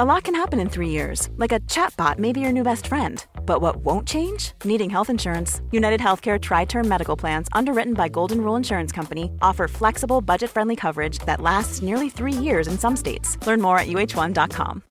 [0.00, 2.86] A lot can happen in three years, like a chatbot may be your new best
[2.86, 3.22] friend.
[3.44, 4.52] But what won't change?
[4.64, 5.60] Needing health insurance.
[5.70, 10.50] United Healthcare Tri Term Medical Plans, underwritten by Golden Rule Insurance Company, offer flexible, budget
[10.50, 13.36] friendly coverage that lasts nearly three years in some states.
[13.46, 14.82] Learn more at uh1.com.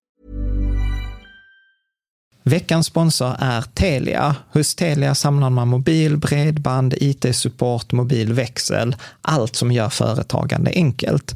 [2.44, 4.36] Veckans sponsor är Telia.
[4.54, 11.36] Hos Telia samlar man mobil, bredband, IT-support, mobilväxel, allt som gör företagande enkelt.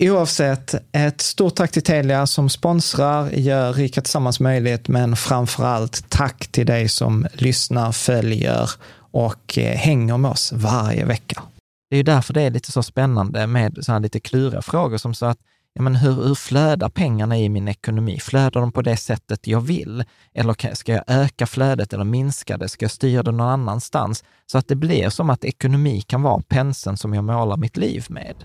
[0.00, 6.10] Oavsett, ett stort tack till Telia som sponsrar, gör Rika Tillsammans möjligt, men framför allt
[6.10, 8.70] tack till dig som lyssnar, följer
[9.10, 11.42] och eh, hänger med oss varje vecka.
[11.90, 14.98] Det är ju därför det är lite så spännande med så här lite kluriga frågor
[14.98, 15.38] som så att
[15.74, 18.20] ja, men hur, hur flödar pengarna i min ekonomi?
[18.20, 20.04] Flödar de på det sättet jag vill?
[20.34, 22.68] Eller ska jag öka flödet eller minska det?
[22.68, 24.24] Ska jag styra det någon annanstans?
[24.46, 28.06] Så att det blir som att ekonomi kan vara penseln som jag målar mitt liv
[28.08, 28.44] med.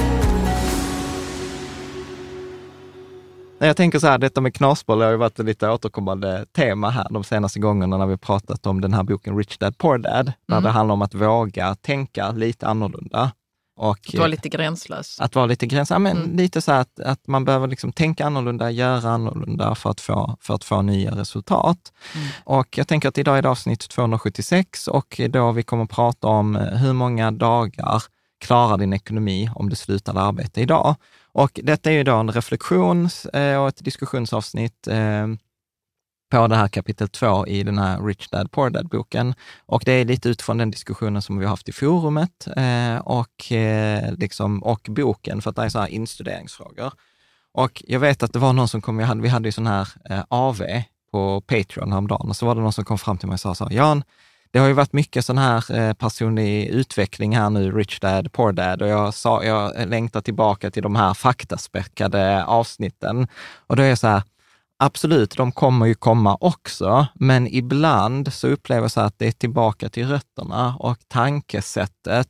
[3.63, 7.07] Jag tänker så här, detta med knasboll har ju varit ett lite återkommande tema här
[7.09, 10.55] de senaste gångerna när vi pratat om den här boken Rich Dad Poor Dad, där
[10.55, 10.63] Mm.
[10.63, 13.31] det handlar om att våga tänka lite annorlunda.
[13.77, 15.19] Och, Att vara lite gränslös.
[15.21, 16.37] att vara lite gräns, ja, men Mm.
[16.37, 20.53] lite så att, att man behöver liksom tänka annorlunda, göra annorlunda för att få, för
[20.55, 21.77] att få nya resultat.
[22.15, 22.27] Mm.
[22.43, 26.27] Och jag tänker att idag är det avsnitt 276 och då vi kommer att prata
[26.27, 28.03] om eh, hur många dagar
[28.39, 30.95] klarar din ekonomi om du slutar arbeta idag?
[31.33, 35.27] Och detta är ju då en reflektion eh, och ett diskussionsavsnitt eh,
[36.31, 39.33] på det här kapitel två i den här Rich Dad Poor Dad-boken.
[39.65, 43.51] Och det är lite utifrån den diskussionen som vi har haft i forumet eh, och,
[44.17, 46.93] liksom, och boken, för att det är så här instuderingsfrågor.
[47.53, 49.87] Och jag vet att det var någon som kom, vi hade, ju sån här
[50.27, 50.61] AV
[51.11, 53.55] på Patreon häromdagen och så var det någon som kom fram till mig och sa
[53.55, 54.03] så här, Jan,
[54.51, 58.51] det har ju varit mycket sån här eh, personlig utveckling här nu, Rich Dad, Poor
[58.51, 63.27] Dad, och jag, sa, jag längtar tillbaka till de här faktaspäckade avsnitten.
[63.67, 64.23] Och då är jag så här,
[64.79, 69.31] absolut, de kommer ju komma också, men ibland så upplever jag så att det är
[69.31, 72.27] tillbaka till rötterna och tankesättet,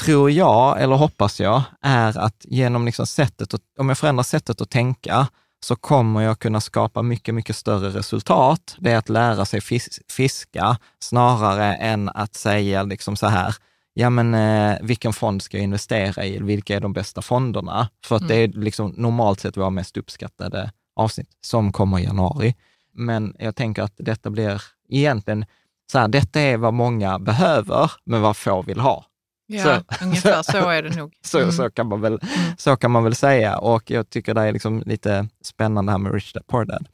[0.00, 4.60] tror jag, eller hoppas jag, är att genom liksom sättet, att, om jag förändrar sättet
[4.60, 5.28] att tänka,
[5.60, 8.76] så kommer jag kunna skapa mycket, mycket större resultat.
[8.78, 13.54] Det är att lära sig fis fiska snarare än att säga liksom så här,
[13.94, 16.38] ja men eh, vilken fond ska jag investera i?
[16.38, 17.88] Vilka är de bästa fonderna?
[18.04, 22.54] För att det är liksom normalt sett våra mest uppskattade avsnitt som kommer i januari.
[22.92, 25.44] Men jag tänker att detta blir egentligen
[25.92, 29.04] så här, detta är vad många behöver, men vad få vill ha.
[29.50, 29.62] Ja,
[29.98, 31.12] Så- ungefär så är det nog.
[31.24, 31.52] Så, Mm.
[31.52, 32.20] så, kan man väl,
[32.58, 33.58] så kan man väl säga.
[33.58, 36.88] Och jag tycker det är liksom lite spännande här med Rich Dad Poor Dad.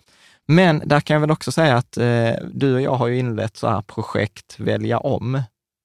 [0.49, 3.57] Men där kan jag väl också säga att eh, du och jag har ju inlett
[3.57, 5.35] så här projekt Välja om.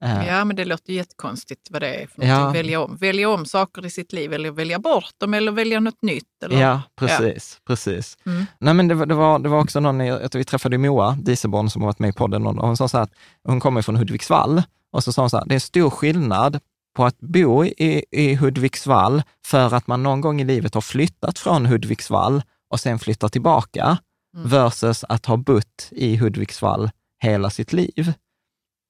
[0.03, 2.38] Eh, Ja, men det låter jättekonstigt vad det är för Ja.
[2.39, 2.59] någonting.
[2.62, 2.97] Välja om.
[2.97, 6.44] Välja om saker i sitt liv eller välja bort dem eller välja något nytt.
[6.45, 6.62] Eller?
[6.62, 7.57] Ja, precis.
[7.68, 8.18] precis.
[8.25, 8.45] Mm.
[8.59, 11.18] Nej, men det, var, det, var, det var också någon, jag tror vi träffade Moa
[11.21, 13.12] Dieselborn som har varit med i podden, och hon sa så här att
[13.44, 16.60] hon kommer från Hudiksvall och så sa hon så här, det är stor skillnad
[16.96, 21.40] på att bo i, i Hudiksvall för att man någon gång i livet har flyttat
[21.40, 23.98] från Hudiksvall och sen flyttar tillbaka
[24.38, 24.50] Mm.
[24.50, 26.90] versus att ha bott i Hudiksvall
[27.24, 28.14] hela sitt liv.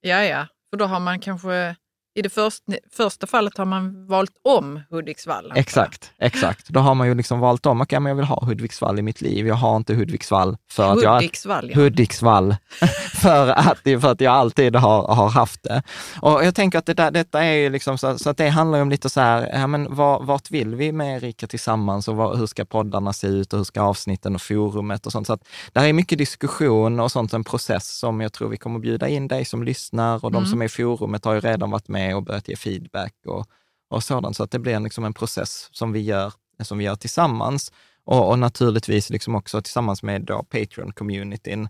[0.02, 0.48] ja, ja.
[0.70, 1.76] För då har man kanske,
[2.14, 5.46] i det först, första fallet har man valt om Hudiksvall.
[5.50, 5.58] jag.
[5.58, 6.70] Exakt, exakt.
[6.70, 9.22] Då har man ju liksom valt om, okej, men jag vill ha Hudiksvall i mitt
[9.22, 9.48] liv.
[9.48, 11.82] Jag har inte Hudiksvall för att jag Hudiksvall, ja.
[11.82, 12.56] Hudiksvall,
[13.22, 15.84] för att, för att jag alltid har, har haft det.
[16.22, 18.78] Och jag tänker att det där, detta är ju liksom så, så att det handlar
[18.78, 22.16] ju om lite så här, ja, men var, vart vill vi med Rika Tillsammans och
[22.16, 25.28] vad, hur ska poddarna se ut och hur ska avsnitten och forumet och sånt.
[25.28, 28.80] Så att där är mycket diskussion och sånt, en process som jag tror vi kommer
[28.80, 31.88] bjuda in dig som lyssnar och de som är i forumet har ju redan varit
[31.88, 33.48] med och börjat ge feedback och,
[33.90, 34.36] och sådant.
[34.36, 36.34] Så att det blir liksom en process som vi gör,
[36.64, 37.72] som vi gör tillsammans.
[38.04, 41.70] Och, och naturligtvis liksom också tillsammans med Patreon-communityn,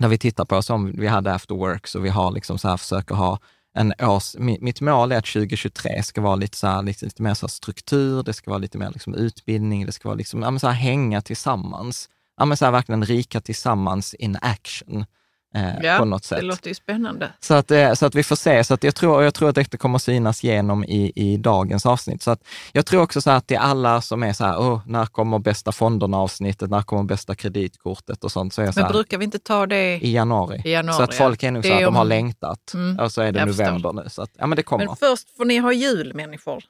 [0.00, 2.76] där vi tittar på som vi hade after work, så vi har liksom så här,
[2.76, 3.38] försöker ha
[3.74, 7.34] en års, mitt mål är att 2023 ska vara lite, så här, lite, lite mer
[7.34, 10.50] så här struktur, det ska vara lite mer liksom utbildning, det ska vara liksom, ja,
[10.50, 12.08] men så här, hänga tillsammans.
[12.36, 15.04] Ja, men så här, verkligen rika tillsammans in action
[15.54, 16.38] eh, Ja, på något sätt.
[16.38, 17.32] det låter ju spännande.
[17.40, 18.64] Så att, eh, så att vi får se.
[18.64, 22.22] Så att jag, tror, jag tror att detta kommer synas igenom i, i dagens avsnitt.
[22.22, 22.42] Så att
[22.72, 25.38] jag tror också så här att till alla som är så här, oh, när kommer
[25.38, 28.92] bästa fonderna avsnittet, när kommer bästa kreditkortet och sånt, så är jag så Men här,
[28.92, 29.98] brukar vi inte ta det?
[30.02, 30.62] i januari.
[30.64, 32.74] I januari, så att folk är nog så Det att de har längtat.
[32.74, 34.04] Mm, Och så är det november nu.
[34.08, 34.86] Så att, ja men det kommer.
[34.86, 36.64] Men först får ni ha jul, människor.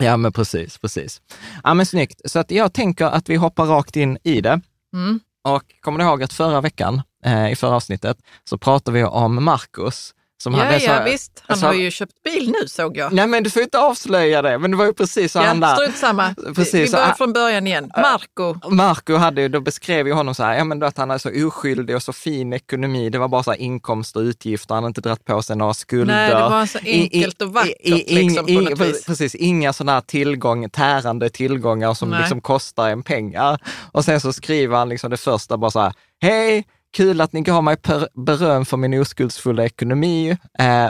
[0.00, 1.22] Ja men precis, precis.
[1.64, 2.20] Ja men snyggt.
[2.30, 4.60] Så att jag tänker att vi hoppar rakt in i det.
[4.94, 5.20] Mm.
[5.44, 9.44] Och kommer du ihåg att förra veckan, eh, i förra avsnittet, så pratade vi om
[9.44, 10.14] Marcus.
[10.42, 11.42] Som Ja, hade så ja, visst.
[11.46, 13.12] Han så- har ju köpt bil nu såg jag.
[13.12, 15.66] Nej men du får inte avslöja det, men det var ju precis så han Ja,
[15.68, 15.74] där.
[15.76, 16.34] strunt samma.
[16.54, 17.90] Precis, vi så- börjar från början igen.
[17.96, 18.70] Marco.
[18.70, 21.18] Marco hade ju, då beskrev ju honom så här, ja men då att han är
[21.18, 23.10] så oskyldig och så fin ekonomi.
[23.10, 25.74] Det var bara så här inkomst och utgifter, han hade inte dragit på sig några
[25.74, 26.14] skulder.
[26.14, 28.80] Nej, det var så I- i- enkelt och vackert i- i- liksom, i- på något
[28.80, 29.04] vis.
[29.04, 32.20] Precis, inga sådana här tillgång, tärande tillgångar som Nej.
[32.20, 33.58] liksom kostar en pengar.
[33.92, 37.40] Och sen så skriver han liksom det första bara så här, hej, kul att ni
[37.40, 37.76] gav mig
[38.14, 40.30] beröm för min oskuldsfulla ekonomi.
[40.30, 40.36] Eh,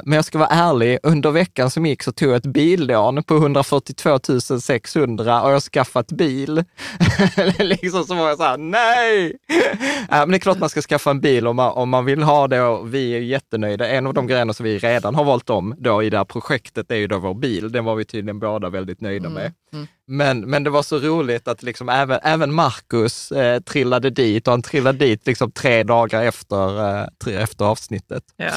[0.04, 3.36] men jag ska vara ärlig, under veckan som gick så tog jag ett billån på
[3.36, 4.18] 142
[4.60, 6.64] 600 och jag har skaffat bil.
[7.58, 9.38] liksom så var jag så här, nej!
[10.10, 12.22] Eh, men det är klart man ska skaffa en bil om man, om man vill
[12.22, 13.88] ha det och vi är jättenöjda.
[13.88, 16.90] En av de grejerna som vi redan har valt om då i det här projektet
[16.90, 17.72] är ju då vår bil.
[17.72, 19.52] Den var vi tydligen båda väldigt nöjda med.
[20.06, 24.52] Men, men det var så roligt att liksom även, även Marcus eh, trillade dit och
[24.52, 26.88] han trillade dit liksom tre dagar efter,
[27.26, 28.22] eh, efter avsnittet.
[28.36, 28.52] Ja.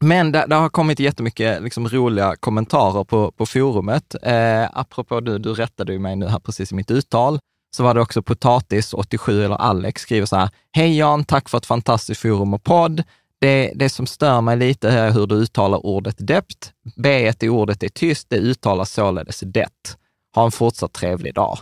[0.00, 4.14] Men det, det har kommit jättemycket liksom, roliga kommentarer på, på forumet.
[4.22, 7.38] Eh, apropå du, du rättade ju mig nu här precis i mitt uttal,
[7.76, 11.66] så var det också Potatis87 eller Alex skriver så här, Hej Jan, tack för ett
[11.66, 13.02] fantastiskt forum och podd.
[13.38, 16.72] Det, det som stör mig lite är hur du uttalar ordet dept.
[16.96, 19.96] B i ordet är tyst, det uttalas således det.
[20.34, 21.58] Ha en fortsatt trevlig dag.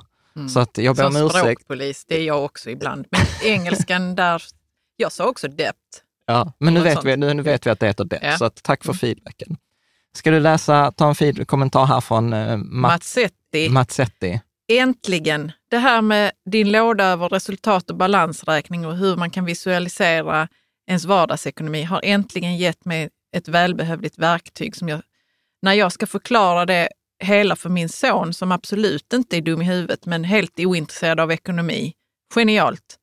[0.48, 1.40] Så att jag ber Som om ursäkt.
[1.40, 3.06] språkpolis, det är jag också ibland.
[3.10, 3.20] Men
[3.52, 4.42] engelskan där,
[4.96, 5.78] jag sa också dept.
[6.26, 7.06] Ja, men nu vet, sånt.
[7.06, 8.38] vi, nu, nu vet vi att det heter det, Ja.
[8.38, 9.56] så tack för feedbacken.
[10.16, 13.68] Ska du läsa, ta en feed, kommentar här från eh, Mazzetti.
[13.68, 14.40] Mazzetti?
[14.72, 15.52] Äntligen!
[15.70, 20.48] Det här med din låda över resultat och balansräkning och hur man kan visualisera
[20.88, 25.02] ens vardagsekonomi har äntligen gett mig ett välbehövligt verktyg som jag,
[25.62, 26.88] när jag ska förklara det
[27.22, 31.32] hela för min son som absolut inte är dum i huvudet men helt ointresserad av
[31.32, 31.92] ekonomi.
[32.34, 32.98] Genialt!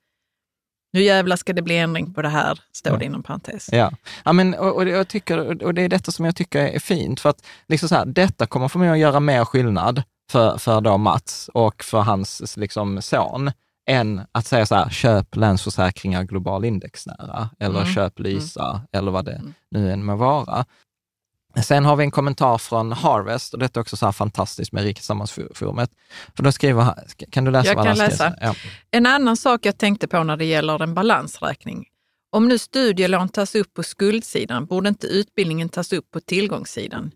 [0.93, 3.69] Nu jävlar ska det bli ändring på det här, står det inom parentes.
[3.71, 3.91] Ja,
[4.25, 7.19] ja men, och, och, jag tycker, och det är detta som jag tycker är fint,
[7.19, 10.81] för att liksom så här, detta kommer för mig att göra mer skillnad för, för
[10.81, 13.51] då Mats och för hans liksom, son,
[13.89, 17.93] än att säga så här, köp Länsförsäkringar global indexnära, eller Mm.
[17.93, 19.41] köp Lysa, eller vad det
[19.71, 20.65] nu än må vara.
[21.63, 24.83] Sen har vi en kommentar från Harvest, och detta är också så här fantastiskt med
[24.83, 25.91] Rika Sammansforumet.
[26.35, 26.95] För då skriver
[27.31, 28.35] kan du läsa Jag vad kan läsa.
[28.41, 28.55] Ja.
[28.91, 31.85] En annan sak jag tänkte på när det gäller en balansräkning.
[32.31, 37.11] Om nu studielån tas upp på skuldsidan, borde inte utbildningen tas upp på tillgångssidan?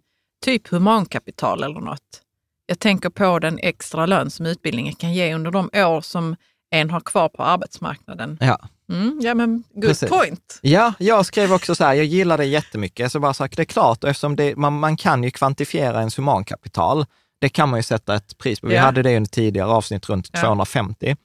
[0.46, 2.22] Typ humankapital eller något.
[2.66, 6.36] Jag tänker på den extra lön som utbildningen kan ge under de år som
[6.70, 8.38] en har kvar på arbetsmarknaden.
[8.42, 8.58] Ja,
[8.94, 10.10] Mm, ja, men good Precis.
[10.10, 10.60] point.
[10.62, 13.12] Ja, jag skrev också så här, jag gillar det jättemycket.
[13.12, 16.18] Så bara sagt, det är klart, och eftersom det, man, man kan ju kvantifiera ens
[16.18, 17.06] humankapital.
[17.40, 18.68] Det kan man ju sätta ett pris på.
[18.68, 18.82] Vi Ja.
[18.82, 20.42] hade det i en tidigare avsnitt runt Ja.
[20.42, 21.16] 250.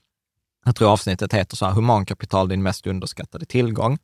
[0.64, 3.98] Jag tror avsnittet heter så här, humankapital, din mest underskattade tillgång.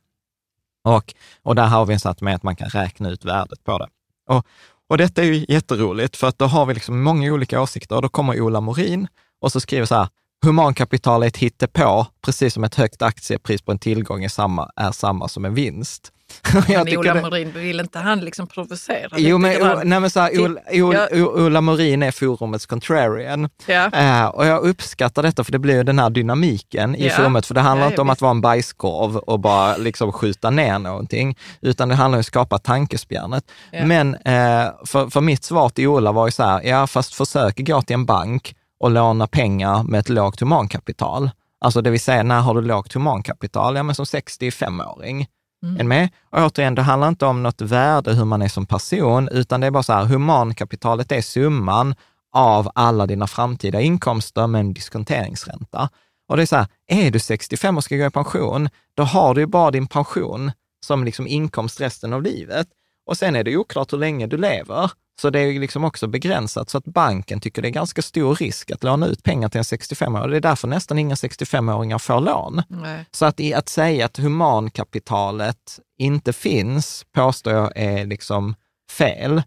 [0.83, 3.87] Och, och där har vi satt med att man kan räkna ut värdet på det.
[4.29, 4.45] Och,
[4.89, 7.95] och detta är ju jätteroligt, för att då har vi liksom många olika åsikter.
[7.95, 9.07] Och då kommer Ola Morin
[9.41, 10.07] och så skriver så här,
[10.43, 14.91] humankapital är ett hittepå, precis som ett högt aktiepris på en tillgång är samma, är
[14.91, 16.11] samma som en vinst.
[16.67, 20.41] Men Ola det- Morin, vill inte han liksom provocera Jo, men, nej, men så här,
[20.41, 21.25] Ola, Ola, Ja.
[21.25, 23.49] Ola Morin är forumets contrarian.
[23.65, 23.89] Ja.
[23.91, 27.13] Eh, och jag uppskattar detta, för det blir ju den här dynamiken i Ja.
[27.13, 28.13] forumet, för det handlar Ja, inte om visst.
[28.17, 32.25] att vara en bajskorv och bara liksom skjuta ner någonting, utan det handlar om att
[32.25, 33.43] skapa tankespjärnet.
[33.85, 37.57] Men eh, för, för mitt svar till Ola var ju så här, ja fast försök
[37.67, 41.29] gå till en bank och låna pengar med ett lågt humankapital.
[41.59, 43.75] Alltså det vill säga, när har du lågt humankapital?
[43.75, 45.27] Ja, men som 65-åring.
[45.63, 45.75] Mm.
[45.75, 46.09] Ni med?
[46.29, 49.67] Och återigen, det handlar inte om något värde hur man är som person, utan det
[49.67, 51.95] är bara så här, humankapitalet är summan
[52.33, 55.89] av alla dina framtida inkomster med en diskonteringsränta.
[56.29, 59.33] Och det är så här, är du 65 och ska gå i pension, då har
[59.33, 60.51] du ju bara din pension
[60.85, 62.67] som liksom inkomst resten av livet.
[63.05, 64.91] Och sen är det oklart hur länge du lever.
[65.21, 68.71] Så det är liksom också begränsat, så att banken tycker det är ganska stor risk
[68.71, 70.31] att låna ut pengar till en 65-åring.
[70.31, 72.61] Det är därför nästan inga 65-åringar får lån.
[72.67, 73.05] Nej.
[73.11, 78.55] Så att, i, att säga att humankapitalet inte finns, påstår jag är liksom
[78.91, 79.43] fel.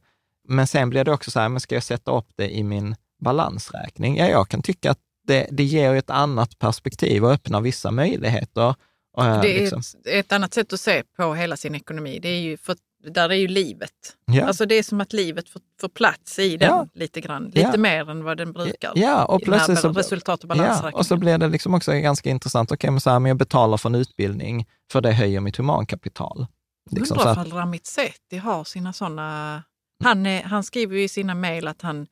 [0.49, 2.97] Men sen blir det också så här, men ska jag sätta upp det i min
[3.25, 4.17] balansräkning?
[4.17, 8.75] Ja, jag kan tycka att det, det ger ett annat perspektiv och öppnar vissa möjligheter.
[9.19, 9.79] Eh, Det är liksom.
[9.79, 12.19] ett, ett annat sätt att se på hela sin ekonomi.
[12.23, 12.77] Det är ju för,
[13.11, 13.91] där är ju livet.
[14.25, 14.45] Ja.
[14.47, 16.89] Alltså det är som att livet får, får plats i den Ja.
[16.95, 17.45] lite grann.
[17.45, 17.77] Lite Ja.
[17.77, 18.93] mer än vad den brukar.
[18.95, 22.73] Ja, och plötsligt så, resultat och ja, och så blir det liksom också ganska intressant.
[22.73, 26.47] Okej, men så här, men jag betalar för en utbildning, för det höjer mitt humankapital.
[26.91, 29.63] Liksom, Undrar ifall Ramit Sethi har sina sådana...
[30.05, 32.07] Han, är, han skriver ju i sina mejl att han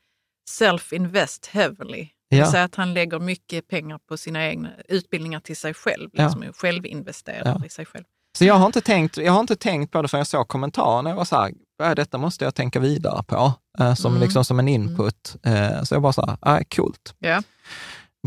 [0.51, 2.09] self-invest heavily.
[2.31, 2.45] Det Ja.
[2.45, 6.11] vill säga att han lägger mycket pengar på sina egna utbildningar till sig själv.
[6.13, 6.25] Ja.
[6.25, 7.67] Liksom, och självinvesterar Ja.
[7.67, 8.05] i sig själv.
[8.39, 11.07] Så jag har, inte tänkt, jag har inte tänkt på det förrän jag såg kommentaren.
[11.07, 11.53] Jag var så här,
[11.83, 14.23] "Äh, detta måste jag tänka vidare på, eh, som, Mm.
[14.23, 15.37] liksom, som en input.
[15.43, 17.15] Eh, så jag bara så här, ah, coolt.
[17.19, 17.43] Ja.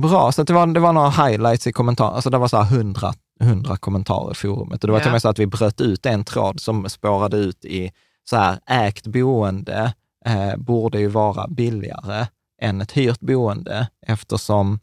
[0.01, 2.13] Bra, så det, var, det var några highlights i kommentaren.
[2.13, 4.83] Alltså det var så här 100, 100 kommentarer i forumet.
[4.83, 5.11] Och det var till och Ja.
[5.13, 7.91] med så att vi bröt ut en tråd som spårade ut i
[8.29, 9.93] så här, ägt boende
[10.25, 12.27] eh, borde ju vara billigare
[12.61, 14.79] än ett hyrt boende eftersom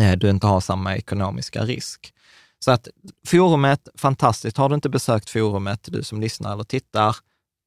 [0.00, 2.14] eh, du inte har samma ekonomiska risk.
[2.58, 2.88] Så att
[3.26, 4.56] forumet, fantastiskt.
[4.56, 7.16] Har du inte besökt forumet, du som lyssnar eller tittar,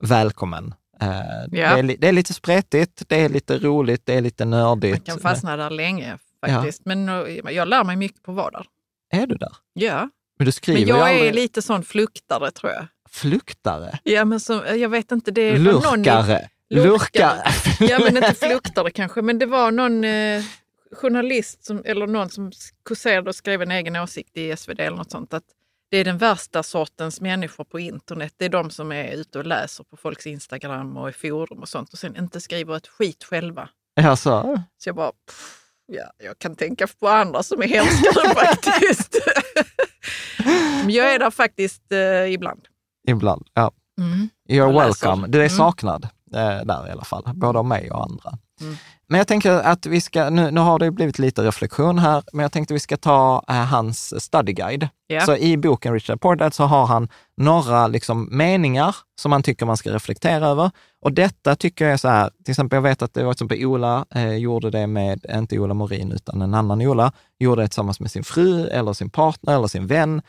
[0.04, 0.74] välkommen.
[1.02, 1.08] Eh,
[1.48, 5.06] det, är, det är lite spretigt, det är lite roligt, det är lite Man nördigt.
[5.06, 6.86] kan fastna där länge faktiskt.
[6.86, 7.16] Men eh,
[7.52, 8.66] jag lär mig mycket på vad där.
[9.14, 9.52] Är du där?
[9.74, 12.88] Ja, Men du skriver men jag aldrig är lite sån fluktare tror jag.
[13.10, 16.04] fluktare, Ja, men som, jag vet inte, det var någon...
[16.84, 17.44] lurkare.
[17.80, 20.44] Ja, men inte fluktare kanske, men det var någon eh,
[20.92, 22.52] journalist som, eller någon som
[22.86, 25.34] kurserade och skrev en egen åsikt i SvD eller något sånt.
[25.34, 25.44] Att
[25.92, 28.34] det är den värsta sortens människor på internet.
[28.38, 31.70] Det är de som är ute och läser på folks Instagram och i forum och
[31.70, 33.70] sånt och sen inte skriver ett skit själva.
[34.02, 39.16] Alltså, Så jag bara, pff, ja, jag kan tänka på andra som är hemskare faktiskt.
[40.84, 42.62] Men jag är där faktiskt eh, ibland.
[43.08, 43.48] ibland.
[43.54, 43.72] Ja.
[44.00, 44.30] Mm.
[44.50, 45.28] You're welcome.
[45.28, 45.58] Du är Mm.
[45.58, 46.08] saknad
[46.40, 48.38] där i alla fall, både av mig och andra.
[48.62, 48.76] Mm.
[49.08, 52.44] Men jag tänker att vi ska, nu, nu har det blivit lite reflektion här, men
[52.44, 54.90] jag tänkte vi ska ta eh, hans study guide.
[55.08, 55.22] Ja.
[55.22, 59.78] Så i boken Richard Portad så har han några liksom, meningar som han tycker man
[59.78, 60.72] ska reflektera över.
[61.02, 63.46] Och detta tycker jag är så här, till exempel jag vet att det var till
[63.46, 67.68] exempel Ola eh, gjorde det med, inte Ola Morin utan en annan Ola, gjorde det
[67.68, 70.22] tillsammans med sin fru eller sin partner eller sin vän.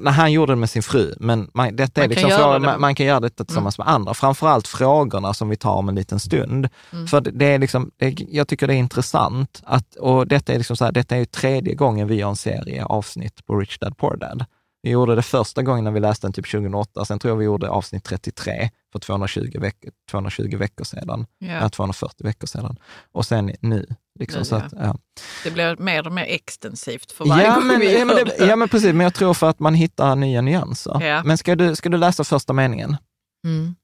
[0.00, 2.40] När han gjorde det med sin fru, men man, detta är Man kan liksom göra
[2.40, 2.66] frågor, det.
[2.66, 4.14] man, man kan göra detta tillsammans med andra.
[4.14, 6.68] Framförallt frågorna som vi tar om en liten stund.
[6.92, 7.06] Mm.
[7.06, 10.76] För det är liksom, det, jag tycker det är intressant att, och detta är liksom
[10.76, 13.96] så här, detta är ju tredje gången vi gör en serie avsnitt på Rich Dad
[13.96, 14.44] Poor Dad.
[14.82, 17.44] Vi gjorde det första gången när vi läste den typ 2008, sen tror jag vi
[17.44, 19.76] gjorde avsnitt 33 för 220, veck
[20.10, 21.52] 220 veckor sedan, ja.
[21.52, 22.76] Ja, 240 veckor sedan.
[23.12, 23.86] Och sen nu.
[24.18, 24.62] Liksom, Nu, så ja.
[24.62, 24.96] att, ja.
[25.44, 28.46] det blir mer och mer extensivt för varje Ja, gång men, vi ja, men det,
[28.46, 28.92] ja, men precis.
[28.94, 31.00] Men jag tror för att man hittar nya nyanser.
[31.00, 31.22] Ja.
[31.24, 32.96] Men ska du, ska du läsa första meningen?
[33.44, 33.74] Mm.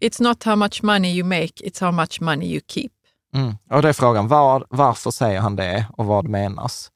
[0.00, 2.90] It's not how much money you make, it's how much money you keep.
[3.34, 3.54] Mm.
[3.70, 6.90] Och det är frågan, var, varför säger han det och vad menas?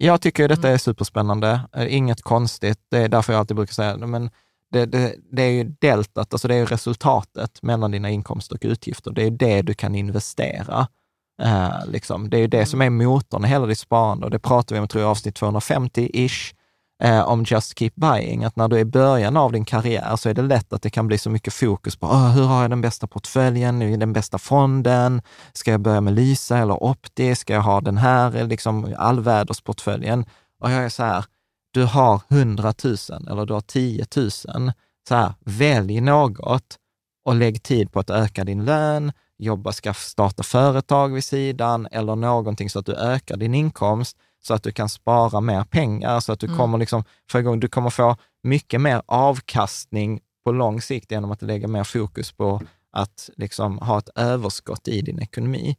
[0.00, 2.78] Jag tycker ju detta är superspännande, Eh, inget konstigt.
[2.90, 4.30] Det är därför jag alltid brukar säga, men
[4.72, 9.10] det, det, det är ju deltat, alltså det är resultatet mellan dina inkomster och utgifter.
[9.10, 10.86] Det är det du kan investera.
[11.42, 12.30] Eh, liksom.
[12.30, 14.80] Det är ju det som är motorn i hela ditt sparande och det pratar vi
[14.80, 16.54] om, tror jag, avsnitt 250-ish
[17.02, 20.28] eh, om Just Keep Buying, att när du är i början av din karriär så
[20.28, 22.70] är det lätt att det kan bli så mycket fokus på ah, hur har jag
[22.70, 27.62] den bästa portföljen, den bästa fonden, ska jag börja med Lysa eller Opti, ska jag
[27.62, 28.44] ha den här?
[28.44, 30.24] Liksom allvädersportföljen?
[30.60, 31.24] Och jag är så här,
[31.70, 32.96] du har 100 000
[33.30, 34.30] eller du har 10 000,
[35.08, 36.78] så här, välj något
[37.24, 42.16] och lägg tid på att öka din lön, jobba, ska starta företag vid sidan eller
[42.16, 46.32] någonting så att du ökar din inkomst så att du kan spara mer pengar, så
[46.32, 46.58] att du mm.
[46.58, 51.42] kommer liksom få igång, du kommer få mycket mer avkastning på lång sikt genom att
[51.42, 55.76] lägga mer fokus på att liksom ha ett överskott i din ekonomi.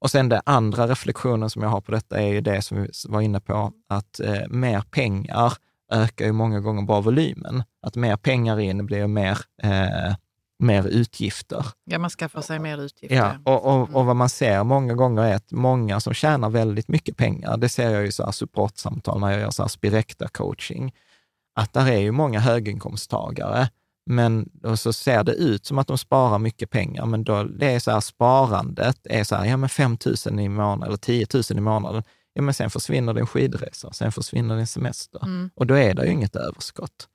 [0.00, 2.88] Och sen den andra reflektionen som jag har på detta är ju det som vi
[3.08, 5.52] var inne på, att eh, mer pengar
[5.92, 7.62] ökar ju många gånger bara volymen.
[7.82, 10.14] Att mer pengar in blir mer eh,
[10.62, 11.66] mer utgifter.
[11.84, 13.16] Ja, man skaffar sig mer utgifter.
[13.16, 16.88] Ja, och, och, och, vad man ser många gånger är att många som tjänar väldigt
[16.88, 20.92] mycket pengar, det ser jag i så här supportsamtal när jag gör så här Spirecta-coaching,
[21.54, 23.68] att där är ju många höginkomsttagare,
[24.06, 27.66] men och så ser det ut som att de sparar mycket pengar, men då, det
[27.66, 31.26] är så här, sparandet är så här, ja men 5 000 i månaden eller 10
[31.34, 32.02] 000 i månaden,
[32.32, 35.50] ja men sen försvinner din skidresa, sen försvinner din semester mm.
[35.54, 37.08] och då är det ju inget överskott.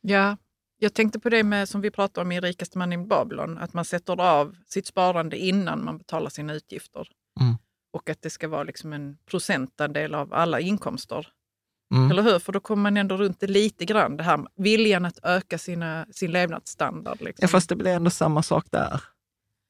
[0.00, 0.36] Ja,
[0.78, 3.74] jag tänkte på det med, som vi pratade om i Rikaste man i Babylon, att
[3.74, 7.08] man sätter av sitt sparande innan man betalar sina utgifter.
[7.40, 7.54] Mm.
[7.92, 11.26] Och att det ska vara liksom en procentandel av alla inkomster.
[11.94, 12.10] Mm.
[12.10, 12.38] Eller hur?
[12.38, 16.06] För då kommer man ändå runt det lite grann, det här viljan att öka sina,
[16.10, 17.20] sin levnadsstandard.
[17.20, 17.42] Liksom.
[17.42, 19.02] Ja, fast det blir ändå samma sak där.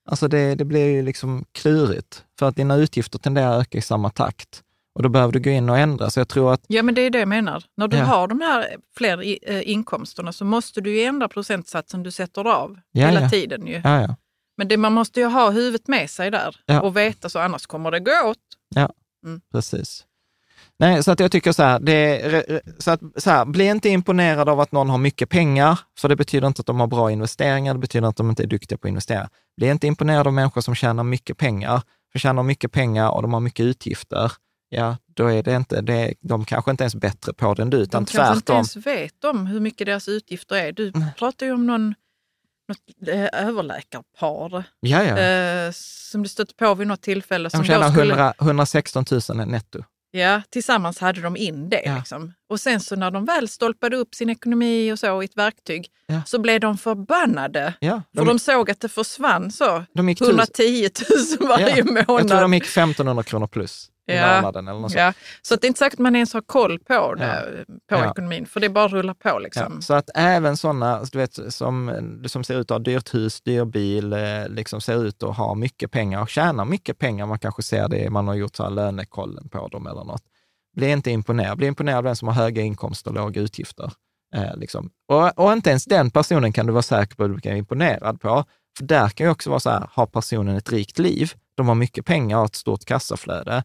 [0.04, 3.82] Alltså det, det blir ju liksom klurigt, för att dina utgifter tenderar att öka i
[3.82, 4.62] samma takt.
[4.98, 6.10] Och då behöver du gå in och ändra.
[6.10, 6.60] Så jag tror att...
[6.66, 7.64] Ja, men det är det jag menar.
[7.76, 8.04] När du ja.
[8.04, 12.78] har de här fler eh, inkomsterna så måste du ju ändra procentsatsen du sätter av
[12.92, 13.28] ja, hela ja.
[13.28, 13.66] tiden.
[13.66, 13.82] Ju.
[14.56, 17.90] Men det, man måste ju ha huvudet med sig där och veta, så annars kommer
[17.90, 18.38] det gå åt.
[18.74, 18.92] Ja,
[19.26, 19.40] mm.
[19.52, 20.04] precis.
[20.78, 24.48] Nej, så att jag tycker så här, det, så att, så här, bli inte imponerad
[24.48, 27.74] av att någon har mycket pengar, för det betyder inte att de har bra investeringar,
[27.74, 29.28] det betyder inte att de inte är duktiga på att investera.
[29.56, 33.32] Bli inte imponerad av människor som tjänar mycket pengar, för tjänar mycket pengar och de
[33.32, 34.32] har mycket utgifter
[34.68, 37.70] ja, då är det inte, det, de kanske inte ens är bättre på det än
[37.70, 38.34] du, utan de tvärtom.
[38.34, 40.72] De kanske inte ens vet om hur mycket deras utgifter är.
[40.72, 41.08] Du mm.
[41.18, 41.94] pratar ju om någon,
[42.68, 45.18] något eh, överläkarpar ja, ja.
[45.18, 47.48] Eh, som du stötte på vid något tillfälle.
[47.48, 48.14] De tjänar skulle...
[48.14, 49.82] 100, 116 000 netto.
[50.10, 51.82] Ja, tillsammans hade de in det.
[51.84, 51.96] Ja.
[51.96, 52.32] Liksom.
[52.48, 55.88] Och sen så när de väl stolpade upp sin ekonomi och så i ett verktyg
[56.06, 56.22] ja.
[56.26, 57.74] så blev de förbannade.
[57.80, 58.18] Ja, de...
[58.18, 59.84] För de såg att det försvann så.
[59.92, 60.88] De gick 110
[61.38, 61.84] 000 varje ja.
[61.84, 62.04] månad.
[62.08, 64.36] Jag tror de gick 1500 kronor plus ja.
[64.36, 64.68] månaden.
[64.68, 65.12] Eller något ja.
[65.42, 68.10] Så det är inte säkert man ens har koll på, det, på ja.
[68.10, 69.38] ekonomin, för det bara att rulla på.
[69.38, 69.72] Liksom.
[69.74, 69.80] Ja.
[69.80, 71.92] Så att även sådana du vet, som,
[72.26, 75.54] som ser ut att ha dyrt hus, dyr bil, eh, liksom ser ut att ha
[75.54, 78.70] mycket pengar och tjänar mycket pengar, man kanske ser det, man har gjort så här
[78.70, 80.22] lönekollen på dem eller något.
[80.76, 81.58] Bli inte imponerad.
[81.58, 83.92] Bli imponerad av den som har höga inkomster och låga utgifter.
[84.34, 84.90] Eh, liksom.
[85.08, 87.58] och, och inte ens den personen kan du vara säker på att du kan vara
[87.58, 88.44] imponerad på.
[88.78, 91.74] För där kan ju också vara så här, har personen ett rikt liv, de har
[91.74, 93.64] mycket pengar och ett stort kassaflöde,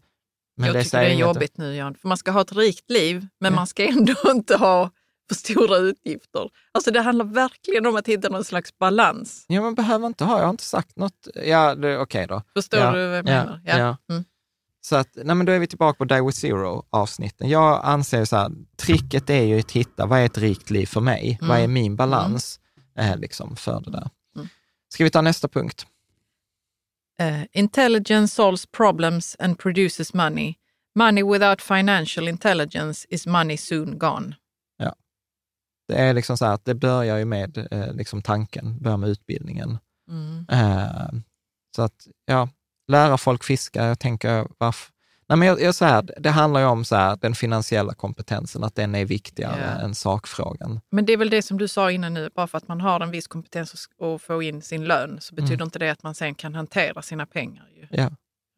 [0.58, 1.96] men jag det tycker det är jobbigt nu, Jan.
[1.96, 3.56] För man ska ha ett rikt liv, men ja.
[3.56, 4.92] man ska ändå inte ha
[5.28, 6.50] för stora utgifter.
[6.72, 9.46] Alltså det handlar verkligen om att hitta någon slags balans.
[9.48, 11.28] Ja, man behöver inte ha, jag har inte sagt något.
[11.46, 12.42] Ja, okej okay då.
[12.54, 12.92] Förstår ja.
[12.92, 13.62] du vad jag menar?
[13.66, 13.78] Ja.
[13.78, 13.98] ja.
[14.10, 14.24] Mm.
[14.82, 17.50] Så att, nej men då är vi tillbaka på Die with Zero-avsnitten.
[17.50, 21.02] Jag anser så här, tricket är ju att hitta, vad är ett rikt liv för
[21.02, 21.38] mig?
[21.42, 21.50] Mm.
[21.50, 22.60] Vad är min balans
[22.98, 23.12] mm.
[23.12, 24.10] eh, liksom för det där?
[24.36, 24.48] Mm.
[24.94, 25.86] Ska vi ta nästa punkt?
[27.22, 30.58] Uh, intelligence solves problems and produces money.
[30.96, 34.36] Money without financial intelligence is money soon gone.
[34.78, 34.96] Ja.
[35.88, 39.10] Det är liksom så här att det börjar ju med eh, liksom tanken, börjar med
[39.10, 39.78] utbildningen.
[40.10, 40.46] Mm.
[40.52, 41.10] Eh,
[41.76, 42.50] så att, ja,
[42.88, 44.93] lära folk fiska, jag tänker varför,
[45.30, 48.64] Nej, men jag, jag, så här, det handlar ju om så här, den finansiella kompetensen,
[48.64, 49.84] att den är viktigare yeah.
[49.84, 50.80] än sakfrågan.
[50.92, 53.00] Men det är väl det som du sa innan nu, bara för att man har
[53.00, 55.66] en viss kompetens och få in sin lön så betyder mm.
[55.66, 57.68] inte det att man sen kan hantera sina pengar.
[57.76, 57.88] Ju.
[57.90, 58.10] Ja.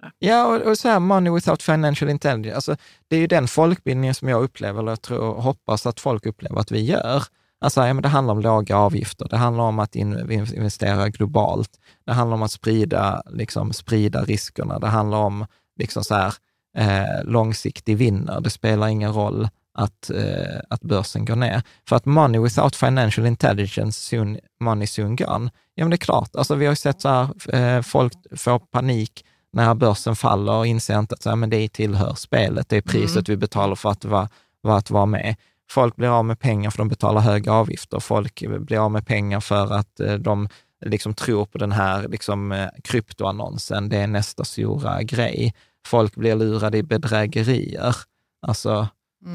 [0.02, 2.76] Ja, ja och, och, så här, money without financial intelligence, alltså,
[3.08, 6.60] det är ju den folkbildningen som jag upplever, eller jag tror, hoppas att folk upplever
[6.60, 7.24] att vi gör.
[7.60, 11.70] Alltså, ja, men det handlar om låga avgifter, det handlar om att in, investera globalt,
[12.06, 15.46] det handlar om att sprida, liksom, sprida riskerna, det handlar om
[15.80, 16.34] liksom så här,
[16.76, 18.42] eh, långsiktig vinner.
[18.42, 21.62] Det spelar ingen roll att, eh, att börsen går ner.
[21.90, 25.50] För att money without financial intelligence, soon, money soon gone.
[25.76, 26.36] Ja, men det är klart.
[26.36, 30.68] Alltså, vi har ju sett så här, eh, folk får panik när börsen faller och
[30.68, 32.70] inser inte att så här, men det tillhör spelet.
[32.70, 33.24] Det är priset mm.
[33.28, 34.30] vi betalar för att vara,
[34.62, 35.36] för att vara med.
[35.70, 38.00] Folk blir av med pengar för att de betalar höga avgifter.
[38.00, 40.50] Folk blir av med pengar för att eh, de
[40.86, 43.90] liksom tror på den här liksom, eh, kryptoannonsen.
[43.90, 45.54] Det är nästa stora grej
[45.86, 47.96] folk blir lurade i bedrägerier.
[48.42, 48.88] Alltså,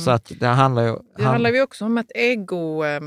[0.05, 0.97] Så att det handlar ju...
[1.17, 3.01] Det handlar ju också om ett ego, eh,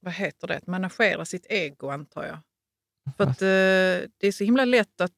[0.00, 2.38] vad heter det, att managera sitt ego antar jag.
[3.16, 5.12] För att eh, det är så himla lätt att,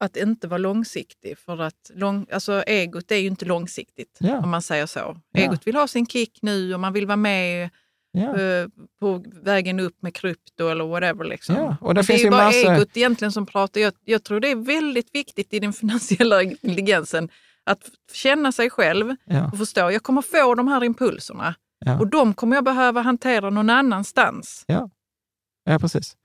[0.00, 1.38] att inte vara långsiktig.
[1.38, 4.38] För att lång, alltså, egot är ju inte långsiktigt Ja.
[4.38, 5.20] om man säger så.
[5.32, 5.40] Ja.
[5.40, 7.70] Egot vill ha sin kick nu och man vill vara med
[8.12, 8.40] ja.
[8.40, 8.66] eh,
[9.00, 11.24] på vägen upp med krypto eller whatever.
[11.24, 11.54] Liksom.
[11.54, 13.80] Ja, och det det är finns ju ju bara massa- egot egentligen som pratar.
[13.80, 17.28] Jag, jag tror det är väldigt viktigt i den finansiella intelligensen
[17.64, 19.50] att känna sig själv Ja.
[19.52, 19.90] och förstå.
[19.90, 21.98] Jag kommer få de här impulserna Ja.
[21.98, 24.64] och de kommer jag behöva hantera någon annanstans.
[24.66, 26.16] Ja, precis.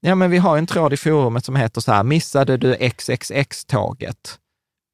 [0.00, 4.38] Ja, men vi har en tråd i forumet som heter så här, missade du XXX-tåget?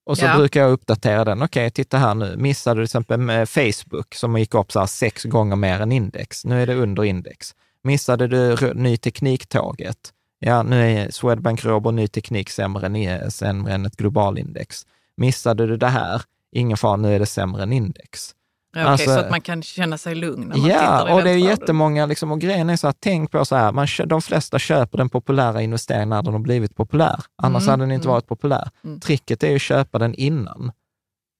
[0.06, 0.36] Och så Ja.
[0.36, 1.42] brukar jag uppdatera den.
[1.42, 2.36] Okej, titta här nu.
[2.36, 6.44] Missade du till exempel med Facebook som gick upp så sex gånger mer än index.
[6.44, 7.54] Nu är det under index.
[7.82, 9.98] Missade du ny tekniktåget?
[10.38, 14.86] Ja, nu är Swedbank Robur ny teknik sämre än, sämre än ett globalindex.
[15.16, 16.22] Missade du det här?
[16.52, 18.34] Ingen fara, nu är det sämre än index.
[18.74, 21.12] Ja, okej, Alltså- så att man kan känna sig lugn när man Ja, tittar i
[21.12, 23.72] och den det är jättemånga, liksom, och grejen är så att tänk på så här,
[23.72, 27.20] man, de flesta köper den populära investeringen när den har blivit populär.
[27.42, 28.12] Annars Mm, hade den inte mm.
[28.12, 28.68] varit populär.
[28.84, 29.00] Mm.
[29.00, 30.72] Tricket är ju att köpa den innan.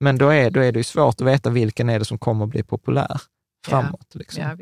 [0.01, 2.45] Men då är, då är det ju svårt att veta vilken är det som kommer
[2.45, 3.21] att bli populär
[3.67, 4.15] framåt.
[4.15, 4.43] Liksom.
[4.43, 4.57] Ja.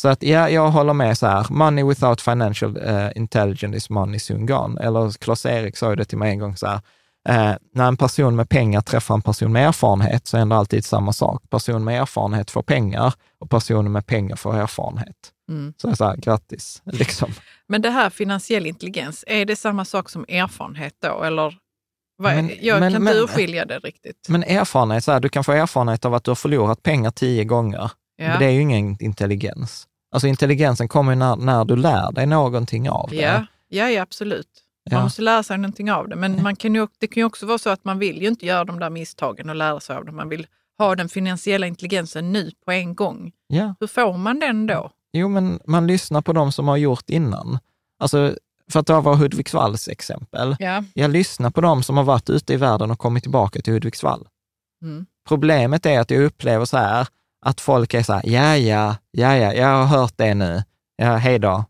[0.00, 4.18] Så att ja, jag håller med så här, money without financial eh, intelligence is money
[4.18, 4.80] soon gone.
[4.80, 6.80] Eller Klas-Erik sa ju det till mig en gång så här,
[7.28, 11.12] eh, när en person med pengar träffar en person med erfarenhet så händer alltid samma
[11.12, 11.42] sak.
[11.50, 15.16] Person med erfarenhet får pengar och personen med pengar får erfarenhet.
[15.48, 15.74] Mm.
[15.76, 17.30] Så jag sa, grattis, liksom.
[17.66, 21.22] Men det här finansiell intelligens, är det samma sak som erfarenhet då?
[21.22, 21.54] Eller
[22.16, 24.26] vad, Men- jag men- kan men- inte urskilja det riktigt.
[24.28, 27.44] Men erfarenhet, så här, du kan få erfarenhet av att du har förlorat pengar tio
[27.44, 27.90] gånger.
[28.16, 28.28] Ja.
[28.28, 29.86] Men det är ju ingen intelligens.
[30.14, 33.16] Alltså intelligensen kommer när, när du lär dig någonting av det.
[33.16, 34.46] Ja, ja, ja absolut.
[34.90, 36.16] Man måste lära sig någonting av det.
[36.16, 38.46] Men man kan ju, det kan ju också vara så att man vill ju inte
[38.46, 40.16] göra de där misstagen och lära sig av dem.
[40.16, 40.46] Man vill
[40.78, 43.32] ha den finansiella intelligensen nu på en gång.
[43.46, 43.74] ja.
[43.80, 44.90] Hur får man den då?
[45.12, 47.58] Jo, men man lyssnar på de som har gjort innan.
[47.98, 48.36] Alltså,
[48.70, 50.56] för att ta vår Hudiksvalls exempel.
[50.58, 50.84] Ja.
[50.94, 54.28] Jag lyssnar på de som har varit ute i världen och kommit tillbaka till Hudiksvall.
[54.82, 55.06] Mm.
[55.28, 57.08] Problemet är att jag upplever så här,
[57.46, 60.62] att folk är så här, ja, ja, ja, ja, jag har hört det nu.
[60.96, 61.64] Ja, hej då.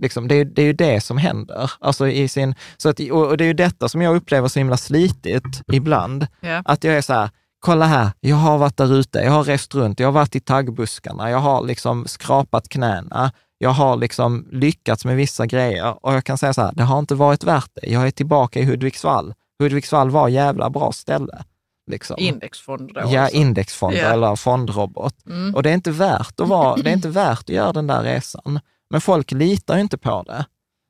[0.00, 1.70] Liksom, det, är, det är ju det som händer.
[1.80, 4.76] Alltså i sin, så att, och det är ju detta som jag upplever så himla
[4.76, 6.26] slitigt ibland.
[6.40, 6.62] Ja.
[6.64, 9.74] Att jag är så här, kolla här, jag har varit där ute, jag har rest
[9.74, 15.04] runt, jag har varit i taggbuskarna, jag har liksom skrapat knäna, jag har liksom lyckats
[15.04, 17.90] med vissa grejer och jag kan säga så här, det har inte varit värt det.
[17.90, 19.34] Jag är tillbaka i Hudiksvall.
[19.58, 21.44] Hudiksvall var jävla bra ställe.
[21.90, 22.16] Liksom.
[22.18, 23.00] Indexfond då?
[23.04, 23.36] Ja, alltså.
[23.36, 24.12] indexfonder Ja.
[24.12, 25.26] eller fondrobot.
[25.26, 25.54] Mm.
[25.54, 28.02] Och det är inte värt att vara, det är inte värt att göra den där
[28.02, 28.60] resan.
[28.90, 30.46] Men folk litar ju inte på det.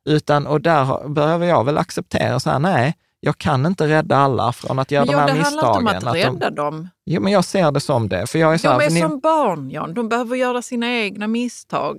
[0.08, 4.52] Utan, och där behöver jag väl acceptera så här, nej, jag kan inte rädda alla
[4.52, 6.08] från att göra Men de här det handlar inte om misstagen.
[6.08, 6.88] att de, rädda dem.
[7.06, 8.26] jo, men jag ser det som det.
[8.26, 9.94] För jag är så De här, är ni- som barn, Jan.
[9.94, 11.96] De behöver göra sina egna misstag.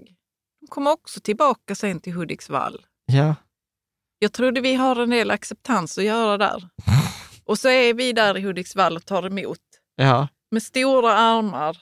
[0.61, 2.85] De kommer också tillbaka sen till Hudiksvall.
[3.05, 3.35] ja,
[4.19, 6.69] Jag trodde vi har en del acceptans att göra där.
[7.45, 9.57] Och så är vi där i Hudiksvall och tar emot
[9.95, 11.77] ja, med stora armar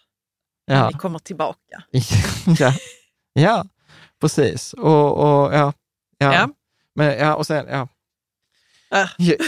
[0.66, 1.84] ja, ni kommer tillbaka.
[2.60, 2.74] ja,
[3.34, 3.66] ja,
[4.22, 4.74] precis.
[4.74, 5.74] Och, och ja,
[6.18, 6.34] ja.
[6.34, 6.50] Ja.
[6.96, 7.88] Men, ja, och sen, ja.
[8.92, 9.08] Äh.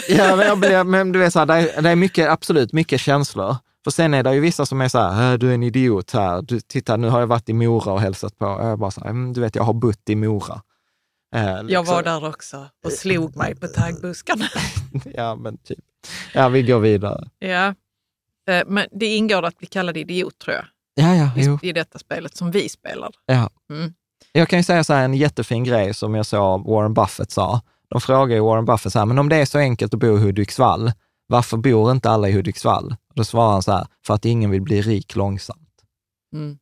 [0.10, 2.74] Ja, men, jag blir, men du vet, så här, det, är, det är mycket, absolut
[2.74, 3.56] mycket känslor.
[3.84, 6.12] För sen är det ju vissa som är så här, "Äh, du är en idiot
[6.12, 8.46] här, du, titta nu har jag varit i Mora och hälsat på.
[8.46, 10.62] Jag bara så här, "Mm, du vet, jag har bott i Mora.
[11.36, 11.86] Eh, Jag liksom.
[11.86, 14.46] var där också och slog mig på taggbuskarna.
[15.14, 15.80] Ja, men typ.
[16.34, 17.30] Ja, vi går vidare.
[17.40, 17.76] Ja.
[18.50, 21.60] Eh, Men det ingår att bli kallad idiot tror jag, Ja, ja, jo.
[21.62, 23.12] i, i detta spelet som vi spelar.
[23.26, 23.50] Ja.
[23.70, 23.94] Mm.
[24.32, 27.62] Jag kan ju säga så här, en jättefin grej som jag såg Warren Buffett sa.
[27.88, 30.17] De frågar ju Warren Buffett så här, men om det är så enkelt att bo
[30.17, 30.91] i Hudiksvall,
[31.28, 32.96] varför bor inte alla i Hudiksvall?
[33.10, 35.70] Och då svarar han så här, för att ingen vill bli rik långsamt.
[36.34, 36.58] Mm.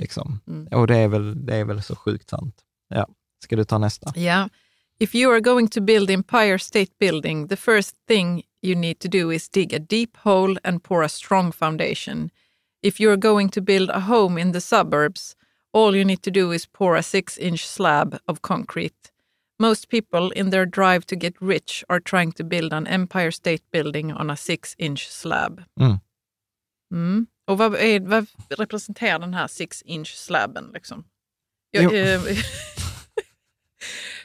[0.00, 0.40] Liksom.
[0.48, 0.66] Mm.
[0.66, 2.54] Och det är, väl, det är väl så sjukt sant.
[2.88, 3.08] Ja.
[3.44, 4.12] Ska du ta nästa?
[4.16, 4.48] Yeah.
[4.98, 9.08] If you are going to build Empire State Building, the first thing you need to
[9.08, 12.30] do is dig a deep hole and pour a strong foundation.
[12.82, 15.36] If you are going to build a home in the suburbs,
[15.72, 19.10] all you need to do is pour a six inch slab of concrete.
[19.58, 23.62] Most people in their drive to get rich are trying to build an Empire State
[23.70, 25.62] Building on a six inch slab.
[25.80, 26.00] Mm.
[26.92, 27.26] Mm.
[27.46, 30.70] Och vad, är, vad representerar den här six inch slabben?
[30.74, 31.04] Liksom?
[31.70, 32.20] Jag, eh,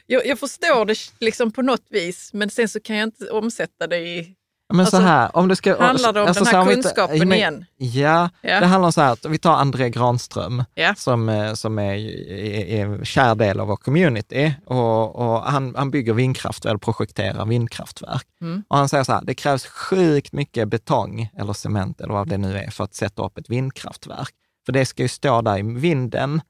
[0.06, 3.88] jag, jag förstår det liksom på något vis, men sen så kan jag inte omsätta
[3.88, 4.36] det i
[4.70, 5.82] Men Alltså, så här, om du ska...
[5.86, 7.66] handlar det om alltså, den här ta- kunskapen men- igen?
[7.78, 8.60] Ja, Ja.
[8.60, 10.96] det handlar om så här att vi tar André Granström, Ja.
[10.96, 14.54] som, eh, som är, är, är en kär del av vår community.
[14.66, 18.26] Och, och han, han bygger vindkraft, eller projekterar vindkraftverk.
[18.42, 18.64] Mm.
[18.68, 22.38] Och han säger så här, det krävs sjukt mycket betong eller cement eller vad det
[22.38, 24.34] nu är för att sätta upp ett vindkraftverk.
[24.66, 26.42] För det ska ju stå där i vinden,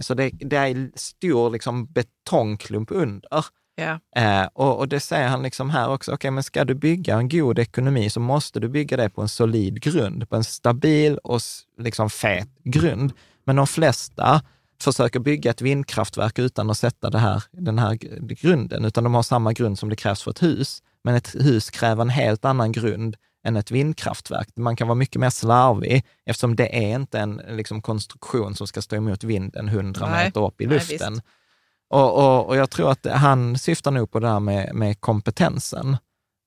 [0.00, 3.44] så det, det är stor liksom, betongklump under.
[3.76, 4.00] Ja.
[4.16, 7.28] Eh, och, och det säger han liksom här också, okej, men ska du bygga en
[7.28, 11.40] god ekonomi så måste du bygga det på en solid grund, på en stabil och
[11.78, 13.12] liksom fet grund.
[13.44, 14.42] Men de flesta
[14.82, 19.14] försöker bygga ett vindkraftverk utan att sätta det här, den här gr- grunden, utan de
[19.14, 20.82] har samma grund som det krävs för ett hus.
[21.04, 24.48] Men ett hus kräver en helt annan grund än ett vindkraftverk.
[24.56, 28.82] Man kan vara mycket mer slarvig eftersom det är inte en liksom, konstruktion som ska
[28.82, 30.24] stå emot vinden 100 Nej.
[30.24, 31.12] meter upp i Nej, luften.
[31.12, 31.24] visst.
[31.90, 35.96] Och, och, och jag tror att han syftar nog på det här med, med kompetensen.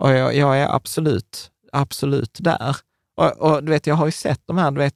[0.04, 2.78] Och jag, jag är absolut, absolut där.
[3.18, 4.96] Och, och du vet, jag har ju sett de här, du vet,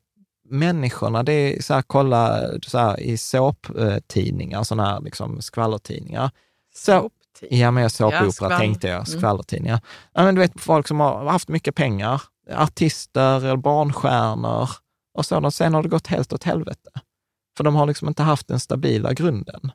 [0.50, 6.32] människorna, det är så här, kolla så här, i såptidningar, sådana här liksom skvallertidningar.
[6.76, 7.10] Så,
[7.50, 9.06] ja, men jag Ja, såpopera skvall- tänkte jag, Mm.
[9.06, 9.80] skvallertidningar.
[10.14, 12.22] Ja, men du vet, folk som har haft mycket pengar,
[12.56, 14.70] artister eller barnstjärnor
[15.18, 16.90] och så, sen har det gått helt åt helvete.
[17.58, 19.72] För de har liksom inte haft den stabila grunden.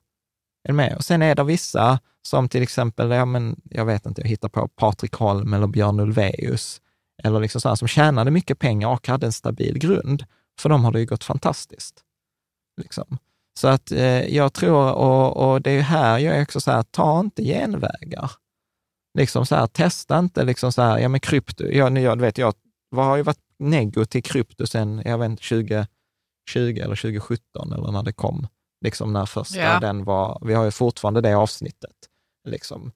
[0.66, 0.96] Är du med?
[0.96, 4.48] Och sen är det vissa som till exempel, ja, men, jag vet inte, jag hittar
[4.48, 6.80] på Patrik Holm eller Björn Ulvaeus,
[7.22, 10.24] eller liksom sådana som tjänade mycket pengar och hade en stabil grund.
[10.60, 12.02] För dem har det ju gått fantastiskt.
[12.82, 13.18] Liksom.
[13.58, 16.82] Så att eh, jag tror, och, och det är här jag är också så här,
[16.82, 18.30] ta inte genvägar.
[19.18, 22.54] Liksom så här, testa inte liksom så här, ja men krypto, jag, jag vet, jag
[22.96, 25.88] har ju varit neggo till krypto sen, jag vet inte, 2020
[26.54, 28.46] eller 2017 eller när det kom.
[28.86, 29.80] Liksom när första Ja.
[29.80, 31.90] den var, vi har ju fortfarande det avsnittet.
[32.48, 32.92] Liksom.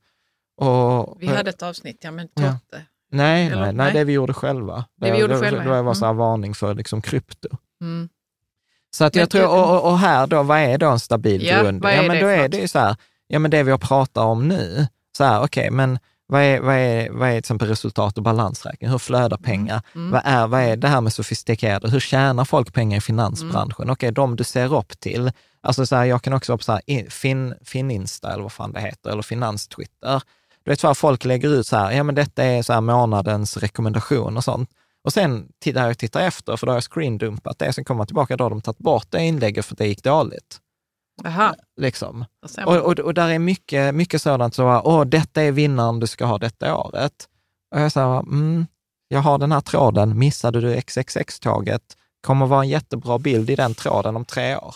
[0.56, 2.42] Och, Vi hade ett avsnitt, ja men Ja.
[2.52, 2.82] Totte.
[3.12, 4.84] nej, eller- nej, nej, det vi gjorde själva.
[5.00, 5.74] Det vi gjorde det, själva, Det, ja.
[5.76, 6.18] det var så här Mm.
[6.18, 7.48] varning för liksom krypto.
[7.80, 8.08] Mm.
[8.96, 11.62] Så att Men jag tror, och, och- här då, vad är då en stabil Ja,
[11.62, 11.84] grund?
[11.84, 14.24] ja, men det då är det ju så här, ja men det vi har pratat
[14.24, 15.98] om nu, så här, okej, men
[16.30, 18.90] vad är, vad, är, vad är till exempel resultat och balansräkning?
[18.90, 19.82] Hur flödar pengar?
[19.94, 20.10] Mm.
[20.10, 21.90] Vad, är, vad är det här med sofistikerade?
[21.90, 23.82] Hur tjänar folk pengar i finansbranschen?
[23.82, 23.92] Mm.
[23.92, 25.32] Okej, de du ser upp till.
[25.62, 28.52] Alltså så här, jag kan också vara på så här, in- fin, Fininsta eller vad
[28.52, 30.22] fan det heter, eller Finanstwitter.
[30.64, 33.56] Du vet vad folk lägger ut så här, ja men detta är så här månadens
[33.56, 34.70] rekommendation och sånt.
[35.04, 38.06] Och sen tittar jag tittar efter, för då har jag screendumpat det, sen kommer man
[38.06, 40.58] tillbaka, då har de tagit bort det inlägget för att det gick dåligt.
[41.24, 42.24] Jaha, Liksom.
[42.56, 42.62] då.
[42.64, 46.24] Och, och, och där är mycket, mycket sådant så, åh, detta är vinnaren du ska
[46.24, 47.12] ha detta året.
[47.74, 48.66] Och jag sa, mm,
[49.08, 51.82] jag har den här tråden, missade du XXX-tåget,
[52.26, 54.74] kommer vara en jättebra bild i den tråden om tre år.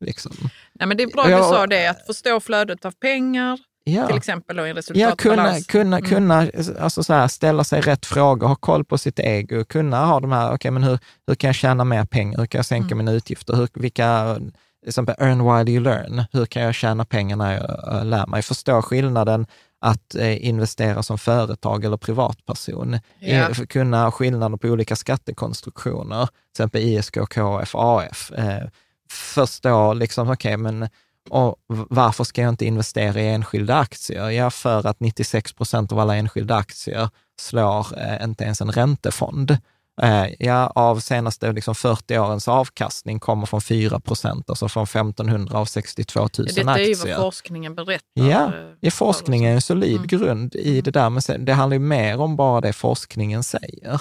[0.00, 0.32] Liksom.
[0.74, 3.58] Nej, men det är bra Ja, du och- sa det, att förstå flödet av pengar,
[3.84, 4.06] Ja.
[4.06, 6.10] till exempel, och en resultat Ja, kunna, kunna, Mm.
[6.10, 6.46] kunna
[6.80, 10.32] alltså så här, ställa sig rätt frågor, ha koll på sitt ego, kunna ha de
[10.32, 12.38] här, okej, men hur, hur kan jag tjäna mer pengar?
[12.38, 12.98] Hur kan jag sänka Mm.
[12.98, 13.54] mina utgifter?
[13.54, 14.38] Hur, vilka,
[14.86, 16.24] till exempel earn while you learn.
[16.32, 18.42] Hur kan jag tjäna pengar när jag äh, lär mig?
[18.42, 19.46] Förstå skillnaden
[19.80, 22.98] att eh, investera som företag eller privatperson.
[23.18, 23.28] Ja.
[23.28, 28.32] Eh, kunna skillnader på olika skattekonstruktioner, till exempel ISK, KF, AF.
[28.32, 28.68] Eh,
[29.10, 30.88] förstå liksom, okej, men
[31.30, 34.30] och varför ska jag inte investera i enskilda aktier?
[34.30, 37.08] Ja, för att 96 procent av alla enskilda aktier
[37.40, 39.58] slår eh, inte ens en räntefond.
[40.02, 45.58] Eh, ja, av senaste liksom 40 årens avkastning kommer från 4 procent, alltså från 1500
[45.58, 47.16] av 62 000 Ja, Detta är ju aktier.
[47.16, 48.02] vad forskningen berättar.
[48.12, 50.06] Ja, eh, Ja, forskning är en solid Mm.
[50.06, 54.00] grund i det där, men sen, det handlar ju mer om bara det forskningen säger.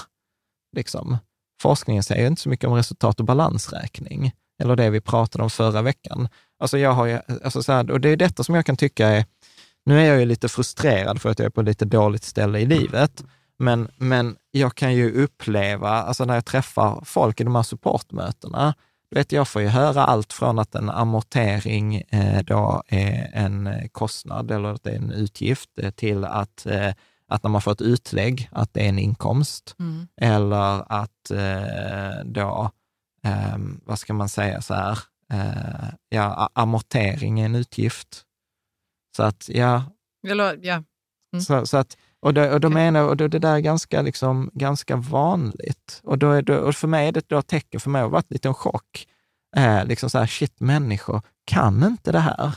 [0.76, 1.18] Liksom.
[1.62, 4.32] Forskningen säger inte så mycket om resultat och balansräkning,
[4.64, 6.28] eller det vi pratade om förra veckan.
[6.60, 9.08] Alltså jag har ju, alltså så här, och det är detta som jag kan tycka
[9.08, 9.26] är,
[9.86, 12.66] nu är jag ju lite frustrerad för att jag är på lite dåligt ställe i
[12.66, 13.24] livet,
[13.60, 18.74] men, men jag kan ju uppleva, alltså när jag träffar folk i de här supportmötena,
[19.12, 24.52] vet, jag får ju höra allt från att en amortering eh, då är en kostnad
[24.52, 26.94] eller att det är en utgift eh, till att, eh,
[27.28, 29.76] att när man får ett utlägg, att det är en inkomst.
[29.80, 30.08] Mm.
[30.22, 32.72] Eller att eh, då,
[33.24, 35.00] eh, vad ska man säga så här,
[35.34, 38.24] eh, ja, amortering är en utgift.
[39.16, 39.84] Så att, ja,
[40.28, 40.84] Eller, ja.
[41.34, 41.42] Mm.
[41.42, 44.52] så, så att, och, då, och då menar och då, det där är ganska, liksom,
[44.54, 46.02] ganska vanligt.
[46.04, 48.14] Och, då det, och för mig är det då ett tecken, för mig har det
[48.14, 49.08] varit lite en chock.
[49.58, 52.52] Eh, liksom så här, shit, människor kan inte det här.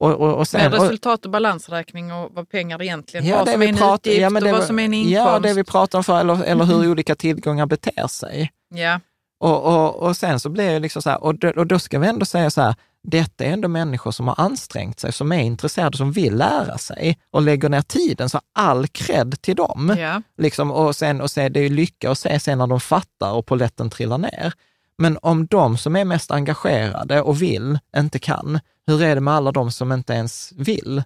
[0.00, 3.62] Och, och, och sen, resultat och balansräkning och vad pengar egentligen, Ja, vad det som
[3.62, 5.16] är en pratar- utgift ja, men och det vad som är en inkomst.
[5.16, 8.50] ja, det vi pratar om för, eller, eller hur olika tillgångar beter sig.
[8.74, 9.00] Ja.
[9.40, 11.98] Och, och, och sen så blir det liksom så här, och då, och då ska
[11.98, 15.40] vi ändå säga så här, detta är ändå människor som har ansträngt sig, som är
[15.40, 18.28] intresserade, som vill lära sig och lägger ner tiden.
[18.28, 19.96] Så all cred till dem.
[19.98, 20.22] Ja.
[20.38, 23.32] Liksom, och sen och se, det är ju lycka att se sen när de fattar
[23.32, 24.52] och poletten trillar ner.
[24.98, 29.34] Men om de som är mest engagerade och vill inte kan, hur är det med
[29.34, 31.02] alla de som inte ens vill?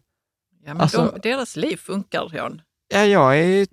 [0.66, 2.60] Ja, men Alltså- de, deras liv funkar, Jan.
[2.88, 3.66] Ja, jag är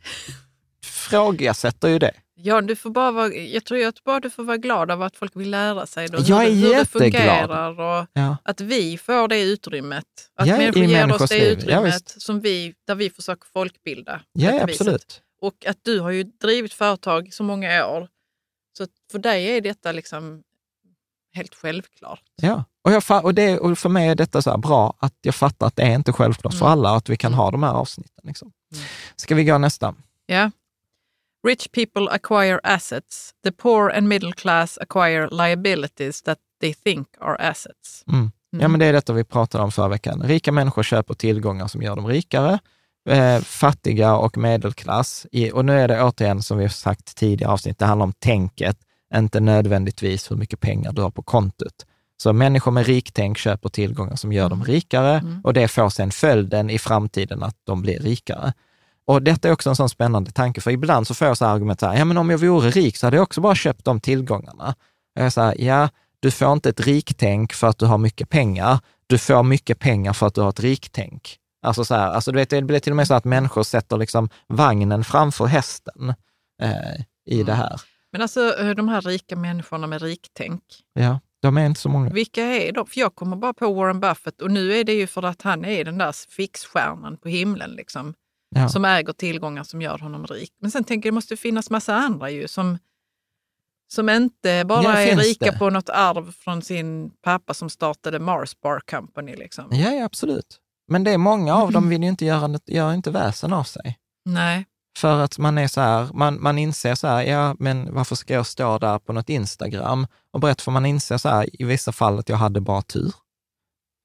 [0.86, 2.12] frågasätter ju det.
[2.44, 5.16] Ja, du får bara vara, jag tror att bara du får vara glad över att
[5.16, 8.38] folk vill lära sig då, Jag är hur, det- hur det fungerar och Ja.
[8.44, 10.06] att vi får det utrymmet.
[10.36, 11.48] Att Ja, i människor ger oss det liv.
[11.48, 12.22] Ja, utrymmet visst.
[12.22, 14.22] som vi, där vi försöker folkbilda.
[14.34, 14.64] Ja, viset.
[14.64, 15.22] absolut.
[15.42, 18.08] Och att du har ju drivit företag så många år.
[18.78, 20.44] Så för dig är detta liksom
[21.34, 22.22] helt självklart.
[22.42, 25.36] Ja, och, jag, och, det, och för mig är detta så här bra att jag
[25.36, 26.72] fattar att det är inte självklart för Mm.
[26.72, 28.24] alla och att vi kan ha de här avsnitten.
[28.24, 28.52] Liksom.
[28.74, 28.86] Mm.
[29.16, 29.96] Ska vi gå nästa?
[30.26, 30.52] Ja.
[31.48, 33.32] Rich people acquire assets.
[33.44, 38.04] The poor and middle class acquire liabilities that they think are assets.
[38.08, 38.32] Mm.
[38.50, 40.22] Ja, men det är detta vi pratade om förra veckan.
[40.24, 42.60] Rika människor köper tillgångar som gör dem rikare.
[43.10, 45.28] Eh, fattiga och medelklass.
[45.32, 48.14] I, och nu är det återigen, som vi har sagt tidigare avsnitt, det handlar om
[48.14, 48.78] tänket,
[49.16, 51.86] inte nödvändigtvis hur mycket pengar du har på kontot.
[52.18, 55.42] Så människor med riktänk köper tillgångar som gör dem rikare Mm.
[55.44, 58.54] och det får sen följden i framtiden att de blir rikare.
[59.12, 61.54] Och detta är också en sån spännande tanke, för ibland så får jag så här
[61.54, 63.86] argument, så här, ja men om jag vore rik så hade jag också bara köpt
[63.86, 64.76] de tillgångarna.
[65.14, 69.18] Jag säger, ja, du får inte ett riktänk för att du har mycket pengar, du
[69.18, 71.38] får mycket pengar för att du har ett riktänk.
[71.66, 73.98] Alltså så här, alltså du vet, det blir till och med så att människor sätter
[73.98, 76.14] liksom vagnen framför hästen
[76.62, 77.46] eh, i Mm.
[77.46, 77.82] det här.
[78.12, 80.62] Men alltså eh, de här rika människorna med riktänk,
[80.94, 82.10] Ja, de är inte så många.
[82.10, 82.88] vilka är de?
[82.88, 85.66] För jag kommer bara på Warren Buffett och nu är det ju för att han
[85.66, 88.14] är den där fixstjärnan på himlen liksom,
[88.56, 88.70] Ja.
[88.70, 90.52] som äger tillgångar som gör honom rik.
[90.62, 92.78] Men sen tänker jag det måste finnas massa andra ju som,
[93.94, 95.58] som inte bara Ja, är rika det?
[95.58, 99.36] på något arv från sin pappa som startade Mars Bar Company.
[99.36, 99.66] Liksom.
[99.72, 100.58] Ja, ja, absolut.
[100.88, 103.98] Men det är många av dem vill ju inte göra, gör inte väsen av sig.
[104.26, 104.66] Nej.
[104.98, 108.34] För att man är så här, man, man inser så här, ja men varför ska
[108.34, 111.92] jag stå där på något Instagram och berätta, för man inser så här i vissa
[111.92, 113.14] fall att jag hade bara tur.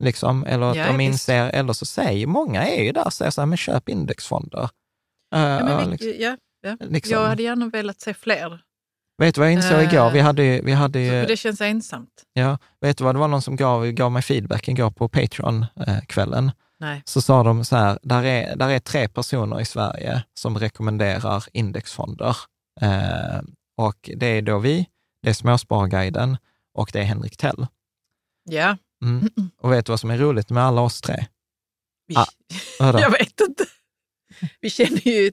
[0.04, 1.08] Liksom, eller att Ja, de visst.
[1.12, 4.62] inser, eller så säger, många är ju där och säger så här, men köp indexfonder.
[4.62, 4.68] Uh,
[5.40, 6.76] Ja, men uh, liksom, ja, ja.
[6.80, 7.12] liksom.
[7.18, 8.60] Jag hade gärna velat se fler,
[9.18, 10.10] Vet du vad jag insåg Eh, igår?
[10.10, 12.22] Vi hade, ju- vi hade ju, det känns ensamt.
[12.32, 16.50] ja, vet du vad, det var någon som gav, gav mig feedback igår på Patreon-kvällen.
[16.78, 17.02] Nej.
[17.04, 21.44] så sa de så här, där är, där är tre personer i Sverige som rekommenderar
[21.52, 22.36] indexfonder.
[22.80, 23.40] Eh,
[23.76, 24.86] och det är då vi,
[25.22, 26.36] det är Småsparguiden
[26.74, 27.66] och det är Henrik Tell.
[28.50, 29.28] Ja, Mm.
[29.60, 31.26] Och vet du vad som är roligt med alla oss tre?
[32.06, 32.26] vi, Ah,
[33.00, 33.64] jag vet inte.
[34.60, 35.30] Vi känner ju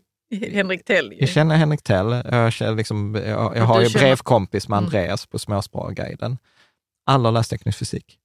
[0.51, 1.11] Henrik Tell.
[1.13, 1.19] Ju.
[1.19, 4.85] Jag känner Henrik Tell, jag, känner liksom, jag, jag har ju känner- brevkompis med Mm.
[4.85, 6.37] Andreas på Småsparguiden.
[7.05, 8.17] Alla läst teknisk fysik.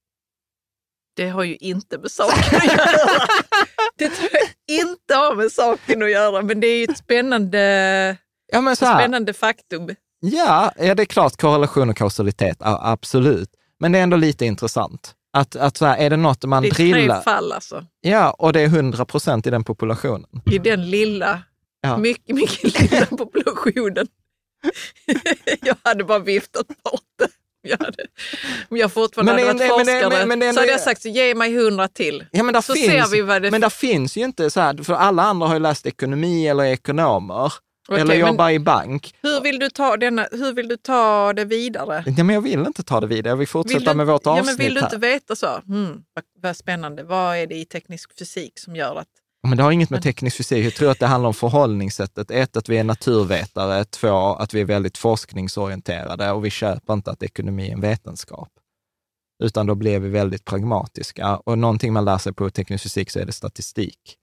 [1.15, 3.27] Det har ju inte med saken att göra.
[3.97, 8.17] Det tror jag inte har med saken att göra, men det är ju ett spännande,
[8.51, 9.89] Ja, men så här, spännande faktum.
[10.19, 13.49] Ja, ja, det är klart korrelation och kausalitet, absolut.
[13.79, 15.15] Men det är ändå lite intressant.
[15.39, 17.85] Att, att så här, är det något man Det är tre drillar, fall alltså.
[18.01, 20.29] ja, och det är 100 procent i den populationen.
[20.51, 21.41] I den lilla,
[21.81, 21.97] Ja.
[21.97, 24.07] mycket, mycket lilla populationen.
[25.61, 27.27] jag hade bara viftat bort det.
[27.61, 28.03] Jag hade,
[28.69, 30.71] om jag fortfarande Men hade det- varit men forskare men- men det är så hade
[30.71, 32.25] jag sagt så ge mig hundra till.
[32.31, 33.51] Ja, men där Så finns, ser vi vad det...
[33.51, 36.63] Men där finns ju inte så här, för alla andra har ju läst ekonomi eller
[36.63, 37.53] är ekonomer,
[37.89, 39.15] Okej, eller men jobbar i bank.
[39.21, 42.03] hur, vill du ta denna, hur vill du ta det vidare?
[42.17, 44.21] Ja, men jag vill inte ta det vidare, jag vill fortsätta Vill du, med vårt
[44.25, 44.87] ja, avsnitt men Vill du här.
[44.87, 45.61] inte veta så?
[45.67, 47.03] Hmm, vad, vad spännande.
[47.03, 49.07] Vad är det i teknisk fysik som gör att...
[49.47, 52.31] Men det har inget med teknisk fysik, jag tror att det handlar om förhållningssättet.
[52.31, 53.85] Ett, att vi är naturvetare.
[53.85, 58.49] Två, att vi är väldigt forskningsorienterade och vi köper inte att ekonomi är en vetenskap.
[59.43, 61.37] Utan då blir vi väldigt pragmatiska.
[61.37, 64.17] Och någonting man lär sig på teknisk fysik så är det statistik.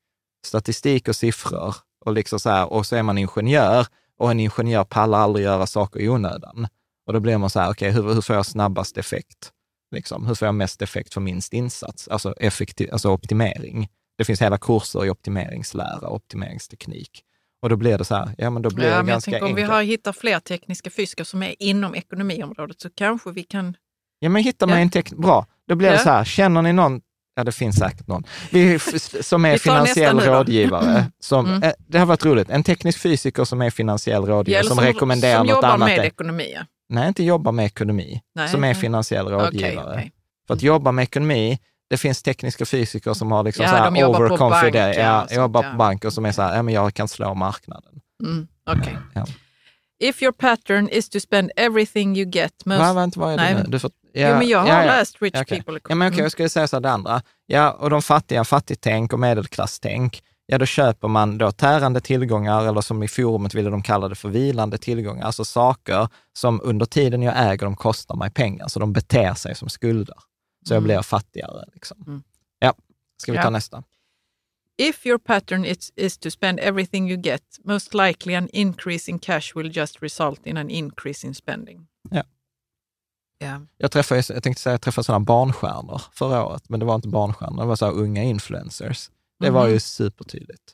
[0.47, 1.75] Statistik och siffror.
[2.07, 3.87] Och, liksom så här, och så är man ingenjör
[4.19, 6.69] och en ingenjör pallar aldrig göra saker i onödan.
[7.07, 9.53] Och då blir man så här, okej, hur, hur får jag snabbast effekt?
[9.91, 12.09] Liksom, hur får jag mest effekt för minst insats?
[12.09, 13.89] Alltså, effektiv, alltså optimering.
[14.19, 17.23] Det finns hela kurser i optimeringslära och optimeringsteknik.
[17.63, 19.55] Och då blir det så här, ja men då blir Ja, det ganska tänker, om
[19.55, 19.75] vi enkelt.
[19.75, 23.77] har, hittar fler tekniska fysiker som är inom ekonomiområdet så kanske vi kan...
[24.19, 24.83] Ja men hittar man Ja.
[24.83, 25.47] en teknik, bra.
[25.69, 26.03] Då blir det Ja.
[26.03, 27.01] så här, känner ni någon,
[27.37, 28.79] ja det finns säkert någon, vi,
[29.21, 31.05] som är finansiell rådgivare.
[31.21, 31.63] Som, Mm.
[31.63, 35.39] eh, det har varit roligt, en teknisk fysiker som är finansiell rådgivare, eller som, rekommenderar
[35.39, 35.89] som något jobbar annat.
[35.89, 36.53] med än- ekonomi.
[36.55, 36.61] ja.
[36.89, 39.91] Nej, inte jobba med ekonomi, Nej, som är finansiell rådgivare.
[39.95, 40.13] okej.
[40.47, 41.59] För att jobba med ekonomi,
[41.91, 45.65] det finns tekniska fysiker som har liksom Ja, så här jobbar overconfident, ja, ja, jobbar
[45.65, 45.71] ja.
[45.71, 47.93] på bank och som är så här, ja men jag kan slå marknaden.
[48.25, 48.97] Mm, okej.
[49.15, 49.27] Ja.
[49.99, 52.79] If your pattern is to spend everything you get most...
[52.79, 53.71] Va, vänta, vad är det Nej, nu?
[53.71, 55.63] Du får, Jo, men jag har läst Rich Ja, okej.
[55.63, 57.23] People Ja, men okej, jag skulle säga så här det andra.
[57.47, 60.23] Ja, och de fattiga, fattigtänk och medelklasstänk.
[60.47, 64.15] Ja, då köper man då tärande tillgångar, eller som i forumet ville de kalla det
[64.15, 68.81] för vilande tillgångar, alltså saker som under tiden jag äger dem kostar mig pengar, så
[68.81, 70.17] de beter sig som skulder.
[70.69, 71.65] Så jag blir fattigare.
[71.75, 72.05] Liksom.
[72.07, 72.23] Mm.
[72.59, 72.75] Ja,
[73.23, 73.51] ska vi ta Ja.
[73.51, 73.83] nästa?
[74.79, 79.19] If your pattern is, is to spend everything you get, most likely an increase in
[79.19, 81.87] cash will just result in an increase in spending.
[82.11, 82.23] Ja.
[83.39, 83.61] Ja.
[83.77, 87.09] Jag, träffade, jag tänkte säga jag träffade sådana barnstjärnor förra året, men det var inte
[87.09, 89.11] barnstjärnor, det var så unga influencers.
[89.41, 89.73] Det var Mhm.
[89.73, 90.73] ju supertydligt.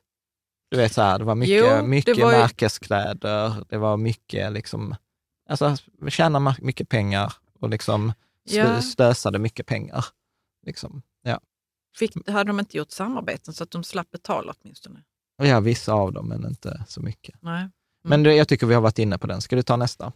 [0.71, 3.97] Du vet, så här, det var mycket, Jo, det mycket var ju- märkeskläder, det var
[3.97, 4.95] mycket liksom,
[5.49, 5.77] alltså
[6.09, 8.13] tjäna mycket pengar och liksom
[8.49, 10.05] slö, slösade mycket pengar.
[10.67, 11.03] Liksom.
[11.97, 15.03] Fick, hade de inte gjort samarbeten så att de slapp betala åtminstone?
[15.43, 17.35] Ja, vissa av dem, men inte så mycket.
[17.41, 17.69] Nej.
[18.05, 19.41] Men det, jag tycker vi har varit inne på den.
[19.41, 20.13] Ska du ta nästa?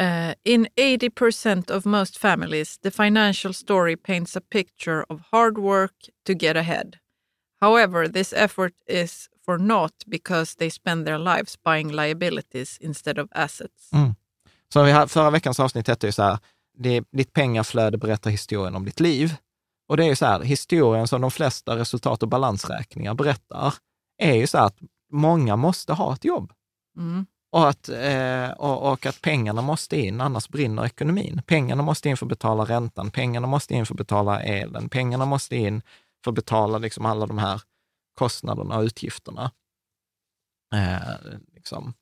[0.00, 5.92] Uh, in 80% of most families, the financial story paints a picture of hard work
[6.26, 6.96] to get ahead.
[7.60, 13.28] However, this effort is for naught because they spend their lives buying liabilities instead of
[13.32, 13.92] assets.
[13.92, 14.14] Mm.
[14.72, 16.38] Så vi har, förra veckans avsnitt hette ju så här,
[16.78, 19.34] det, ditt pengaflöde berättar historien om ditt liv.
[19.90, 23.74] Och det är ju så här, historien som de flesta resultat och balansräkningar berättar,
[24.22, 24.78] är ju så här att
[25.12, 26.52] många måste ha ett jobb.
[26.96, 27.26] Mm.
[27.52, 31.42] Och att, eh, och, och att pengarna måste in, annars brinner ekonomin.
[31.46, 35.24] Pengarna måste in för att betala räntan, pengarna måste in för att betala elen, pengarna
[35.24, 35.82] måste in
[36.24, 37.62] för att betala liksom alla de här
[38.18, 39.50] kostnaderna och utgifterna.
[40.74, 41.94] Eh, liksom.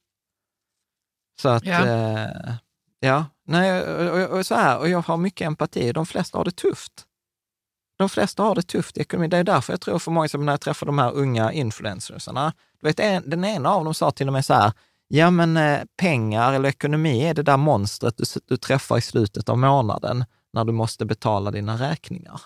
[1.43, 1.87] Så att, Ja.
[1.87, 2.55] eh,
[3.01, 5.93] ja, nej, och, och, och så här, och jag har mycket empati.
[5.93, 7.08] De flesta har det tufft.
[7.99, 9.31] De flesta har det tufft i ekonomin.
[9.31, 12.53] Det är därför jag tror för många, som när jag träffar de här unga influencersarna,
[12.81, 14.73] du vet, en, den ena av dem sa till och med så här,
[15.09, 19.49] ja men eh, pengar eller ekonomi är det där monstret du, du träffar i slutet
[19.49, 22.41] av månaden när du måste betala dina räkningar.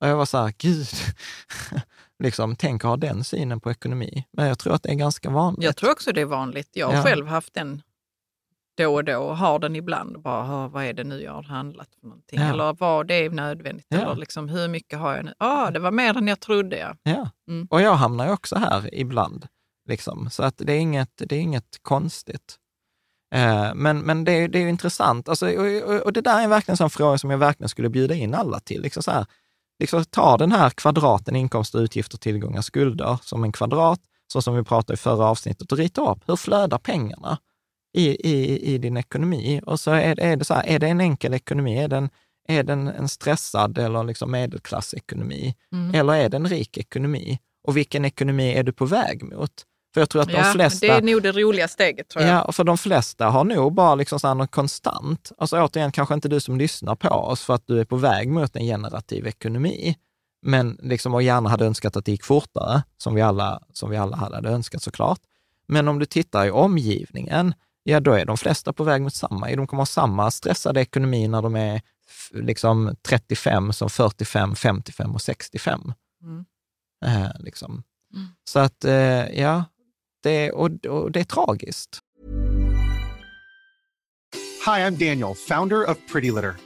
[0.00, 0.86] Och jag var så här, gud,
[2.22, 4.24] liksom, tänk att ha den synen på ekonomi.
[4.32, 5.64] Men jag tror att det är ganska vanligt.
[5.64, 6.68] Jag tror också det är vanligt.
[6.72, 7.02] Jag har Ja.
[7.02, 7.82] själv haft den
[8.76, 10.22] då och då och har den ibland.
[10.22, 12.40] Bara, "Ah, vad är det nu jag har handlat för någonting?
[12.40, 12.46] Ja.
[12.52, 13.86] Eller vad det är nödvändigt?
[13.88, 13.98] Ja.
[13.98, 15.34] Eller liksom, hur mycket har jag nu?
[15.38, 16.78] Ja, det var mer än jag trodde.
[16.78, 16.96] Ja.
[17.02, 17.66] Ja, Mm.
[17.70, 19.46] och jag hamnar ju också här ibland.
[19.88, 20.30] Liksom.
[20.30, 22.56] Så att det är inget, det är inget konstigt.
[23.34, 25.28] Eh, men men det, är- det är ju intressant.
[25.28, 27.88] Alltså, och, och, och det där är verkligen en sån fråga som jag verkligen skulle
[27.88, 28.82] bjuda in alla till.
[28.82, 29.26] Liksom så här,
[29.80, 34.00] liksom ta den här kvadraten inkomster, utgifter, tillgångar, skulder som en kvadrat,
[34.32, 37.38] så som vi pratade i förra avsnittet, och rita upp hur flödar pengarna
[37.96, 39.60] i, i, i din ekonomi.
[39.66, 41.78] Och så är, är det så här, är det en enkel ekonomi?
[41.78, 42.10] Är den,
[42.48, 45.54] är den en stressad eller liksom medelklassekonomi?
[45.72, 45.94] Mm.
[45.94, 47.38] Eller är det en rik ekonomi?
[47.68, 49.50] Och vilken ekonomi är du på väg mot?
[49.94, 50.86] För jag tror att de Ja, flesta...
[50.86, 52.44] Det är nog det roliga steget tror jag.
[52.46, 55.32] Ja, för de flesta har nog bara liksom så här något konstant.
[55.38, 58.28] Alltså återigen, kanske inte du som lyssnar på oss för att du är på väg
[58.28, 59.96] mot en generativ ekonomi.
[60.42, 63.96] Men liksom, och gärna hade önskat att det gick fortare, som vi alla, som vi
[63.96, 65.20] alla hade önskat såklart.
[65.68, 67.54] Men om du tittar i omgivningen,
[67.88, 69.46] ja då är de flesta på väg mot samma.
[69.46, 71.80] De kommer ha samma stressade ekonomi när de är
[72.30, 75.92] liksom 35 som 45, 55 och 65.
[76.22, 76.44] Mm.
[77.04, 77.82] Eh, liksom.
[78.14, 78.26] Mm.
[78.44, 79.64] Så att, eh, ja,
[80.22, 82.00] det, och, och det är tragiskt.
[84.66, 86.65] Hi, I'm Daniel, founder of Pretty Litter.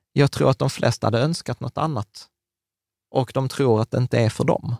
[0.13, 2.27] jag tror att de flesta hade önskat något annat.
[3.11, 4.75] Och de tror att det inte är för dem.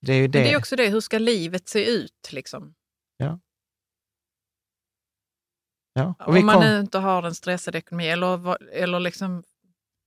[0.00, 0.38] Det är ju det.
[0.38, 2.32] Men det är också det, hur ska livet se ut?
[2.32, 2.74] Liksom?
[3.16, 3.40] Ja.
[5.92, 6.14] Ja.
[6.18, 8.08] Och Om man nu inte har en stressad ekonomi.
[8.08, 9.44] Eller, eller liksom,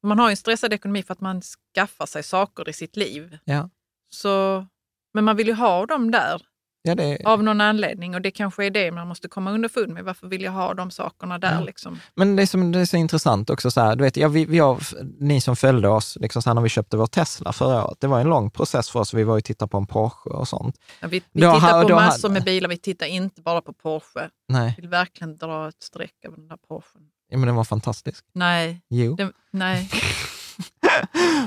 [0.04, 3.38] man har en stressad ekonomi för att man skaffar sig saker i sitt liv.
[3.46, 3.70] ja.
[4.10, 4.66] Så,
[5.14, 6.42] men man vill ju ha dem där
[6.88, 10.04] Ja, det, av någon anledning och det kanske är det man måste komma underfund med.
[10.04, 11.54] Varför vill jag ha de sakerna där?
[11.54, 11.60] Ja.
[11.66, 12.00] Liksom?
[12.16, 14.46] Men det är, som, det är så intressant också, så här, du vet, ja, vi,
[14.46, 14.80] vi har,
[15.20, 18.08] ni som följde oss liksom så här, när vi köpte vår Tesla förra året, det
[18.08, 19.14] var en lång process för oss.
[19.14, 20.76] Vi var ju tittade på en Porsche och sånt.
[21.00, 23.74] Ja, vi vi Då tittar på då massor med bilar, vi tittar inte bara på
[23.74, 24.30] Porsche.
[24.50, 27.02] Nej, Vi vill verkligen dra ett streck över den där Porschen.
[27.30, 28.26] ja, men den var fantastisk.
[28.34, 29.16] Nej, Jo.
[29.16, 29.90] det, nej.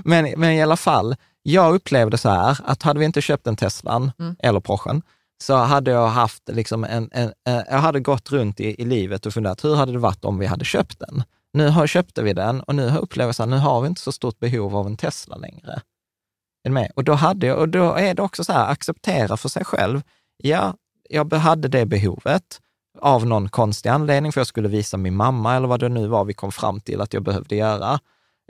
[0.04, 3.56] Men, men i alla fall, jag upplevde så här, att hade vi inte köpt en
[3.56, 4.36] Teslan Mm.
[4.38, 5.02] eller Porschen,
[5.42, 9.26] så hade jag haft liksom en, en, en, jag hade gått runt i, i livet
[9.26, 11.24] och funderat, hur hade det varit om vi hade köpt den?
[11.52, 14.00] Nu har, köpte vi den och nu har jag upplevt så nu har vi inte
[14.00, 15.80] så stort behov av en Tesla längre.
[16.64, 16.92] Är med?
[16.96, 20.02] Och då, hade jag, och då är det också så här, acceptera för sig själv.
[20.36, 20.74] Ja,
[21.08, 22.60] jag hade det behovet
[22.98, 26.24] av någon konstig anledning, för jag skulle visa min mamma eller vad det nu var
[26.24, 27.98] vi kom fram till att jag behövde göra.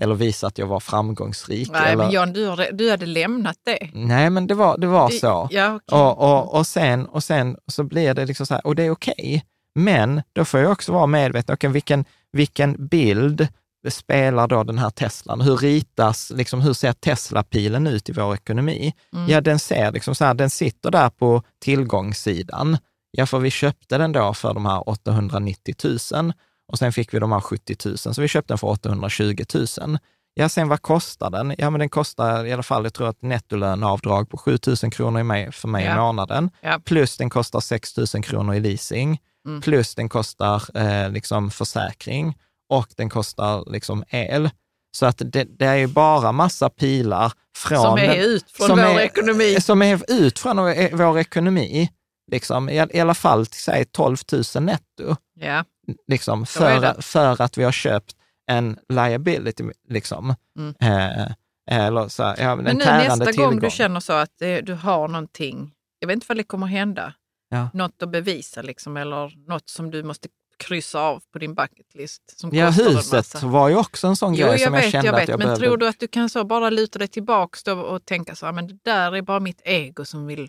[0.01, 1.71] Eller visa att jag var framgångsrik.
[1.73, 3.91] nej eller, men Jan, du, har- du hade lämnat det.
[3.95, 5.49] Nej, men det var, det var så.
[5.51, 5.99] Ja, okej.
[5.99, 8.91] Och, och, och, sen, och sen så blir det liksom så här, och det är
[8.91, 9.45] okej.
[9.75, 13.49] Men då får jag också vara medveten, okay, vilken, vilken bild
[13.89, 15.41] spelar då den här Teslan?
[15.41, 18.95] Hur ritas, liksom, hur ser Tesla-pilen ut i vår ekonomi?
[19.17, 19.29] Mm.
[19.31, 22.79] Ja, den ser liksom så här, den sitter där på tillgångssidan.
[23.11, 25.75] Ja, för vi köpte den då för de här 890
[26.15, 26.33] 000
[26.71, 29.45] och sen fick vi de här 70 000, så vi köpte den för 820
[29.79, 29.99] 000.
[30.35, 31.55] Ja, sen vad kostar den?
[31.59, 35.21] Ja, men den kostar i alla fall, jag tror att nettolöneavdrag på 7 000 kronor
[35.21, 35.97] i mig, för mig i Ja.
[35.97, 36.51] månaden.
[36.61, 36.81] Ja.
[36.85, 39.18] Plus den kostar 6 000 kronor i leasing.
[39.47, 39.61] Mm.
[39.61, 44.51] Plus den kostar eh, liksom försäkring och den kostar liksom el.
[44.97, 48.77] Så att det, det är ju bara massa pilar från Som är ut från som
[48.79, 49.61] vår är- ekonomi.
[49.61, 51.91] som är ut från vår, vår ekonomi.
[52.33, 54.16] Liksom, i, I alla fall till säg 12
[54.55, 55.64] 000 netto Ja.
[56.07, 58.16] Liksom, för, för att vi har köpt
[58.47, 59.64] en liability.
[59.88, 60.34] Liksom.
[60.59, 60.74] Mm.
[60.80, 61.32] Eh,
[61.70, 63.51] eller så, här, ja, Men en nu nästa tillgång.
[63.51, 66.66] gång du känner så att eh, du har någonting, jag vet inte vad det kommer
[66.66, 67.14] hända,
[67.53, 67.68] Ja.
[67.74, 70.28] något att bevisa liksom, eller något som du måste
[70.59, 72.41] kryssa av på din bucket list.
[72.41, 75.07] Som Ja, huset var ju också en sån Jo, grej jag som jag vet, kände
[75.07, 75.28] jag att vet.
[75.28, 75.66] jag Men behövde.
[75.66, 78.53] tror du att du kan så bara luta dig tillbaks då och tänka så här,
[78.53, 80.49] men det där är bara mitt ego som vill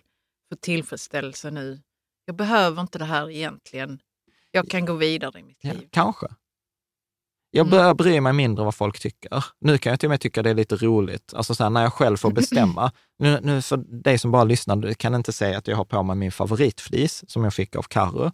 [0.49, 1.79] få tillfredsställelse nu.
[2.25, 3.99] Jag behöver inte det här egentligen.
[4.51, 5.87] Jag kan gå vidare i mitt Ja, liv.
[5.91, 6.27] kanske.
[7.53, 7.71] Jag Mm.
[7.71, 9.45] börjar bry mig mindre vad folk tycker.
[9.61, 11.81] Nu kan jag till och med tycka det är lite roligt, alltså så här, när
[11.81, 12.91] jag själv får bestämma.
[13.19, 16.03] nu, nu för dig som bara lyssnar, du kan inte säga att jag har på
[16.03, 18.31] mig min favoritflis som jag fick av Carro.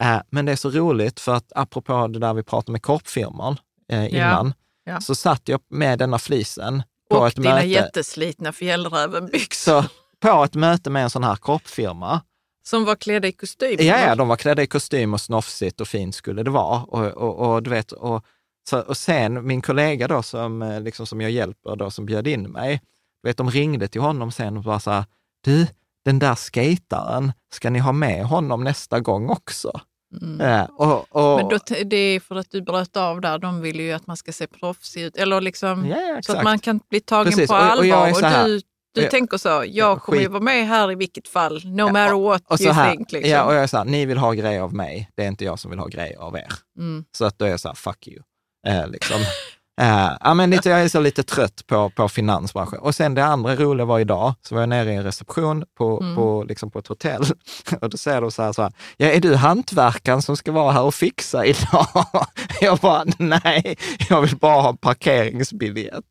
[0.00, 3.56] Eh, men det är så roligt för att apropå det där vi pratade med korpfirman
[3.92, 4.54] eh, innan,
[4.84, 5.00] ja.
[5.00, 7.66] så satt jag med denna flisen på Och ett dina möte.
[7.66, 9.84] jätteslitna fjällrävenbyxor
[10.20, 12.20] på ett möte med en sån här korpfirma.
[12.66, 13.76] Som var klädda i kostym.
[13.80, 16.82] Ja, ja, de var klädda i kostym och snofsigt och fint skulle det vara.
[16.82, 18.24] Och, och, och, du vet, och,
[18.70, 22.26] så, och sen min kollega då som, eh, liksom, som jag hjälper, då, som bjöd
[22.26, 22.80] in mig,
[23.22, 25.04] du vet, de ringde till honom sen och bara så här,
[25.44, 25.66] du,
[26.04, 29.80] den där skataren, ska ni ha med honom nästa gång också?
[30.22, 30.40] Mm.
[30.40, 33.38] Eh, och, och, Men då, det är för att du bröt av där.
[33.38, 35.16] De vill ju att man ska se proffsig ut.
[35.16, 38.10] Eller liksom, ja, ja, så att man kan bli tagen Precis, på och- och allvar.
[38.10, 38.60] Och, så här- du,
[38.94, 41.60] du jag- tänker så, jag kommer ju vara med här i vilket fall.
[41.64, 43.12] No matter what och you här, think.
[43.12, 43.30] Liksom.
[43.30, 45.44] Ja, och jag är så här, ni vill ha grejer av mig, det är inte
[45.44, 46.52] jag som vill ha grejer av er.
[46.78, 47.04] mm.
[47.16, 48.22] Så att då är jag så här, fuck you.
[48.66, 49.16] Eh, liksom.
[49.80, 52.78] eh, ja, men lite, jag är så lite trött på, på finansbranschen.
[52.78, 56.00] Och sen det andra roliga var idag, så var jag nere i en reception på,
[56.00, 56.16] Mm.
[56.16, 57.22] på, liksom på ett hotell.
[57.80, 60.72] Och då säger de så här, så här, ja är du hantverkaren som ska vara
[60.72, 61.86] här och fixa idag?
[62.60, 63.76] Jag bara, nej,
[64.08, 66.04] jag vill bara ha en parkeringsbiljett.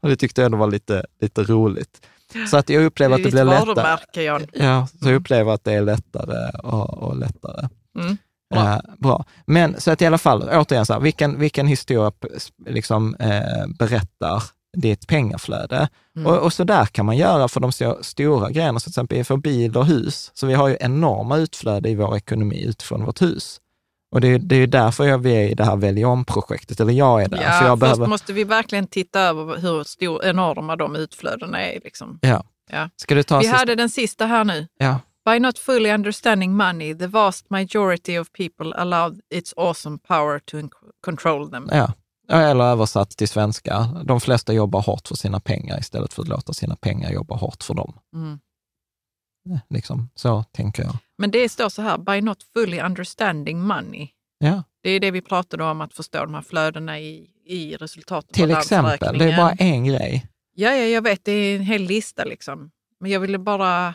[0.00, 2.06] Och det tyckte jag ändå var lite, lite roligt.
[2.50, 4.24] Så att jag upplever att det blir lättare.
[4.24, 4.46] Jan.
[4.52, 7.68] Ja, så jag upplever att det är lättare och, och lättare.
[7.98, 8.16] Mm.
[8.54, 8.62] Bra.
[8.62, 8.74] Bra.
[8.74, 9.24] Eh, bra.
[9.46, 12.12] Men så att i alla fall, återigen, så här, vilken, vilken historia
[12.66, 14.42] liksom, eh, berättar
[14.76, 15.88] ditt pengaflöde?
[16.16, 16.26] Mm.
[16.26, 19.24] Och, och så där kan man göra för de sto- stora grejerna, så till exempel
[19.24, 20.30] för bil och hus.
[20.34, 23.59] Så vi har ju enorma utflöde i vår ekonomi utifrån vårt hus.
[24.12, 26.92] Och det, är- det är därför jag vi är i det här Välj om-projektet, eller
[26.92, 27.42] jag är där.
[27.42, 31.60] Ja, för jag först behöver, måste vi verkligen titta över hur stor, enorma de utflödena
[31.62, 31.80] är.
[31.84, 32.18] Liksom.
[32.22, 32.44] ja.
[32.72, 32.88] Ja.
[32.96, 33.56] Ska du ta Vi sista?
[33.58, 34.66] hade den sista här nu.
[34.78, 35.00] Ja.
[35.24, 40.56] By not fully understanding money, the vast majority of people allow its awesome power to
[41.04, 41.68] control them.
[41.72, 41.92] Ja,
[42.28, 46.52] Eller översatt till svenska, de flesta jobbar hårt för sina pengar istället för att låta
[46.52, 47.94] sina pengar jobba hårt för dem.
[48.14, 48.38] Mm.
[49.70, 50.96] Liksom, så tänker jag.
[51.18, 54.08] Men det står så här, by not fully understanding money.
[54.38, 54.62] Ja.
[54.82, 58.34] Det är det vi pratade om, att förstå de här flödena i, i resultatet.
[58.34, 60.26] Till exempel, det är bara en grej.
[60.54, 62.70] Ja, ja, jag vet, det är en hel lista liksom.
[63.00, 63.94] Men jag ville bara,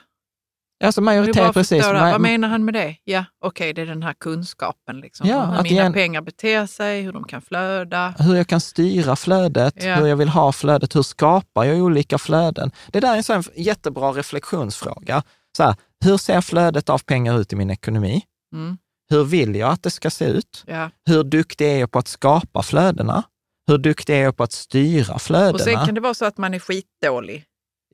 [0.84, 1.84] Alltså majoritet, precis.
[1.86, 2.96] Ma- Vad menar han med det?
[3.04, 5.00] Ja, okej, det är den här kunskapen.
[5.00, 8.14] Liksom, Ja, hur att mina ge en- pengar beter sig, hur de kan flöda.
[8.20, 9.96] hur jag kan styra flödet, Ja.
[9.96, 12.72] hur jag vill ha flödet, hur skapar jag olika flöden?
[12.88, 15.24] Det där är en sån jättebra reflektionsfråga.
[15.58, 18.22] Så här, hur ser flödet av pengar ut i min ekonomi?
[18.54, 18.78] Mm.
[19.10, 20.64] Hur vill jag att det ska se ut?
[20.68, 20.90] Ja.
[21.06, 23.24] Hur duktig är jag på att skapa flödena?
[23.68, 25.52] Hur duktig är jag på att styra flödena?
[25.54, 27.44] Och sen kan det vara så att man är skitdålig,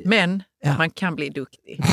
[0.06, 0.78] men Ja.
[0.78, 1.80] man kan bli duktig.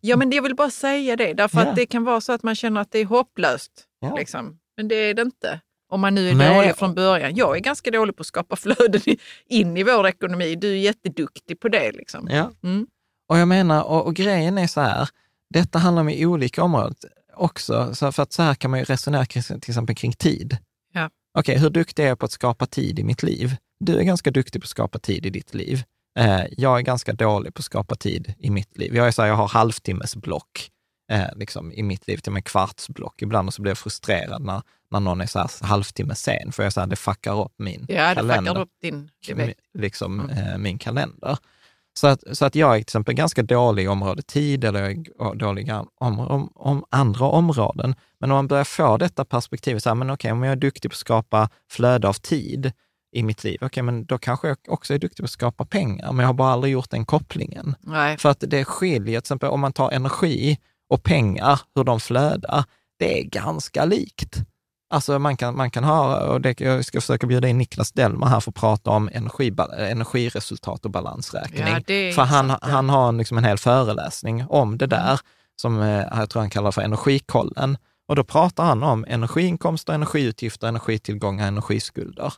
[0.00, 1.66] Ja, men jag vill bara säga det, därför Ja.
[1.66, 3.72] att det kan vara så att man känner att det är hopplöst.
[4.00, 4.16] Ja.
[4.16, 4.58] Liksom.
[4.76, 5.60] Men det är det inte.
[5.92, 6.54] Om man nu är Nej.
[6.54, 7.36] dålig från början.
[7.36, 9.00] Jag är ganska dålig på att skapa flöden
[9.46, 10.54] in i vår ekonomi.
[10.56, 11.92] Du är jätteduktig på det.
[11.92, 12.28] Liksom.
[12.30, 12.50] Ja.
[12.62, 12.86] Mm.
[13.28, 15.08] Och jag menar, och, och grejen är så här,
[15.50, 16.94] detta handlar om i olika områden
[17.34, 20.56] också, så för att så här kan man ju resonera kring, till exempel kring tid.
[20.92, 21.10] Ja.
[21.38, 23.56] Okej, hur duktig är jag på att skapa tid i mitt liv?
[23.80, 25.82] Du är ganska duktig på att skapa tid i ditt liv.
[26.18, 28.96] Eh, jag är ganska dålig på att skapa tid i mitt liv.
[28.96, 30.70] Jag är så här, jag har halvtimmesblock
[31.12, 33.22] eh, liksom, i mitt liv, till och med kvartsblock.
[33.22, 36.72] Ibland så blir jag frustrerad när, när någon är så här halvtimme sen, för jag
[36.72, 39.10] säger det fuckar upp min Ja, det kalender upp din...
[39.78, 40.38] Liksom, Mm.
[40.38, 41.38] eh, min kalender.
[41.98, 44.90] Så att, så att jag är till exempel ganska dålig i området tid eller jag
[44.90, 47.94] är dålig om, om, om andra områden.
[48.20, 50.90] Men om man börjar få detta perspektiv, så här, men okej, om jag är duktig
[50.90, 52.72] på att skapa flöde av tid
[53.12, 56.12] i mitt liv, okej, men då kanske jag också är duktig på att skapa pengar,
[56.12, 57.74] men jag har bara aldrig gjort den kopplingen.
[57.80, 58.18] Nej.
[58.18, 60.58] För att det skiljer, till exempel om man tar energi
[60.90, 62.64] och pengar, hur de flödar,
[62.98, 64.36] det är ganska likt.
[64.90, 68.28] Alltså man kan, man kan ha, och det, jag ska försöka bjuda in Niklas Delmar
[68.28, 71.66] här för att prata om energi, energiresultat och balansräkning.
[71.68, 75.20] Ja, för han, han har liksom en hel föreläsning om det där,
[75.60, 77.76] som eh, jag tror han kallar för energikollen.
[78.08, 82.32] Och då pratar han om energiinkomster, energiutgifter, energitillgångar, energiskulder.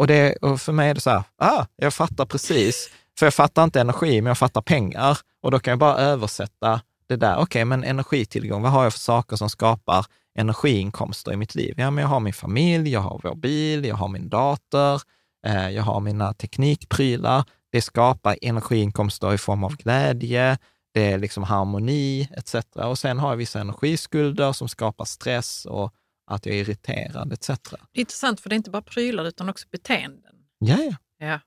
[0.00, 3.34] Och, det, och för mig är det så här, ah, jag fattar precis, för jag
[3.34, 5.18] fattar inte energi, men jag fattar pengar.
[5.42, 7.36] Och då kan jag bara översätta det där.
[7.38, 10.06] Okej, men energitillgång, vad har jag för saker som skapar
[10.38, 11.74] energiinkomster i mitt liv?
[11.76, 15.00] Ja, men jag har min familj, jag har vår bil, jag har min dator,
[15.46, 17.44] eh, jag har mina teknikprylar.
[17.72, 20.58] Det skapar energiinkomster i form av glädje,
[20.94, 22.54] det är liksom harmoni etc.
[22.74, 25.94] Och sen har jag vissa energiskulder som skapar stress och
[26.30, 27.46] att jag är irriterad etc.
[27.46, 27.54] Det
[27.94, 30.32] är intressant, för det är inte bara prylar utan också beteenden.
[30.58, 30.96] Ja, ja.
[31.18, 31.40] Ja.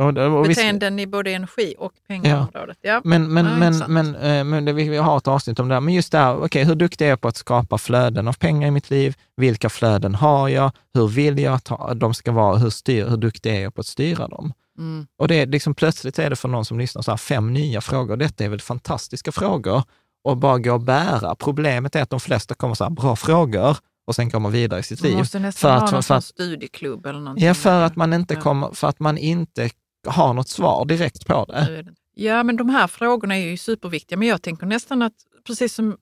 [0.00, 2.78] Och, och visst- Beteenden i både energi och pengaområdet.
[2.80, 3.00] Ja.
[3.04, 3.90] Men, men, Ja, men, intressant.
[3.92, 5.80] men, eh, men det, vi har ett avsnitt om det här.
[5.80, 8.68] Men just det här, okej, hur duktig är jag på att skapa flöden av pengar
[8.68, 9.16] i mitt liv?
[9.36, 10.70] Vilka flöden har jag?
[10.94, 12.56] Hur vill jag att de ska vara?
[12.56, 14.52] Hur, styr, hur duktig är jag på att styra dem?
[14.78, 15.06] Mm.
[15.18, 17.80] Och det är liksom, plötsligt är det för någon som lyssnar så här, fem nya
[17.80, 18.16] frågor.
[18.16, 19.82] Detta är väl fantastiska frågor
[20.24, 21.34] och bara gå och bära.
[21.34, 23.76] Problemet är att de flesta kommer så här, bra frågor
[24.06, 25.18] och sen kommer vidare i sitt Man liv.
[25.18, 27.46] måste nästan För ha att- någon för att- studieklubb eller någonting.
[27.46, 29.70] Ja, för att man inte kommer, för att man inte
[30.06, 31.86] har något svar direkt på det.
[32.14, 34.18] Ja, men de här frågorna är ju superviktiga.
[34.18, 35.12] Men jag tänker nästan att
[35.46, 35.96] precis som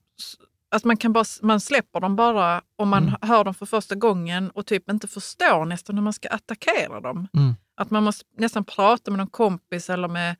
[0.75, 3.15] att man, kan bara, man släpper dem bara om man Mm.
[3.21, 7.27] hör dem för första gången och typ inte förstår nästan hur man ska attackera dem.
[7.37, 7.53] Mm.
[7.77, 10.35] Att man måste nästan prata med någon kompis eller med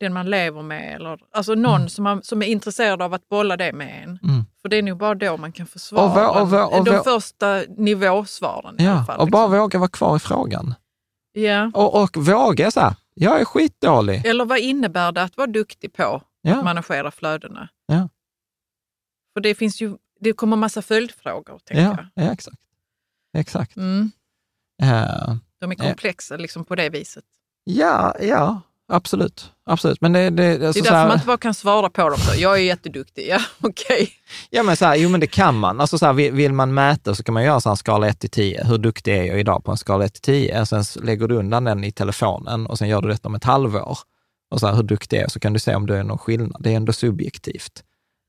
[0.00, 0.94] den man lever med.
[0.96, 4.18] Eller, alltså någon som, man, som är intresserad av att bolla det med en.
[4.62, 6.30] För det är nog bara då man kan få svar.
[6.30, 9.20] Och och och de första nivåsvaren i alla Ja, fall.
[9.20, 9.58] och bara liksom.
[9.58, 10.74] våga vara kvar i frågan.
[11.32, 11.70] ja.
[11.74, 14.26] Och, och våga så här, jag är skitdålig.
[14.26, 16.56] Eller vad innebär det att vara duktig på Ja.
[16.58, 17.68] att managera flödena?
[17.86, 18.08] Ja.
[19.34, 22.24] För det finns ju, det kommer massa följdfrågor, tänker Ja, jag.
[22.26, 22.56] ja, exakt.
[23.36, 23.76] Exakt.
[23.76, 24.10] Mm.
[24.82, 27.24] Eh, De är komplexa liksom på det viset.
[27.64, 29.52] ja, ja, absolut.
[29.66, 30.00] absolut.
[30.00, 32.08] Men det, det, Det alltså är så därför här, man inte bara kan svara på
[32.08, 32.18] dem.
[32.18, 32.40] Så.
[32.40, 34.10] Jag är jätteduktig, ja okej.
[34.50, 35.80] ja, men så här, jo men det kan man.
[35.80, 38.30] Alltså så här, vill, man mäta så kan man göra så här skala 1 till
[38.30, 38.64] 10.
[38.64, 40.66] Hur duktig är jag idag på en skala 1 till 10?
[40.66, 43.98] Sen lägger du undan den i telefonen och sen gör du detta om ett halvår.
[44.50, 45.30] Och så här, hur duktig är jag?
[45.30, 46.56] Så kan du se om det är någon skillnad.
[46.60, 47.82] Det är ändå subjektivt.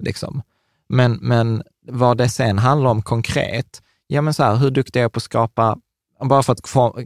[0.03, 0.41] Liksom.
[0.89, 5.03] Men, men vad det sen handlar om konkret, ja men så här, hur duktig är
[5.03, 5.77] jag på att skapa,
[6.23, 6.61] bara för att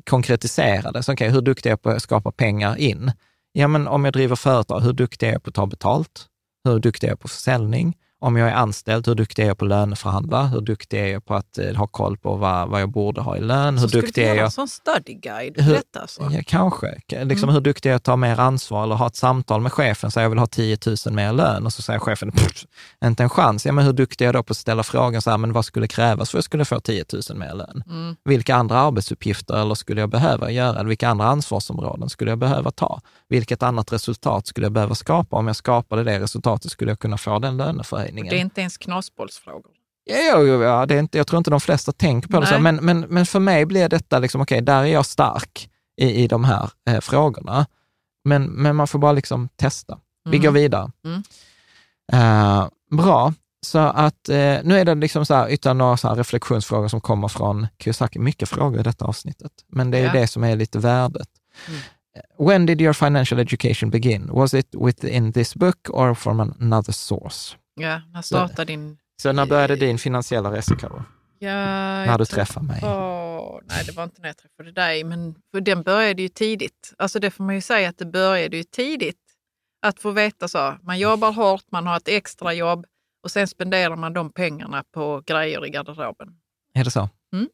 [0.05, 3.11] konkretisera det, så okej, hur duktig är jag på att skapa pengar in?
[3.55, 6.25] Ja men om jag driver företag, hur duktig är jag på att ta betalt?
[6.63, 7.97] Hur duktig är jag på försäljning?
[8.23, 10.43] Om jag är anställd, hur duktig är jag på att löneförhandla?
[10.47, 13.37] Hur duktig är jag på att eh, ha koll på vad, vad jag borde ha
[13.37, 13.77] i lön?
[13.77, 14.45] Hur Så duktig är göra jag?
[14.45, 16.29] en sån study guide Hur- detta alltså?
[16.31, 16.87] Ja, kanske.
[17.09, 17.53] Liksom, Mm.
[17.53, 20.23] Hur duktig är jag att ta mer ansvar eller ha ett samtal med chefen, säga
[20.23, 22.63] jag vill ha 10 000 mer lön och så säger chefen, "Pff,
[23.05, 23.65] inte en chans.
[23.65, 25.65] Ja, men hur duktig är jag då på att ställa frågan, så här, men vad
[25.65, 27.83] skulle krävas för att jag skulle få 10 000 mer lön?
[27.89, 28.15] Mm.
[28.25, 30.83] Vilka andra arbetsuppgifter eller skulle jag behöva göra?
[30.83, 33.01] Vilka andra ansvarsområden skulle jag behöva ta?
[33.29, 35.35] Vilket annat resultat skulle jag behöva skapa?
[35.37, 38.12] Om jag skapade det resultatet skulle jag kunna få den löneförhöjningen.
[38.15, 39.71] Det är inte ens knasbollsfrågor.
[40.05, 42.75] Ja, ja, det är inte, jag tror inte de flesta tänker på det så, men,
[42.75, 45.69] men, men för mig blir detta liksom, okej, där är jag stark
[46.01, 47.65] i, i de här eh, frågorna.
[48.25, 49.99] Men, men man får bara liksom testa.
[50.29, 50.41] Vi Mm.
[50.45, 50.91] går vidare.
[51.05, 51.23] Mm.
[52.13, 53.33] Eh, bra,
[53.65, 57.27] så att eh, nu är det liksom så här, ytterligare några så reflektionsfrågor som kommer
[57.27, 58.19] från Kiyosaki.
[58.19, 60.11] Mycket frågor i detta avsnittet, men det är Ja.
[60.13, 61.27] det som är lite värdet.
[61.67, 61.79] Mm.
[62.47, 64.29] When did your financial education begin?
[64.31, 67.55] Was it within this book or from another source?
[67.75, 68.97] Ja, när startade din...
[69.21, 71.03] Så när började din finansiella resa, Karo?
[71.39, 71.49] Ja,
[72.05, 72.79] När du träffade mig?
[72.83, 76.93] Åh, nej, det var inte när jag träffade dig, men för den började ju tidigt.
[76.97, 79.19] Alltså det får man ju säga att det började ju tidigt.
[79.85, 82.85] Att få veta så, man jobbar hårt, man har ett extra jobb
[83.23, 86.27] och sen spenderar man de pengarna på grejer i garderoben.
[86.73, 87.09] Är det så?
[87.33, 87.47] Mm.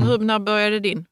[0.00, 1.06] Hur, när började din?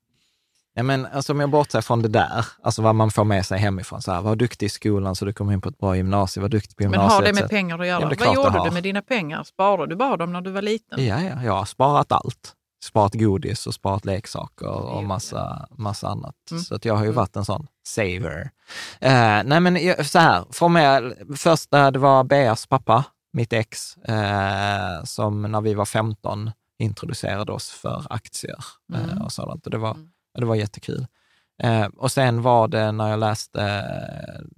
[0.78, 3.58] Ja, men alltså, om jag bortser från det där, alltså vad man får med sig
[3.58, 6.42] hemifrån, så här, var duktig i skolan så du kommer in på ett bra gymnasium,
[6.42, 7.12] var duktig på Men gymnasiet.
[7.12, 8.10] har det med pengar att Ja, göra?
[8.10, 9.44] är Vad gjorde du med dina pengar?
[9.44, 11.06] Sparade du bara dem när du var liten?
[11.06, 12.54] Ja, ja, jag har sparat allt.
[12.84, 16.34] Sparat godis och sparat leksaker och massa, massa annat.
[16.50, 16.62] Mm.
[16.62, 18.50] Så att jag har ju varit en sån saver.
[19.00, 25.04] Eh, nej, men så här, från mig, första, det var Beas pappa, mitt ex, eh,
[25.04, 28.64] som när vi var 15 introducerade oss för aktier
[28.94, 29.22] eh, Mm.
[29.22, 29.64] och sådant.
[29.64, 30.08] Och det var, Mm.
[30.40, 31.06] Det var jättekul.
[31.62, 33.84] Eh, och sen var det när jag läste,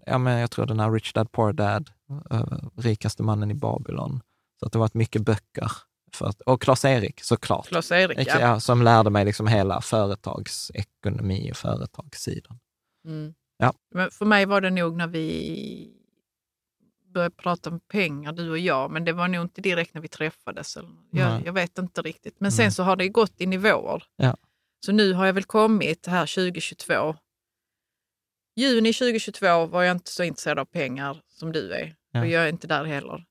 [0.06, 1.90] ja men jag tror den här Rich Dad Poor Dad,
[2.30, 2.44] eh,
[2.76, 4.20] rikaste mannen i Babylon.
[4.60, 5.72] Så att det var ett mycket böcker.
[6.20, 7.68] Att, och Klas-Erik såklart.
[7.68, 8.40] Klas-Erik, ja.
[8.40, 12.58] Ja, som lärde mig liksom hela företagsekonomi och företagssidan.
[13.04, 13.34] Mm.
[13.58, 13.72] Ja.
[13.94, 15.96] Men för mig var det nog när vi
[17.14, 20.08] började prata om pengar, du och jag, men det var nog inte direkt när vi
[20.08, 20.76] träffades.
[20.76, 22.40] Eller, jag, jag vet inte riktigt.
[22.40, 22.72] Men sen Nej.
[22.72, 24.04] så har det gått i nivåer.
[24.16, 24.36] Ja.
[24.84, 27.16] Så nu har jag väl kommit här 2022.
[28.56, 31.94] Juni 2022 var jag inte så intresserad av pengar som du är.
[32.12, 32.20] Ja.
[32.20, 33.24] Och jag är inte där heller.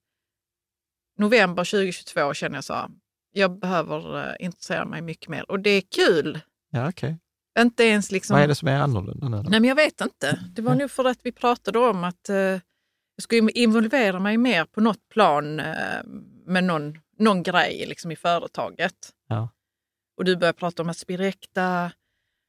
[1.18, 2.90] November 2022 känner jag så här,
[3.32, 5.52] jag behöver eh, intressera mig mycket mer.
[5.52, 6.40] Och det är kul.
[6.70, 7.18] Ja, okej.
[7.60, 8.34] Inte ens liksom...
[8.34, 9.50] Vad är det som är annorlunda då?
[9.50, 10.40] Nej, men jag vet inte.
[10.56, 10.78] Det var Ja.
[10.78, 12.62] nog för att vi pratade om att eh, jag
[13.20, 16.04] skulle involvera mig mer på något plan eh,
[16.46, 18.94] med någon, någon grej liksom, i företaget.
[19.28, 19.50] Ja.
[20.20, 21.92] Och du började prata om att Spirecta,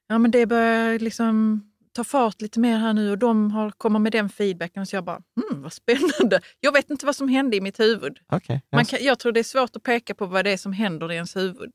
[0.08, 3.98] ja men det börjar liksom ta fart lite mer här nu och de har, kommer
[3.98, 4.86] med den feedbacken.
[4.86, 6.40] Så jag bara, hmm, vad spännande.
[6.60, 8.18] Jag vet inte vad som hände i mitt huvud.
[8.32, 8.84] Okej, Man ja.
[8.84, 11.14] kan, jag tror det är svårt att peka på vad det är som händer i
[11.14, 11.72] ens huvud.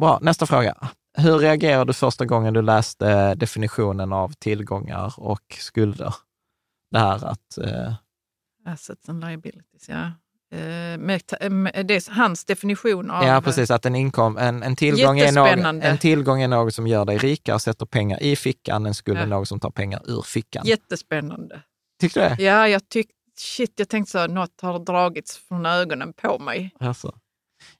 [0.00, 0.90] Bra, nästa fråga.
[1.18, 6.14] Hur reagerade du första gången du läste definitionen av tillgångar och skulder?
[6.90, 7.94] Det här att, eh,
[8.66, 10.12] Assets and liabilities, ja.
[10.52, 11.22] Eh, med,
[11.84, 13.24] det är hans definition av...
[13.24, 16.86] ja precis, att en, inkom, en, en, tillgång är något, en tillgång är något som
[16.86, 19.26] gör dig rikare och sätter pengar i fickan, en skuld är Ja.
[19.26, 20.66] något som tar pengar ur fickan.
[20.66, 21.62] Jättespännande.
[22.00, 22.42] Tyckte du det?
[22.42, 26.70] Ja, jag tyckte, shit, jag tänkte så här, något har dragits från ögonen på mig.
[26.80, 27.14] Alltså.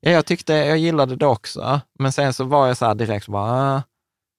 [0.01, 3.29] Ja, jag tyckte, jag gillade det också, men sen så var jag så här direkt,
[3.29, 3.83] bara, ah,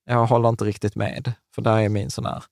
[0.10, 2.44] jag håller inte riktigt med, för där är min sån här.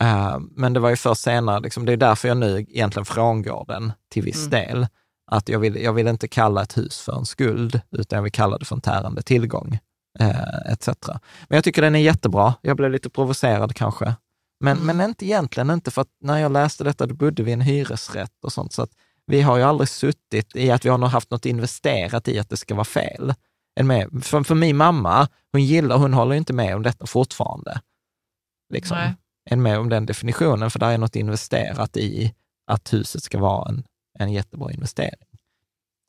[0.00, 3.64] Eh, men det var ju först senare, liksom, det är därför jag nu egentligen frångår
[3.68, 4.50] den till viss Mm.
[4.50, 4.86] del.
[5.30, 8.32] Att jag vill, jag vill inte kalla ett hus för en skuld, utan jag vill
[8.32, 9.78] kalla det för en tärande tillgång,
[10.18, 10.88] eh, etc.
[11.48, 12.54] Men jag tycker den är jättebra.
[12.62, 14.14] Jag blev lite provocerad kanske.
[14.64, 14.96] Men, Mm.
[14.96, 17.60] men inte egentligen inte, för att när jag läste detta, då bodde vi i en
[17.60, 18.90] hyresrätt och sånt, så att
[19.26, 22.56] vi har ju aldrig suttit i att vi har haft något investerat i att det
[22.56, 23.34] ska vara fel.
[23.82, 27.80] Med, för, för min mamma, hon gillar, hon håller inte med om detta fortfarande.
[28.74, 28.96] Liksom.
[28.96, 29.14] Nej.
[29.50, 32.34] Än med om den definitionen, för där är något investerat i
[32.70, 33.84] att huset ska vara en,
[34.18, 35.26] en jättebra investering.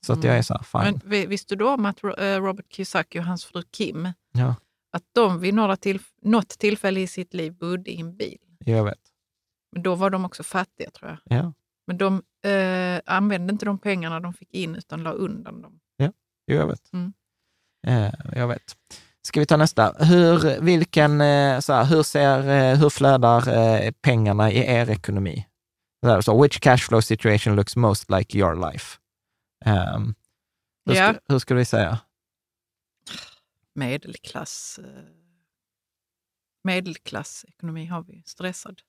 [0.06, 0.82] Så att jag är så här, fine.
[1.02, 2.10] Men vi- visste du om att eh,
[2.42, 4.56] Robert Kiyosaki och hans fru Kim, Ja,
[4.92, 8.38] att de vid några till, något tillfälle i sitt liv bodde i en bil?
[8.66, 9.00] jag vet.
[9.72, 11.38] Men då var de också fattiga tror jag.
[11.40, 11.54] Ja,
[11.88, 15.80] Men de eh, använde inte de pengarna de fick in utan la undan dem.
[15.98, 16.12] jo,
[16.46, 16.94] jag vet.
[16.94, 17.14] Mm.
[17.88, 18.76] Eh, jag vet.
[19.22, 19.96] Ska vi ta nästa?
[20.00, 25.46] Hur, vilken, eh, så här, hur, ser, eh, hur flödar pengarna i er ekonomi?
[26.06, 28.98] Så, så, which cash flow situation looks most like your life?
[29.66, 30.16] Um,
[30.86, 31.14] hur, Ja.
[31.14, 32.00] ska, hur skulle vi säga?
[33.76, 35.04] Medelklass, eh,
[36.64, 38.24] medelklassekonomi har vi.
[38.26, 38.82] Stressad.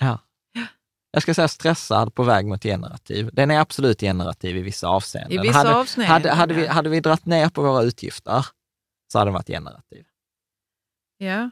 [0.00, 0.18] Ja.
[0.52, 0.66] Ja.
[1.10, 3.30] jag ska säga stressad på väg mot generativ.
[3.32, 5.32] Den är absolut generativ i vissa avseenden.
[5.32, 6.72] I vissa hade, avseenden, hade, hade, vi, ja.
[6.72, 8.46] hade vi dratt ner på våra utgifter
[9.12, 10.06] så hade den varit generativ.
[11.18, 11.50] Ja.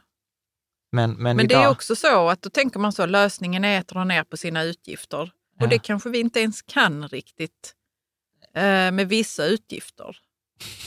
[0.95, 3.79] Men, men, Men idag, det är också så att då tänker man så, lösningen är
[3.79, 5.21] att dra ner på sina utgifter.
[5.21, 5.29] Och
[5.63, 5.67] Ja.
[5.67, 7.73] det kanske vi inte ens kan riktigt
[8.55, 10.17] eh, med vissa utgifter.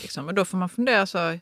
[0.03, 0.27] Liksom.
[0.27, 1.39] Och då får man fundera så,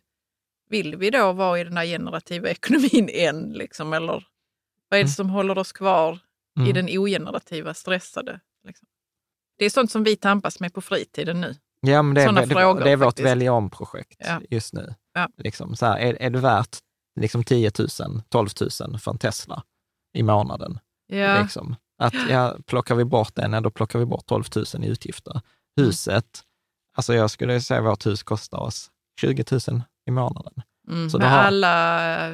[0.71, 3.53] vill vi då vara i den här generativa ekonomin än?
[3.53, 3.93] Liksom?
[3.93, 4.25] Eller vad är
[4.91, 5.09] det Mm.
[5.09, 6.19] som håller oss kvar
[6.59, 6.75] i Mm.
[6.75, 8.41] den ogenerativa, stressade?
[8.67, 8.89] Liksom?
[9.59, 11.55] Det är sånt som vi tampas med på fritiden nu.
[11.81, 13.27] ja, men det, är, såna det, frågor det är vårt faktiskt.
[13.27, 14.41] välja om-projekt Ja.
[14.51, 14.95] just nu.
[15.15, 15.29] Ja.
[15.37, 16.79] Liksom, så här, är, är det värt
[17.17, 18.49] liksom 10 000, 12
[18.81, 19.63] 000 för en Tesla
[20.19, 20.79] i månaden?
[21.07, 21.43] Ja.
[21.43, 21.77] Liksom.
[21.99, 24.45] Att, ja, plockar vi bort den, ja, då plockar vi bort 12
[24.75, 25.41] 000 i utgifter.
[25.81, 26.41] Huset,
[26.97, 28.91] alltså jag skulle säga vårt hus kostar oss
[29.21, 30.53] 20 000 i månaden.
[30.89, 31.11] Mm.
[31.11, 32.29] Så med har- alla,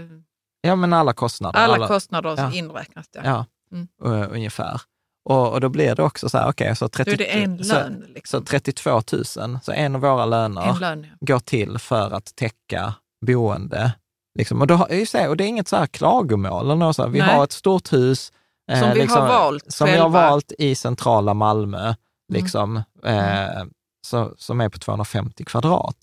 [0.61, 1.59] Ja, men alla kostnader.
[1.59, 2.53] alla, kostnader ja.
[2.53, 3.07] inräknas.
[3.13, 3.21] Ja.
[3.25, 3.89] Ja, Mm.
[4.07, 4.81] uh, ungefär.
[5.25, 7.65] Och, och då blir det också så här, okej, så, Då 30, är det en
[7.65, 8.03] så, lön.
[8.07, 8.45] så Liksom.
[8.45, 9.25] 32 000,
[9.63, 11.17] så en av våra löner lön ja.
[11.27, 12.95] går till för att täcka
[13.27, 13.93] boende.
[14.35, 14.61] Liksom.
[14.61, 16.65] Och, då, säger, och det är inget så här klagomål.
[16.65, 17.09] Eller något så här.
[17.09, 17.29] Vi Nej.
[17.37, 18.33] har ett stort hus
[18.71, 21.95] eh, Som vi har valt som vi har valt i centrala Malmö,
[22.31, 22.43] Mm.
[22.43, 23.65] liksom, eh,
[24.07, 25.97] så, som är på 250 kvadrat.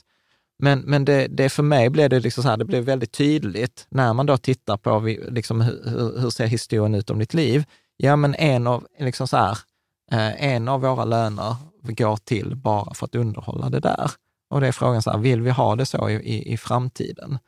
[0.59, 3.87] Men, men det, det för mig blev det liksom så här, det blev väldigt tydligt
[3.89, 7.33] när man då tittar på vi, liksom, hur, hur- hur ser historien ut om ditt
[7.33, 7.63] liv.
[7.97, 9.57] Ja, men en av, liksom så här,
[10.11, 14.11] eh, en av våra löner går till bara för att underhålla det där.
[14.49, 17.39] Och det är frågan, så här, vill vi ha det så i, i, i framtiden?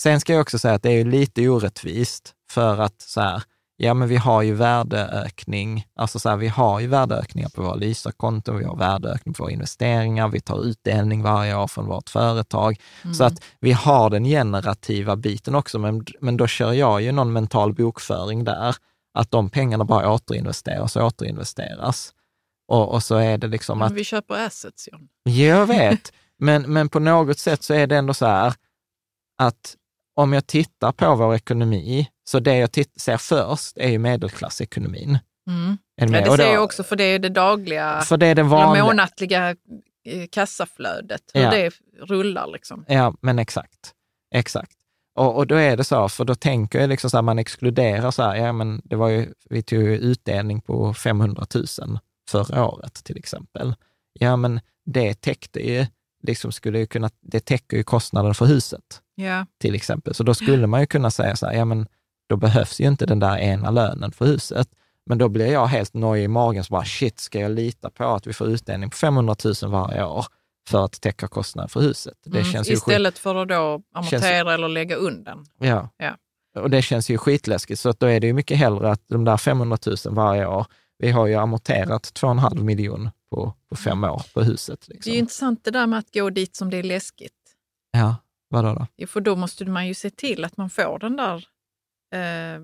[0.00, 3.42] Sen ska jag också säga att det är lite orättvist för att så här,
[3.76, 7.74] ja men vi har ju värdeökning, alltså så här, vi har ju värdeökningar på våra
[7.74, 12.80] Lysa-konton, vi har värdeökning på våra investeringar, vi tar utdelning varje år från vårt företag.
[13.14, 17.32] Så att vi har den generativa biten också, men, men då kör jag ju någon
[17.32, 18.76] mental bokföring där,
[19.14, 22.12] att de pengarna bara återinvesteras och återinvesteras.
[22.68, 25.08] Och, och så är det liksom Men att vi köper assets, John.
[25.22, 28.54] jag vet, men, men på något sätt så är det ändå så här
[29.38, 29.76] att
[30.16, 35.18] om jag tittar på vår ekonomi, så det jag ser först är ju medelklassekonomin.
[35.48, 35.78] Mm.
[36.00, 38.42] Är Ja, det ser jag också, för det är det dagliga, För det är det
[38.42, 38.84] det vanliga.
[38.84, 41.50] månatliga eh, kassaflödet, hur Ja.
[41.50, 42.46] det rullar.
[42.46, 42.84] Liksom.
[42.88, 43.92] Ja, men exakt.
[44.34, 44.72] Exakt.
[45.18, 48.10] Och, och då är det så, för då tänker jag liksom så här, man exkluderar
[48.10, 51.66] så här, ja men det var ju, vi tog ju utdelning på 500 000
[52.30, 53.74] förra året till exempel.
[54.12, 55.86] Ja, men det täckte ju,
[56.22, 59.02] liksom skulle ju kunna, det täcker ju kostnaden för huset.
[59.14, 59.46] Ja.
[59.60, 60.14] till exempel.
[60.14, 61.86] Så då skulle man ju kunna säga så här, ja men
[62.28, 64.68] då behövs ju inte den där ena lönen för huset.
[65.06, 68.04] Men då blir jag helt nojig i magen, så bara shit, ska jag lita på
[68.04, 70.26] att vi får utdelning på 500 000 varje år
[70.68, 72.14] för att täcka kostnaden för huset?
[72.24, 72.52] Det Mm.
[72.52, 75.46] känns ju skit, Istället för att då amortera eller lägga undan.
[75.60, 75.88] ja.
[75.96, 76.16] Ja.
[76.60, 79.24] Och det känns ju skitläskigt, så att då är det ju mycket hellre att de
[79.24, 80.66] där 500 000 varje år,
[80.98, 84.80] vi har ju amorterat 2,5 miljon på, på fem år på huset.
[84.86, 85.12] Det är Liksom.
[85.12, 87.32] ju intressant det där med att gå dit som det är läskigt.
[87.90, 88.16] Ja,
[88.48, 88.86] vadå då?
[88.96, 91.36] Jo, För då måste man ju se till att man får den där,
[92.14, 92.60] eh,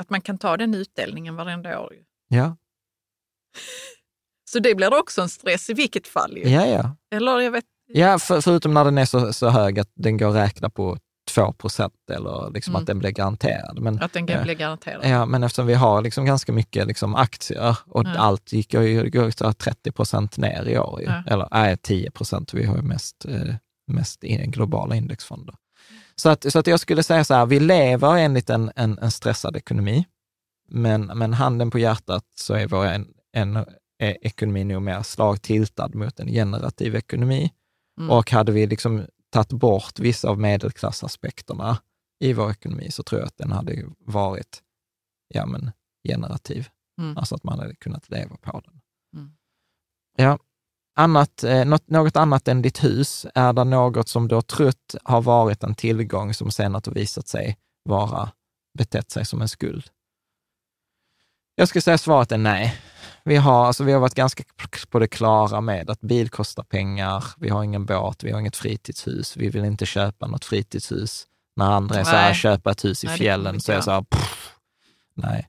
[0.00, 1.94] att man kan ta den utdelningen varenda år.
[2.28, 2.56] Ja,
[4.50, 6.36] Så det blir också en stress i vilket fall.
[6.38, 6.48] Ju.
[6.48, 6.96] ja, ja.
[7.10, 10.28] Eller jag vet, Ja, för, förutom när den är så, så hög att den går
[10.28, 10.98] att räkna på
[11.46, 12.80] 2 procent eller liksom Mm.
[12.80, 13.78] att den blir garanterad.
[13.80, 14.42] Men, att den kan ja.
[14.42, 15.10] bli garanterad.
[15.10, 18.16] Ja, men eftersom vi har liksom ganska mycket liksom aktier och Ja.
[18.18, 21.00] allt gick ju går ju så här 30 procent ner i år.
[21.00, 21.06] Ju.
[21.06, 21.22] Ja.
[21.26, 22.54] Eller nej, 10 procent.
[22.54, 23.54] Vi har ju mest, eh,
[23.86, 25.54] mest globala indexfonder.
[26.16, 29.10] Så att, så att jag skulle säga så här, vi lever enligt en, en, en
[29.10, 30.04] stressad ekonomi,
[30.68, 33.56] men, men handen på hjärtat så är vår en, en,
[33.98, 37.52] är ekonomi nog mer slagtiltad mot en generativ ekonomi.
[37.98, 38.10] Mm.
[38.10, 41.78] Och hade vi liksom tagit bort vissa av medelklassaspekterna
[42.20, 44.62] i vår ekonomi så tror jag att den hade varit
[45.28, 45.70] ja, men,
[46.08, 46.68] generativ.
[47.00, 47.16] Mm.
[47.16, 48.80] Alltså att man hade kunnat leva på den.
[49.16, 49.32] Mm.
[50.16, 50.38] Ja.
[50.96, 54.94] Annat, eh, något, något annat än ditt hus, är det något som du har trott
[55.04, 58.32] har varit en tillgång som sen har visat sig vara
[58.78, 59.90] betett sig som en skuld?
[61.54, 62.80] Jag skulle säga svaret är nej.
[63.28, 64.44] Vi har, alltså vi har varit ganska
[64.90, 68.56] på det klara med att bil kostar pengar, vi har ingen båt, vi har inget
[68.56, 71.26] fritidshus, vi vill inte köpa något fritidshus.
[71.56, 73.90] När andra är så här, köpa ett hus i Nej, fjällen, så är jag så
[73.90, 74.54] här, pff,
[75.14, 75.48] nej.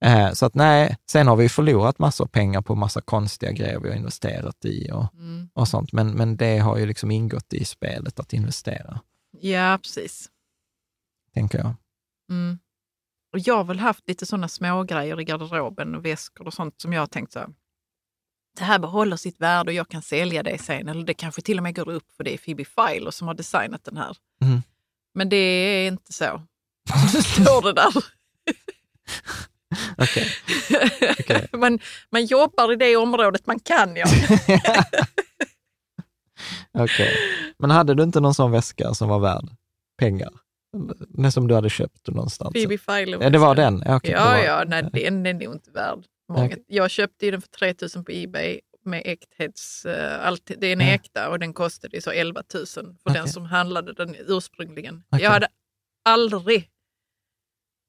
[0.00, 3.80] Eh, Så att nej, sen har vi förlorat massor av pengar på massa konstiga grejer
[3.80, 5.48] vi har investerat i och, Mm.
[5.54, 9.00] och sånt, men, men det har ju liksom ingått i spelet att investera,
[9.40, 10.28] Ja, precis.
[11.34, 11.74] tänker jag.
[12.30, 12.58] Mm.
[13.34, 16.80] Och jag har väl haft lite sådana små grejer i garderoben och väskor och sånt
[16.80, 17.48] som jag har tänkt så här.
[18.58, 20.88] Det här behåller sitt värde och jag kan sälja det sen.
[20.88, 23.34] Eller det kanske till och med går upp för det är Phoebe Filer som har
[23.34, 24.16] designat den här.
[24.42, 24.62] Mm.
[25.14, 26.42] Men det är inte så.
[27.14, 27.92] Nu står det där.
[29.98, 30.28] Okej.
[31.18, 31.48] Okej.
[31.52, 31.78] man,
[32.10, 33.96] man jobbar i det området man kan.
[33.96, 34.06] Ja.
[36.78, 37.16] Okej.
[37.58, 39.48] Men hade du inte någon sån väska som var värd
[39.98, 40.43] pengar?
[41.08, 42.52] Den som du hade köpt någonstans?
[42.52, 43.22] Phoebe Philo.
[43.22, 43.82] Ja, det var den?
[43.86, 45.98] Ja, det Ja, var- ja, nej, den är nog inte värd
[46.28, 46.46] många.
[46.46, 46.64] Okej.
[46.68, 49.84] Jag köpte ju den för 3 000 på Ebay med äkthets...
[49.86, 50.92] eh, allt, den är Ja.
[50.94, 53.28] äkta och den kostade så 11 000 för den Okej.
[53.32, 55.02] som handlade den ursprungligen.
[55.10, 55.24] Okej.
[55.24, 55.48] Jag hade
[56.04, 56.70] aldrig,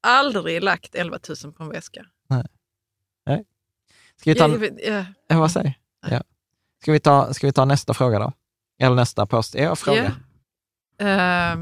[0.08, 2.06] aldrig lagt 11 000 på en väska.
[4.18, 4.48] Ska vi ta,
[4.84, 5.74] jag- ja, vad säger
[6.10, 6.22] ja.
[6.82, 8.32] ska, vi ta, ska vi ta nästa fråga då?
[8.80, 9.56] Eller nästa post?
[9.56, 10.12] Ja, fråga.
[10.98, 11.56] Ja.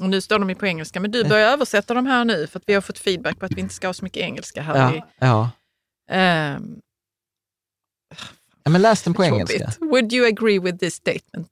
[0.00, 2.58] Och nu står de ju på engelska, men du börjar översätta de här nu för
[2.58, 4.94] att vi har fått feedback på att vi inte ska ha så mycket engelska här.
[4.94, 5.50] Ja, ja.
[8.64, 9.72] Ja, men läs den på engelska.
[9.80, 11.48] Would you agree with this statement?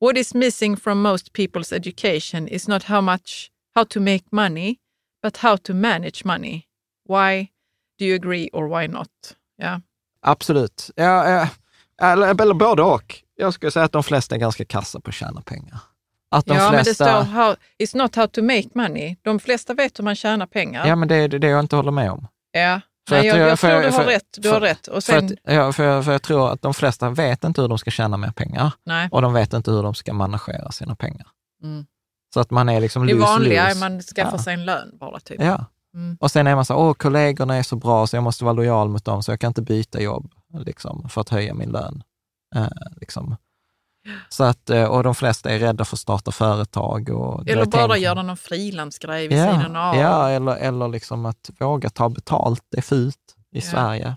[0.00, 4.76] What is missing from most people's education is not how much, how to make money,
[5.22, 6.62] but how to manage money.
[7.08, 7.48] Why
[7.98, 9.08] do you agree or why not?
[9.56, 9.80] Ja,
[10.20, 10.90] Absolut.
[10.96, 11.48] Ja, ja,
[12.02, 13.22] eller, eller både och.
[13.36, 15.78] Jag skulle säga att de flesta är ganska kassa på att tjäna pengar.
[16.36, 17.04] Att de ja men det flesta...
[17.04, 19.16] står how, it's not how to make money.
[19.22, 20.86] De flesta vet hur man tjänar pengar.
[20.86, 22.26] Ja, men det är det jag inte håller med om.
[22.52, 22.80] Ja.
[23.08, 24.24] För Nej, att jag, jag- jag för- tror du har för- rätt.
[24.38, 24.86] Du har för- rätt.
[24.86, 27.60] Och För, sen, att, ja, för, jag- för jag tror att de flesta vet inte
[27.60, 29.08] hur de ska tjäna mer pengar nej.
[29.12, 31.26] och de vet inte hur de ska managera sina pengar.
[31.62, 31.86] Mm.
[32.34, 33.80] Så att man är liksom Det vanliga är loose.
[33.80, 34.38] man skaffar Ja.
[34.38, 35.20] sig en lön bara.
[35.20, 35.42] Typ.
[35.42, 35.64] Ja.
[35.94, 36.16] Mm.
[36.20, 38.88] Och sen är man så åh kollegorna är så bra så jag måste vara lojal
[38.88, 42.02] mot dem så jag kan inte byta jobb liksom, för att höja min lön.
[42.56, 42.66] Eh,
[43.00, 43.36] liksom.
[44.28, 47.10] Så att, eh, och de flesta är rädda för att starta företag.
[47.10, 49.96] Och Eller bara tänker- göra någon frilansgrej vid ja, sidan av.
[49.96, 53.16] Ja, eller, eller liksom att våga ta betalt, det är fult
[53.52, 53.62] i Ja.
[53.62, 54.16] Sverige.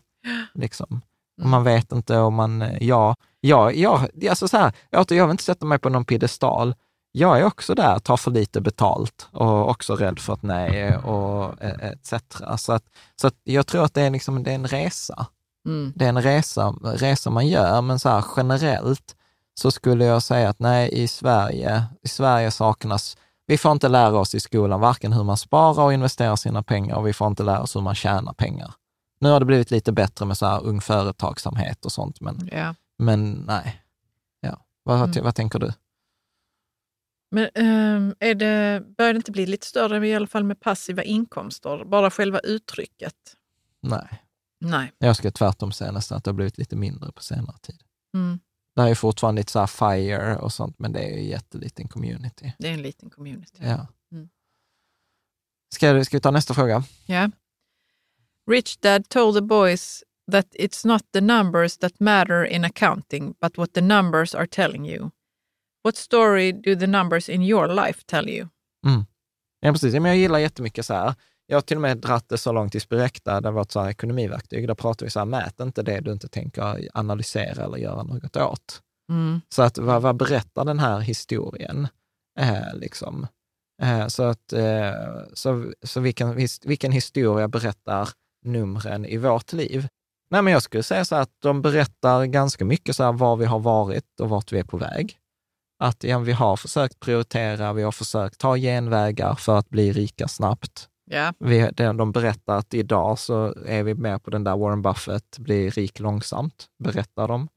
[0.53, 1.01] Liksom.
[1.39, 1.51] Mm.
[1.51, 5.31] man vet inte om man, eh, ja, ja, ja alltså så här, jag, jag vill
[5.31, 6.75] inte sätta mig på någon piedestal.
[7.11, 11.63] Jag är också där, tar för lite betalt och också rädd för ett nej och
[11.63, 12.13] eh, etc.
[12.57, 12.83] Så, att,
[13.21, 15.25] så att jag tror att det är, liksom, det är en resa.
[15.65, 15.93] Mm.
[15.95, 19.15] Det är en resa, resa man gör, men så här, generellt
[19.59, 24.17] så skulle jag säga att nej, i Sverige, i Sverige saknas, vi får inte lära
[24.19, 27.43] oss i skolan varken hur man sparar och investerar sina pengar och vi får inte
[27.43, 28.73] lära oss hur man tjänar pengar.
[29.19, 32.75] Nu har det blivit lite bättre med så här ung företagsamhet och sånt, men, Ja.
[32.97, 33.81] men nej.
[34.41, 34.65] Ja.
[34.83, 35.23] Vad, Mm.
[35.23, 35.73] vad tänker du?
[37.31, 41.03] Men ehm, är det, börjar det inte bli lite större i alla fall med passiva
[41.03, 41.83] inkomster?
[41.85, 43.15] Bara själva uttrycket?
[43.81, 44.23] Nej.
[44.61, 44.91] Nej.
[44.97, 47.81] Jag skulle tvärtom säga nästan att det har blivit lite mindre på senare tid.
[48.13, 48.39] Mm.
[48.79, 51.25] Det är ju fortfarande lite så här FIRE och sånt, men det är ju en
[51.25, 52.53] jätteliten community.
[52.59, 53.57] Det är en liten community.
[53.61, 53.87] Ja.
[54.11, 54.29] Mm.
[55.73, 56.83] Ska, ska vi ta nästa fråga?
[57.05, 57.31] Ja.
[58.51, 63.57] Rich Dad told the boys that it's not the numbers that matter in accounting, but
[63.57, 65.11] what the numbers are telling you.
[65.83, 68.47] What story do the numbers in your life tell you?
[69.59, 69.93] Ja, precis.
[69.93, 71.15] Ja, Men jag gillar jättemycket så här.
[71.51, 73.79] Jag har till och med dratt det så långt i Spirecta, det var ett så
[73.79, 74.67] här ekonomiverktyg.
[74.67, 78.37] Där pratar vi så här, mät inte det du inte tänker analysera eller göra något
[78.37, 78.81] åt.
[79.11, 79.41] Mm.
[79.49, 81.87] Så att vad, vad berättar den här historien?
[82.39, 83.27] Eh, liksom.
[83.81, 84.93] eh, så att, eh,
[85.33, 88.09] så, så vilken, vilken historia berättar
[88.45, 89.87] numren i vårt liv?
[90.31, 93.45] Nej, men jag skulle säga så att de berättar ganska mycket så här var vi
[93.45, 95.17] har varit och vart vi är på väg.
[95.83, 100.27] Att ja, vi har försökt prioritera, vi har försökt ta genvägar för att bli rika
[100.27, 100.89] snabbt.
[101.11, 101.33] Ja.
[101.39, 105.69] Vi, de berättar att idag så är vi med på den där Warren Buffett, bli
[105.69, 107.47] rik långsamt, berättar de.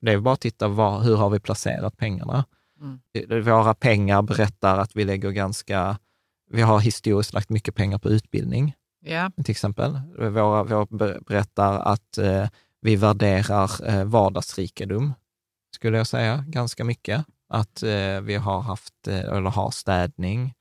[0.00, 2.44] Det är bara att titta, var, hur har vi placerat pengarna?
[2.80, 3.44] Mm.
[3.44, 5.98] Våra pengar berättar att vi lägger ganska,
[6.50, 9.30] vi har historiskt lagt mycket pengar på utbildning, Ja.
[9.44, 10.00] till exempel.
[10.18, 12.48] Våra, våra ber- berättar att eh,
[12.80, 15.12] vi värderar eh, vardagsrikedom,
[15.74, 17.24] skulle jag säga, ganska mycket.
[17.48, 20.54] Att eh, vi har haft, eh, eller har städning.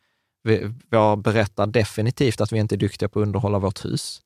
[0.44, 4.22] Vi, våra berättar definitivt att vi inte är duktiga på att underhålla vårt hus.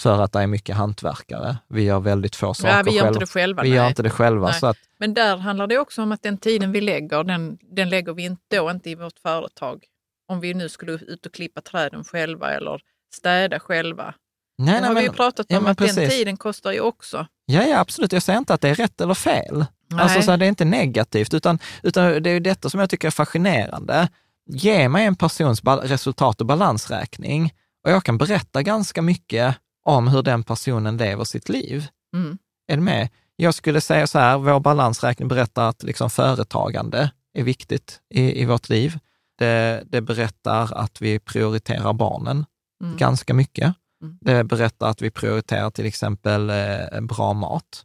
[0.00, 1.56] För att det är mycket hantverkare.
[1.68, 3.08] Vi gör väldigt få saker ja, vi gör själva.
[3.08, 3.62] inte det själva.
[3.62, 3.76] vi nej.
[3.76, 4.46] gör inte det själva.
[4.46, 4.60] Nej.
[4.60, 7.88] Så att, Men där handlar det också om att den tiden vi lägger, den, den
[7.88, 9.84] lägger vi inte, då inte i vårt företag.
[10.28, 12.80] Om vi nu skulle ut och klippa träden själva eller
[13.14, 14.14] städa själva.
[14.58, 16.10] nej, nej, har vi men, pratat ja, om att den precis.
[16.10, 17.26] tiden kostar ju också.
[17.46, 18.12] Ja, ja, absolut.
[18.12, 19.64] Jag säger inte att det är rätt eller fel.
[19.90, 20.00] Nej.
[20.00, 23.08] Alltså, så här, det är inte negativt, utan, utan det är detta som jag tycker
[23.08, 24.08] är fascinerande.
[24.46, 30.22] Ge mig en persons resultat och balansräkning och jag kan berätta ganska mycket om hur
[30.22, 31.86] den personen lever sitt liv.
[32.14, 32.38] Mm.
[32.68, 33.08] Är du med?
[33.36, 38.44] Jag skulle säga så här, vår balansräkning berättar att liksom företagande är viktigt i, i
[38.44, 38.98] vårt liv.
[39.38, 42.44] Det, det berättar att vi prioriterar barnen
[42.84, 42.96] Mm.
[42.96, 43.74] ganska mycket.
[44.02, 44.18] Mm.
[44.20, 47.84] Det berättar att vi prioriterar till exempel eh, bra mat.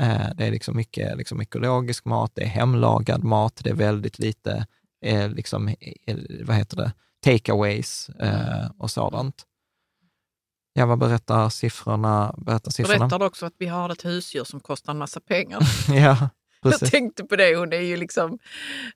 [0.00, 4.18] Eh, det är liksom mycket liksom ekologisk mat, det är hemlagad mat, det är väldigt
[4.18, 4.66] lite
[5.04, 6.92] eh, liksom, eh, vad heter det,
[7.24, 9.44] takeaways eh, och sådant.
[10.72, 12.34] Ja, vad berättar siffrorna?
[12.38, 12.98] Berättar siffrorna?
[12.98, 15.60] Berättar också att vi har ett husdjur som kostar en massa pengar.
[15.88, 16.28] ja,
[16.62, 16.90] Jag precis.
[16.90, 18.38] tänkte på det, hon är ju liksom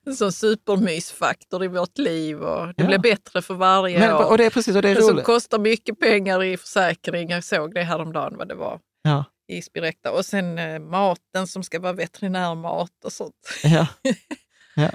[0.06, 2.86] en sån supermysfaktor i vårt liv och det Ja.
[2.86, 4.30] blir bättre för varje Men, år.
[4.30, 5.24] och det är precis, och det är som roligt.
[5.26, 7.30] kostar mycket pengar i försäkring.
[7.30, 10.12] Jag såg det häromdagen vad det var Ja, i Spirecta.
[10.12, 13.34] Och sen eh, maten som ska vara veterinärmat och sånt.
[13.64, 13.86] ja,
[14.74, 14.90] ja.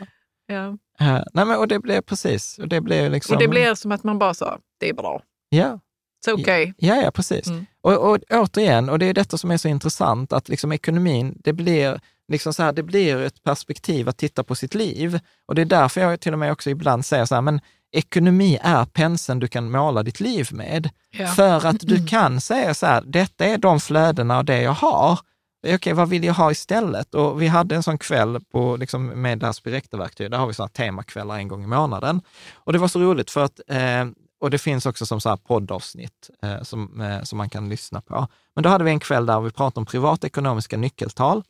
[0.48, 0.78] Ja.
[1.00, 3.36] Eh, nej, men, och det blev precis, och det blev liksom...
[3.36, 5.22] Och det blir som att man bara sa, det är bra.
[5.50, 5.80] Ja,
[6.26, 6.74] It's okay.
[6.78, 7.48] Ja, ja precis.
[7.48, 7.66] Mm.
[7.82, 11.54] Och, och återigen, och det är detta som är så intressant, att liksom ekonomin, det
[11.54, 15.20] blir, liksom så här, det blir ett perspektiv att titta på sitt liv.
[15.46, 18.60] Och det är därför jag till och med också ibland säger så här, men ekonomi
[18.62, 20.90] är penseln du kan måla ditt liv med.
[21.12, 21.28] Ja.
[21.28, 25.20] För att du kan säga så här, detta är de flödena och det jag har.
[25.66, 27.16] Eh, okej, vad vill jag ha istället?
[27.16, 30.70] Och vi hade en sån kväll på, liksom, med deras direktverktyg, där har vi såna
[30.70, 32.22] temakvällar en gång i månaden.
[32.54, 34.06] Och det var så roligt för att eh,
[34.40, 38.02] och det finns också som så här poddavsnitt eh, som, eh, som man kan lyssna
[38.02, 38.28] på.
[38.56, 41.44] Men då hade vi en kväll där vi pratade om privatekonomiska nyckeltal.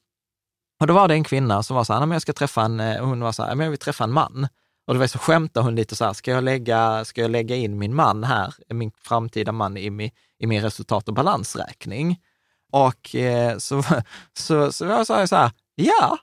[0.79, 2.79] Och då var det en kvinna som var så här, men jag ska träffa en,
[2.79, 4.47] eh, hon var så här, "Men jag vill träffa en man.
[4.87, 7.55] Och då var så skämtade hon lite så här, ska jag lägga, ska jag lägga
[7.55, 12.19] in min man här, min framtida man i i min resultat och balansräkning?
[12.75, 13.83] Och eh, så,
[14.37, 16.17] så, så jag sa jag så här, ja,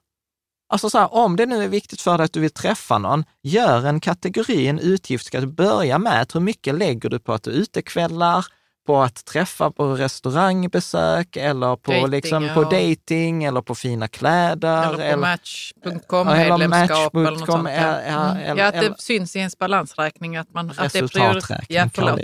[0.68, 3.24] Alltså så här, om det nu är viktigt för dig att du vill träffa någon,
[3.42, 6.30] gör en kategori, en utgift, ska du börja med.
[6.34, 8.46] Hur mycket lägger du på att du är utekvällar,
[8.86, 12.54] på att träffa på restaurangbesök eller på, Dating, liksom, ja.
[12.54, 14.94] på dating eller på fina kläder.
[14.94, 17.68] Eller på Match.com, eller medlemskap eller något sånt.
[17.68, 18.36] Ja, ja, Mm.
[18.36, 20.70] eller- ja att det eller- syns i ens balansräkning att man...
[20.70, 22.18] Att det Resultaträkning ja,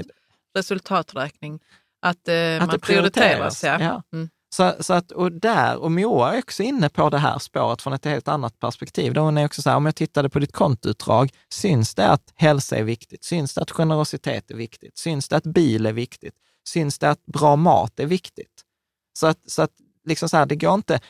[0.57, 1.61] Resultaträkning.
[2.09, 3.61] Att, eh, Att man prioriteras.
[3.61, 4.03] prioriteras, Ja.
[4.13, 4.17] ja.
[4.17, 4.29] Mm.
[4.55, 7.93] Så, så att, och där, och Moa är också inne på det här spåret från
[7.93, 9.13] ett helt annat perspektiv.
[9.13, 12.33] Då hon är också så här, om jag tittade på ditt kontoutdrag, syns det att
[12.35, 13.25] hälsa är viktigt?
[13.25, 14.99] Syns det att generositet är viktigt?
[14.99, 16.35] Syns det att bil är viktigt?
[16.69, 18.63] Syns det att bra mat är viktigt?
[19.19, 19.73] Så att, så att
[20.07, 21.01] liksom så här, det går inte,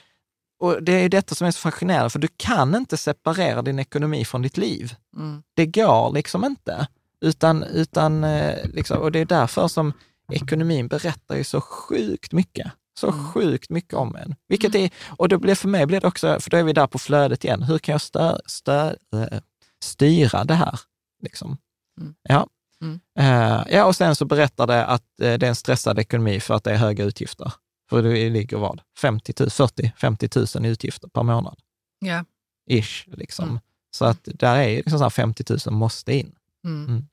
[0.61, 3.79] och det är ju detta som är så fascinerande, för du kan inte separera din
[3.79, 4.95] ekonomi från ditt liv.
[5.17, 5.43] Mm.
[5.57, 6.87] Det går liksom inte.
[7.21, 9.93] Utan, utan eh, liksom, och det är därför som
[10.33, 12.73] ekonomin berättar ju så sjukt mycket.
[13.01, 13.25] Så Mm.
[13.29, 14.35] sjukt mycket om en.
[14.49, 16.87] Vilket är, och då blir för mig blir det också, för då är vi där
[16.87, 19.41] på flödet igen, hur kan jag stö, stö, eh,
[19.85, 20.81] styra det här?
[21.23, 21.57] Liksom.
[22.01, 22.15] Mm.
[22.23, 22.47] Ja.
[22.83, 23.01] Mm.
[23.19, 26.55] Eh, ja, och sen så berättar det att eh, det är en stressad ekonomi för
[26.55, 27.53] att det är höga utgifter.
[27.91, 28.81] För det ligger vad?
[28.99, 31.59] 50 000, 40 50 000 i utgifter per månad.
[31.99, 32.25] Ja.
[32.71, 33.49] Ish, liksom.
[33.49, 33.61] Mm.
[33.91, 36.35] Så att där är liksom så här 50 000 måste in.
[36.65, 36.87] Mm.
[36.89, 37.07] Mm.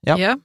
[0.00, 0.18] Ja.
[0.18, 0.38] Ja.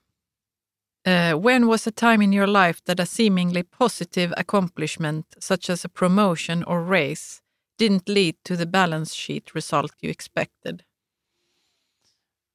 [1.05, 5.85] Eh, when was a time in your life that a seemingly positive accomplishment, such as
[5.85, 7.41] a promotion or raise,
[7.79, 10.83] didn't lead to the balance sheet result you expected?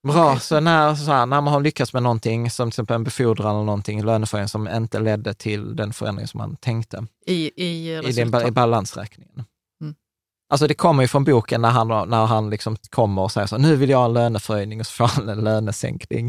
[0.03, 0.41] Bra, Okej.
[0.41, 3.55] så, när, så här, när man har lyckats med någonting, som till exempel en befordran
[3.55, 8.13] eller någonting, löneförändring som inte ledde till den förändring som man tänkte I, i i,
[8.13, 9.45] den, i balansräkningen.
[10.51, 13.59] Alltså det kommer ju från boken när han, när han liksom kommer och säger så,
[13.59, 16.29] nu vill jag ha en löneförhöjning och så får han en lönesänkning.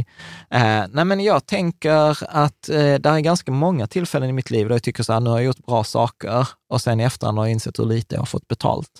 [0.49, 4.67] Eh, nej men jag tänker att eh, det är ganska många tillfällen i mitt liv
[4.67, 7.37] där jag tycker så här, nu har jag gjort bra saker och sen i efterhand
[7.37, 8.91] har jag insett hur lite jag har fått betalt.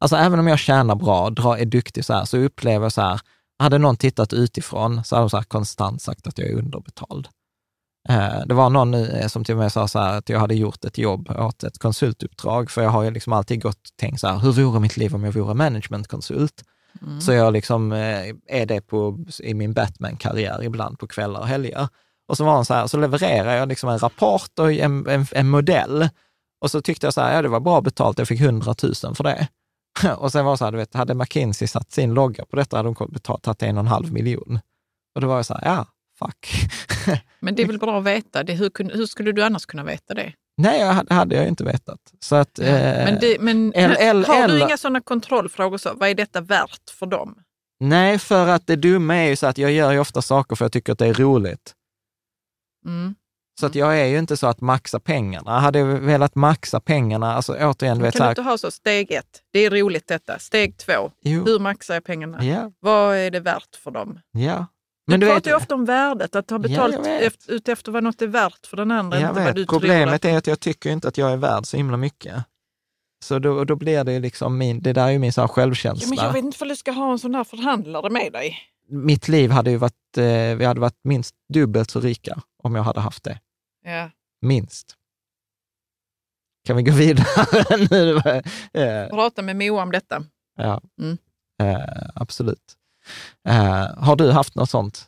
[0.00, 3.00] Alltså även om jag tjänar bra, drar, är duktig så här, så upplever jag så
[3.00, 3.20] här,
[3.58, 7.28] hade någon tittat utifrån så hade de så här konstant sagt att jag är underbetald.
[8.08, 10.38] Eh, Det var någon nu eh, som till och med sa så här att jag
[10.38, 13.96] hade gjort ett jobb åt ett konsultuppdrag, för jag har ju liksom alltid gått och
[13.96, 16.64] tänkt så här, hur vore mitt liv om jag vore managementkonsult?
[17.02, 17.20] Mm.
[17.20, 21.88] Så jag liksom eh, är det på, i min Batman-karriär ibland på kvällar och helger.
[22.28, 25.26] Och så var han så här, så levererar jag liksom en rapport och en, en,
[25.32, 26.08] en modell.
[26.60, 28.94] Och så tyckte jag så här, ja det var bra betalt, jag fick 100 000
[28.94, 29.48] för det.
[30.16, 32.76] Och sen var det så här, du vet, hade McKinsey satt sin logga på detta
[32.76, 34.60] hade de betalt, tagit en och en halv miljon.
[35.14, 35.86] Och då var jag så här, ja,
[36.24, 36.48] fuck.
[37.40, 38.42] Men det är väl bra att veta.
[38.42, 40.32] Det, hur, hur skulle du annars kunna veta det?
[40.56, 42.00] Nej, jag hade, jag inte vetat.
[42.20, 45.78] Så att, eh, men det, men eller- har du inga sådana kontrollfrågor?
[45.78, 47.38] Så, vad är detta värt för dem?
[47.82, 50.64] nej, för att det dumma är ju så att jag gör ju ofta saker för
[50.64, 51.72] att jag tycker att det är roligt.
[52.86, 53.14] Mm.
[53.60, 55.58] Så att jag är ju inte så att maxa pengarna.
[55.60, 58.70] Hade jag velat maxa pengarna, alltså återigen, du vet så Kan du inte ha så,
[58.70, 60.38] steg ett, det är roligt detta.
[60.38, 62.44] Steg två, jo, hur maxar jag pengarna?
[62.44, 64.20] ja, Vad är det värt för dem?
[64.32, 64.56] ja.
[64.56, 64.66] Men
[65.10, 67.22] Men du pratar ju ofta om värdet, att ha betalt vet.
[67.22, 69.20] efter, ut efter vad något är värt för den andra.
[69.20, 69.68] jag vet.
[69.68, 72.44] problemet är att jag tycker inte att jag är värd så himla mycket.
[73.24, 75.48] Så då, då blir det ju liksom min, det där är ju min så här
[75.48, 76.08] Ja, självkänsla.
[76.08, 78.58] men jag vet inte om du ska ha en sån här förhandlare med dig.
[78.88, 82.82] Mitt liv hade ju varit, eh, vi hade varit minst dubbelt så rika om jag
[82.82, 83.38] hade haft det.
[83.84, 84.10] Ja.
[84.42, 84.96] Minst.
[86.66, 89.08] Kan vi gå vidare nu?
[89.10, 90.22] Prata med Moa om detta.
[90.56, 91.18] ja, Mm.
[91.62, 92.76] eh, absolut.
[93.48, 95.06] Eh, har du haft något sånt?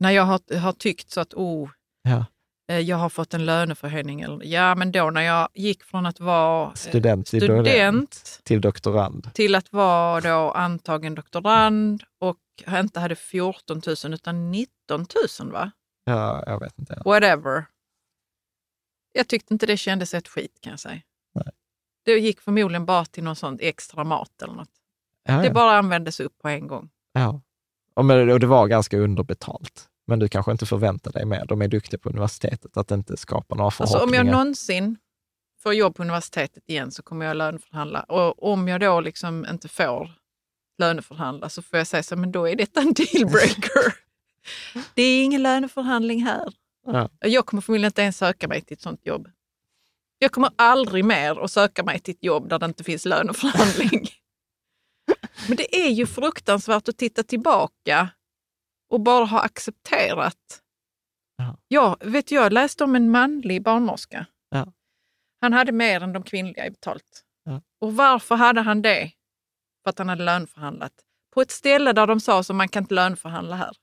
[0.00, 1.70] När jag har, har tyckt så att, oh,
[2.02, 2.24] Ja.
[2.72, 4.26] eh, jag har fått en löneförhöjning.
[4.42, 9.34] Ja, men då när jag gick från att vara eh, Student, till student till doktorand.
[9.34, 12.38] till att vara då antagen doktorand och
[12.68, 15.06] inte hade 14 000 utan 19
[15.40, 15.70] 000 va?
[16.04, 17.02] Ja, jag vet inte.
[17.04, 17.64] Whatever.
[19.12, 21.00] Jag tyckte inte det kändes ett skit kan jag säga.
[21.34, 21.44] Nej.
[22.04, 24.68] Det gick förmodligen bara till någon sån extra mat eller något.
[25.24, 25.52] Ja, Det ja.
[25.52, 26.90] bara användes upp på en gång.
[27.12, 27.42] Ja.
[27.94, 29.88] Och, men, och det var ganska underbetalt.
[30.06, 31.44] Men du kanske inte förväntar dig mer.
[31.46, 34.24] De är duktiga på universitetet att inte skapa några Alltså om förhoppningar.
[34.24, 34.96] jag någonsin
[35.62, 38.00] får jobb på universitetet igen så kommer jag löneförhandla.
[38.02, 40.10] Och om jag då liksom inte får
[40.78, 43.94] löneförhandla så får jag säga så, men då är detta en dealbreaker.
[44.94, 46.52] det är ingen löneförhandling här.
[46.86, 47.08] Ja.
[47.20, 49.28] Jag kommer förmodligen inte ens söka mig till ett sånt jobb.
[50.18, 54.08] Jag kommer aldrig mer att söka mig till ett jobb där det inte finns löneförhandling.
[55.48, 58.08] Men det är ju fruktansvärt att titta tillbaka
[58.90, 60.62] och bara ha accepterat.
[61.36, 61.58] Ja.
[61.68, 64.26] Ja, vet du, jag läste om en manlig barnmorska.
[64.48, 64.72] Ja.
[65.40, 67.24] Han hade mer än de kvinnliga i betalt.
[67.44, 67.62] Ja.
[67.80, 69.12] Och varför hade han det?
[69.82, 70.92] För att han hade löneförhandlat.
[71.34, 73.76] På ett ställe där de sa så man kan inte löneförhandla här.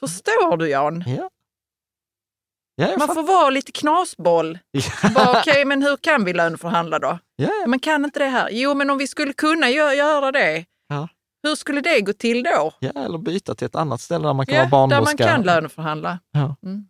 [0.00, 1.04] Förstår du Jan?
[1.06, 1.30] Ja.
[2.76, 4.58] Ja, Man får vara lite knasboll.
[5.14, 7.18] Bara, Okej, men hur kan vi löneförhandla då?
[7.36, 7.66] Ja, ja.
[7.66, 8.48] Man kan inte det här.
[8.52, 11.08] Jo, men om vi skulle kunna gö- göra det, Ja.
[11.42, 12.72] hur skulle det gå till då?
[12.78, 15.16] ja, eller byta till ett annat ställe där man kan Ja, vara barnmorska.
[15.16, 16.18] där man kan löneförhandla.
[16.32, 16.84] Ja, Mm.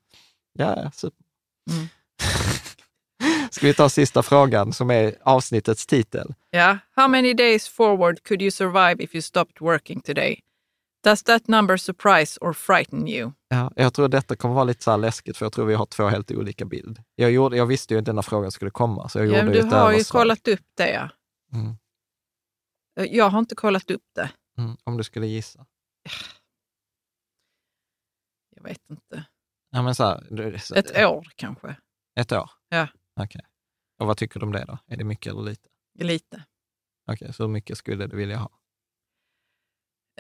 [0.59, 1.25] ja, ja super.
[1.71, 1.87] Mm.
[3.51, 6.35] Ska vi ta sista frågan som är avsnittets titel?
[6.51, 6.79] Ja.
[6.97, 10.41] How many days forward could you survive if you stopped working today?
[11.05, 13.33] Does that number surprise or frighten you?
[13.49, 15.87] Ja, jag tror detta kommer vara lite så här läskigt, för jag tror vi har
[15.87, 17.03] två helt olika bild.
[17.15, 19.69] Jag, gjorde, jag visste ju att denna frågan skulle komma, så jag Ja, gjorde du
[19.69, 20.93] har ju kollat upp det.
[20.93, 21.09] Ja.
[21.53, 21.77] Mm.
[22.95, 24.31] Jag har inte kollat upp det.
[24.59, 25.67] Mm, om du skulle gissa.
[28.57, 29.25] Jag vet inte.
[29.71, 31.77] Ja, men så här, så, Ett år kanske.
[32.21, 32.51] Ett år?
[32.69, 32.89] Ja.
[33.21, 33.43] Okej.
[33.99, 34.79] Och vad tycker du om det då?
[34.87, 35.69] Är det mycket eller lite?
[35.99, 36.45] Lite.
[37.13, 38.51] Okej, så hur mycket skulle du vilja ha?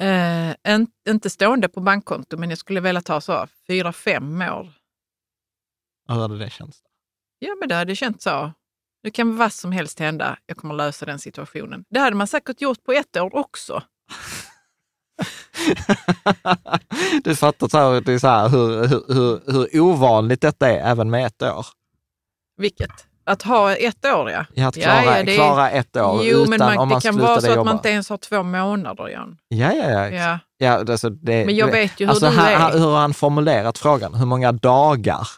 [0.00, 4.72] Eh, en, inte stående på bankkonto, men jag skulle vilja ta så fyra, fem år.
[6.08, 6.78] Hur hade det känts?
[7.38, 8.52] Ja, men det hade känts så.
[9.02, 10.38] Det kan vad som helst hända.
[10.46, 11.84] Jag kommer lösa den situationen.
[11.88, 13.82] Det hade man säkert gjort på ett år också.
[17.24, 21.10] du fattar så det är så här, hur, hur, hur, hur ovanligt detta är, även
[21.10, 21.66] med ett år.
[22.56, 23.13] Vilket?
[23.26, 24.40] Att ha ett år, ja.
[24.40, 27.02] Att klara, Ja, ja, det- klara ett år Jo, utan men man, om man det
[27.02, 27.64] kan vara så att jobba.
[27.64, 29.38] man inte ens har två månader, Jan.
[29.48, 30.08] Ja, ja, ja.
[30.10, 30.38] Ja.
[30.58, 32.78] ja alltså det, Men jag vet ju hur alltså, du han, är.
[32.78, 34.14] Hur har han formulerat frågan?
[34.14, 35.28] Hur många dagar?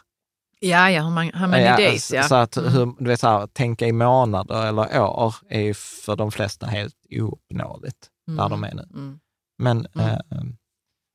[0.59, 2.23] Ja, ja, hur man, how many Ja, days, ja.
[2.23, 2.73] Så att, Mm.
[2.73, 6.65] hur, du vet, så här, tänka i månader eller år är ju för de flesta
[6.65, 8.49] helt ouppnåeligt där Mm.
[8.49, 8.83] de är nu.
[8.93, 9.19] Mm.
[9.59, 10.07] Men Mm.
[10.09, 10.17] eh,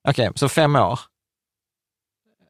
[0.09, 1.01] okej, så fem år.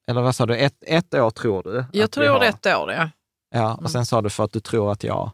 [0.09, 1.85] Eller vad sa du, ett, ett år tror du?
[1.93, 3.11] Jag att tror ett år, ja.
[3.53, 3.85] Ja, Mm.
[3.85, 5.31] och sen sa du för att du tror att jag...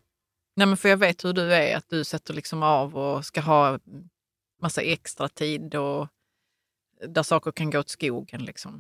[0.57, 3.41] Nej, men för jag vet hur du är, att du sätter liksom av och ska
[3.41, 3.79] ha
[4.63, 6.09] massa extra tid och
[7.09, 8.45] där saker kan gå åt skogen.
[8.45, 8.73] Liksom.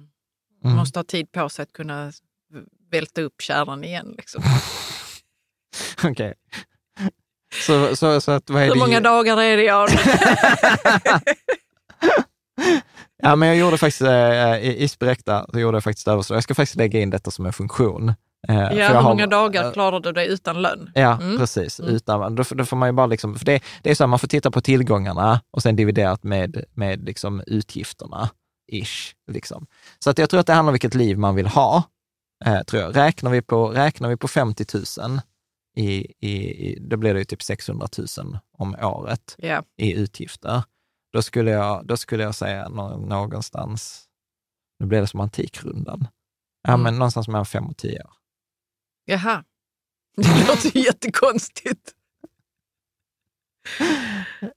[0.62, 0.76] Man Mm.
[0.80, 2.12] måste ha tid på sig att kunna
[2.90, 4.14] välta upp kärran igen.
[4.16, 4.42] Liksom.
[6.04, 6.34] Okej.
[7.66, 8.78] Så, så, så att, vad är Hur det?
[8.80, 9.88] många dagar är det, Jan?
[13.22, 16.36] Ja, men jag gjorde faktiskt, eh, i Isberäkta, så gjorde jag faktiskt överslag.
[16.36, 18.12] Jag ska faktiskt lägga in detta som en funktion.
[18.48, 20.90] Eh, för Ja, hur har- många dagar eh, klarar du dig utan lön?
[20.94, 21.38] Ja, Mm.
[21.38, 21.80] precis.
[21.80, 21.94] Mm.
[21.94, 24.18] Utan, då, då får man ju bara liksom, för det, det är så att man
[24.18, 28.30] får titta på tillgångarna och sen dividerat med, med liksom utgifterna,
[28.72, 29.14] ish.
[29.30, 29.66] Liksom.
[29.98, 31.82] Så att jag tror att det handlar om vilket liv man vill ha.
[32.44, 32.96] Eh, tror jag.
[32.96, 34.64] Räknar, vi på, räknar vi på 50
[35.00, 35.20] 000,
[35.76, 37.88] i, i, då blir det ju typ 600
[38.18, 39.62] 000 om året Ja.
[39.76, 40.62] i utgifter.
[41.12, 44.04] Då skulle jag, då skulle jag säga nå, någonstans,
[44.80, 46.06] nu blir det som Antikrundan,
[46.62, 46.82] ja, Mm.
[46.82, 48.10] men någonstans mellan fem och tio år.
[49.10, 49.44] Jaha.
[50.16, 51.94] Det låter jättekonstigt.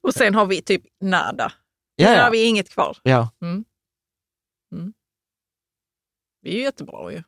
[0.01, 1.51] Och sen har vi typ nada.
[1.95, 2.97] Ja, Sen har vi inget kvar.
[3.03, 3.29] ja.
[6.43, 7.23] Det är ju jättebra ju.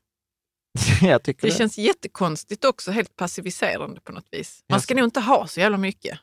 [1.07, 1.57] jag tycker Det det.
[1.57, 4.63] känns jättekonstigt också, helt passiviserande på något vis.
[4.69, 4.99] Man ska Jaså.
[4.99, 6.19] nog inte ha så jävla mycket.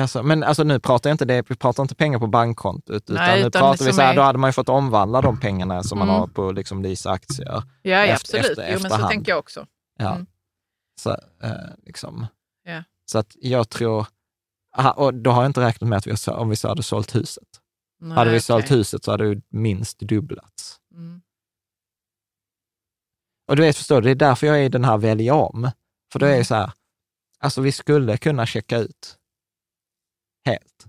[0.00, 3.16] Alltså, men alltså, nu pratar jag inte det, vi pratar inte pengar på bankkontot, utan
[3.16, 5.40] Nej, nu utan pratar vi så här, är- då hade man ju fått omvandla de
[5.40, 6.20] pengarna som man Mm.
[6.20, 7.46] har på liksom leasa aktier.
[7.48, 8.44] Ja, ja Efter- absolut.
[8.58, 9.10] efter- jo, men så efterhand.
[9.10, 9.66] tänker jag också.
[9.98, 10.14] Ja.
[10.14, 10.26] Mm.
[11.00, 11.10] Så,
[11.42, 12.26] eh, liksom.
[12.64, 12.82] Ja.
[13.04, 14.06] så att jag tror,
[14.76, 17.14] aha, och då har jag inte räknat med att vi, om vi så hade sålt
[17.14, 17.48] huset.
[18.00, 18.42] Nej, hade vi okej.
[18.42, 20.80] sålt huset så hade det minst dubblats.
[20.94, 21.22] Mm.
[23.48, 25.70] Och du vet, förstår du, det är därför jag är i den här välja om.
[26.12, 26.38] För då är Mm.
[26.40, 26.72] det så här,
[27.38, 29.18] alltså vi skulle kunna checka ut
[30.44, 30.86] helt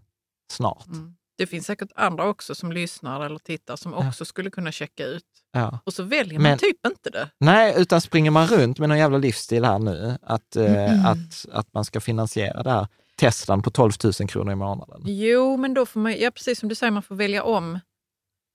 [0.51, 0.85] snart.
[0.87, 1.15] Mm.
[1.37, 4.07] Det finns säkert andra också som lyssnar eller tittar som Ja.
[4.07, 5.34] också skulle kunna checka ut.
[5.55, 5.79] Ja.
[5.83, 7.29] Och så väljer man Men- typ inte det.
[7.37, 11.73] Nej, utan springer man runt med någon jävla livsstil här nu, att, eh, att, att
[11.73, 12.87] man ska finansiera det här
[13.17, 15.01] Teslan på 12 000 kronor i månaden.
[15.05, 17.79] Jo, men då får man, ja precis som du säger, man får välja om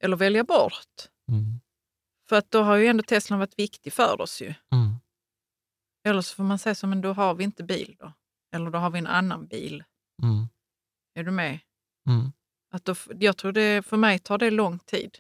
[0.03, 1.09] eller välja bort.
[1.33, 1.61] Mm.
[2.29, 4.55] För att då har ju ändå Teslan varit viktig för oss ju.
[4.73, 4.95] Mm.
[6.05, 8.13] Eller så får man säga så, men då har vi inte bil då.
[8.55, 9.85] Eller då har vi en annan bil.
[10.23, 10.49] Mm.
[11.15, 11.59] Är du med?
[12.09, 12.33] Mm.
[12.75, 15.19] Att då, jag tror det, för mig tar det lång tid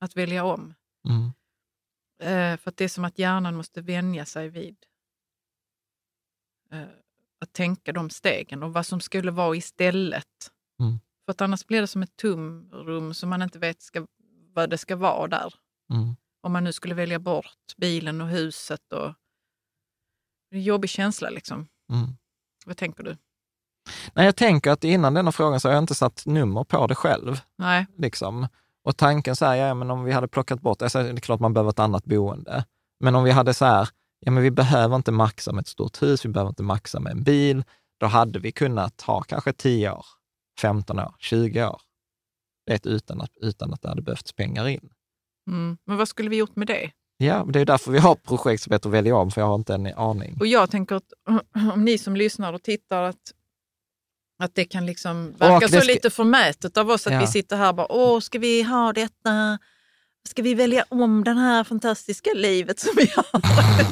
[0.00, 0.74] att välja om.
[1.08, 1.32] Mm.
[2.22, 4.76] Eh, för det är som att hjärnan måste vänja sig vid
[6.72, 6.82] eh,
[7.40, 10.50] att tänka de stegen och vad som skulle vara istället.
[10.80, 10.98] Mm.
[11.24, 14.06] För att annars blir det som ett tomrum som man inte vet ska,
[14.54, 15.54] vad det ska vara där.
[15.90, 16.16] Mm.
[16.40, 18.92] Om man nu skulle välja bort bilen och huset.
[18.92, 19.14] Och...
[20.50, 21.68] Det är en jobbig känsla liksom.
[21.92, 22.16] Mm.
[22.66, 23.16] Vad tänker du?
[24.12, 26.94] Nej, jag tänker att innan denna frågan så har jag inte satt nummer på det
[26.94, 27.40] själv.
[27.56, 27.86] Nej.
[27.96, 28.48] Liksom.
[28.84, 31.40] Och tanken så här, ja, men om vi hade plockat bort, alltså, det är klart
[31.40, 32.64] man behöver ett annat boende,
[33.00, 33.88] men om vi hade så här,
[34.20, 37.12] ja men vi behöver inte maxa med ett stort hus, vi behöver inte maxa med
[37.12, 37.64] en bil,
[38.00, 40.06] då hade vi kunnat ha kanske 10 år,
[40.60, 41.80] 15 år, 20 år.
[42.66, 44.90] Det utan att, utan att det hade behövts pengar in.
[45.50, 45.78] Mm.
[45.86, 46.90] Men vad skulle vi gjort med det?
[47.16, 49.74] Ja, det är därför vi har projekt som heter Välja om, för jag har inte
[49.74, 50.36] en aning.
[50.40, 51.12] Och jag tänker att
[51.74, 53.32] om ni som lyssnar och tittar att,
[54.42, 57.20] att det kan liksom verka det så ska- lite förmätet av oss att Ja.
[57.20, 59.58] vi sitter här och bara, åh, ska vi ha detta?
[60.28, 63.24] Ska vi välja om det här fantastiska livet som vi har?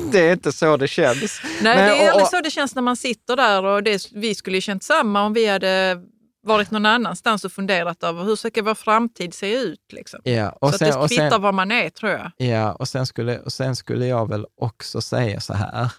[0.12, 1.40] Det är inte så det känns.
[1.62, 4.08] Nej, Men- det är och- aldrig så det känns när man sitter där och det,
[4.12, 6.02] vi skulle ju känt samma om vi hade
[6.46, 9.92] varit någon annanstans och funderat över hur ska vår framtid se ut?
[9.92, 10.20] Liksom.
[10.24, 12.30] Ja, och så sen, att det kvittar var man är tror jag.
[12.36, 15.90] Ja, och sen, skulle, och sen skulle jag väl också säga så här,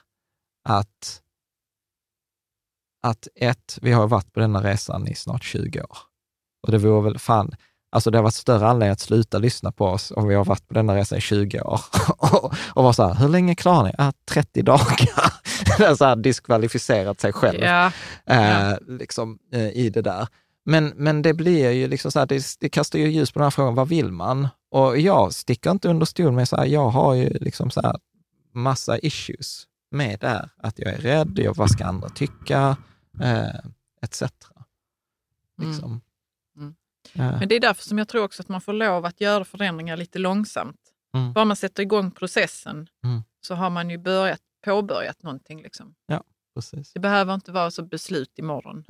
[0.69, 1.21] att,
[3.03, 5.97] att ett, vi har varit på denna resan i snart 20 år.
[6.65, 7.51] Och det vore väl fan,
[7.91, 10.67] alltså det har varit större anledning att sluta lyssna på oss om vi har varit
[10.67, 11.81] på denna resa i 20 år.
[12.17, 13.91] och, och vara så här, hur länge klarar ni?
[13.97, 15.33] Ah, 30 dagar.
[15.95, 17.91] Så här diskvalificerat sig själv Ja.
[18.25, 20.27] eh, liksom, eh, i det där.
[20.65, 23.45] Men, men det blir ju liksom så här, det, det kastar ju ljus på den
[23.45, 24.47] här frågan, vad vill man?
[24.71, 27.95] Och jag sticker inte under stol med så här, jag har ju liksom så här
[28.53, 30.49] massa issues med det här.
[30.63, 32.77] Att jag är rädd, jag, vad ska andra tycka,
[33.21, 33.55] eh,
[34.01, 34.23] etc.
[35.57, 36.01] Liksom.
[36.57, 36.75] Mm.
[37.13, 39.45] Eh, Men det är därför som jag tror också att man får lov att göra
[39.45, 40.79] förändringar lite långsamt.
[41.15, 41.33] Mm.
[41.33, 43.23] Bara man sätter igång processen Mm.
[43.41, 45.61] så har man ju börjat, påbörjat någonting.
[45.63, 45.95] Liksom.
[46.55, 46.93] precis.
[46.93, 48.85] Det behöver inte vara så beslut imorgon.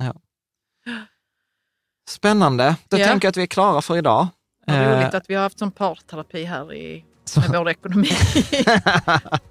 [2.08, 2.76] Spännande.
[2.88, 3.06] Då Ja.
[3.06, 4.26] tänker jag att vi är klara för idag.
[4.66, 8.08] Vad Eh, roligt att vi har haft sån parterapi här i, så- med vår ekonomi.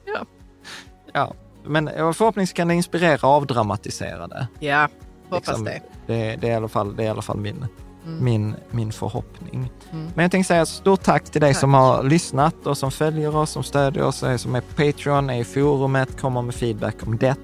[1.14, 1.36] ja.
[1.66, 4.48] Men förhoppningsvis kan det inspirera och avdramatisera det.
[4.60, 4.88] ja,
[5.30, 5.82] hoppas Liksom, det.
[6.08, 7.66] Det, det, är i alla fall, det är i alla fall min,
[8.06, 8.24] Mm.
[8.24, 9.72] min, min förhoppning.
[9.92, 10.08] Mm.
[10.16, 11.60] Men jag tänkte säga stort tack till dig Tack.
[11.60, 15.30] som har lyssnat och som följer oss, som stödjer oss, är som är på Patreon,
[15.30, 17.36] är i forumet, kommer med feedback om det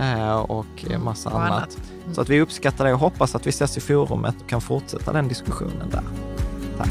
[0.00, 1.52] eh, och eh, massa Och annat.
[1.52, 1.78] annat.
[2.02, 2.14] Mm.
[2.14, 5.12] Så att vi uppskattar det och hoppas att vi ses i forumet och kan fortsätta
[5.12, 6.02] den diskussionen där.
[6.78, 6.90] Tack.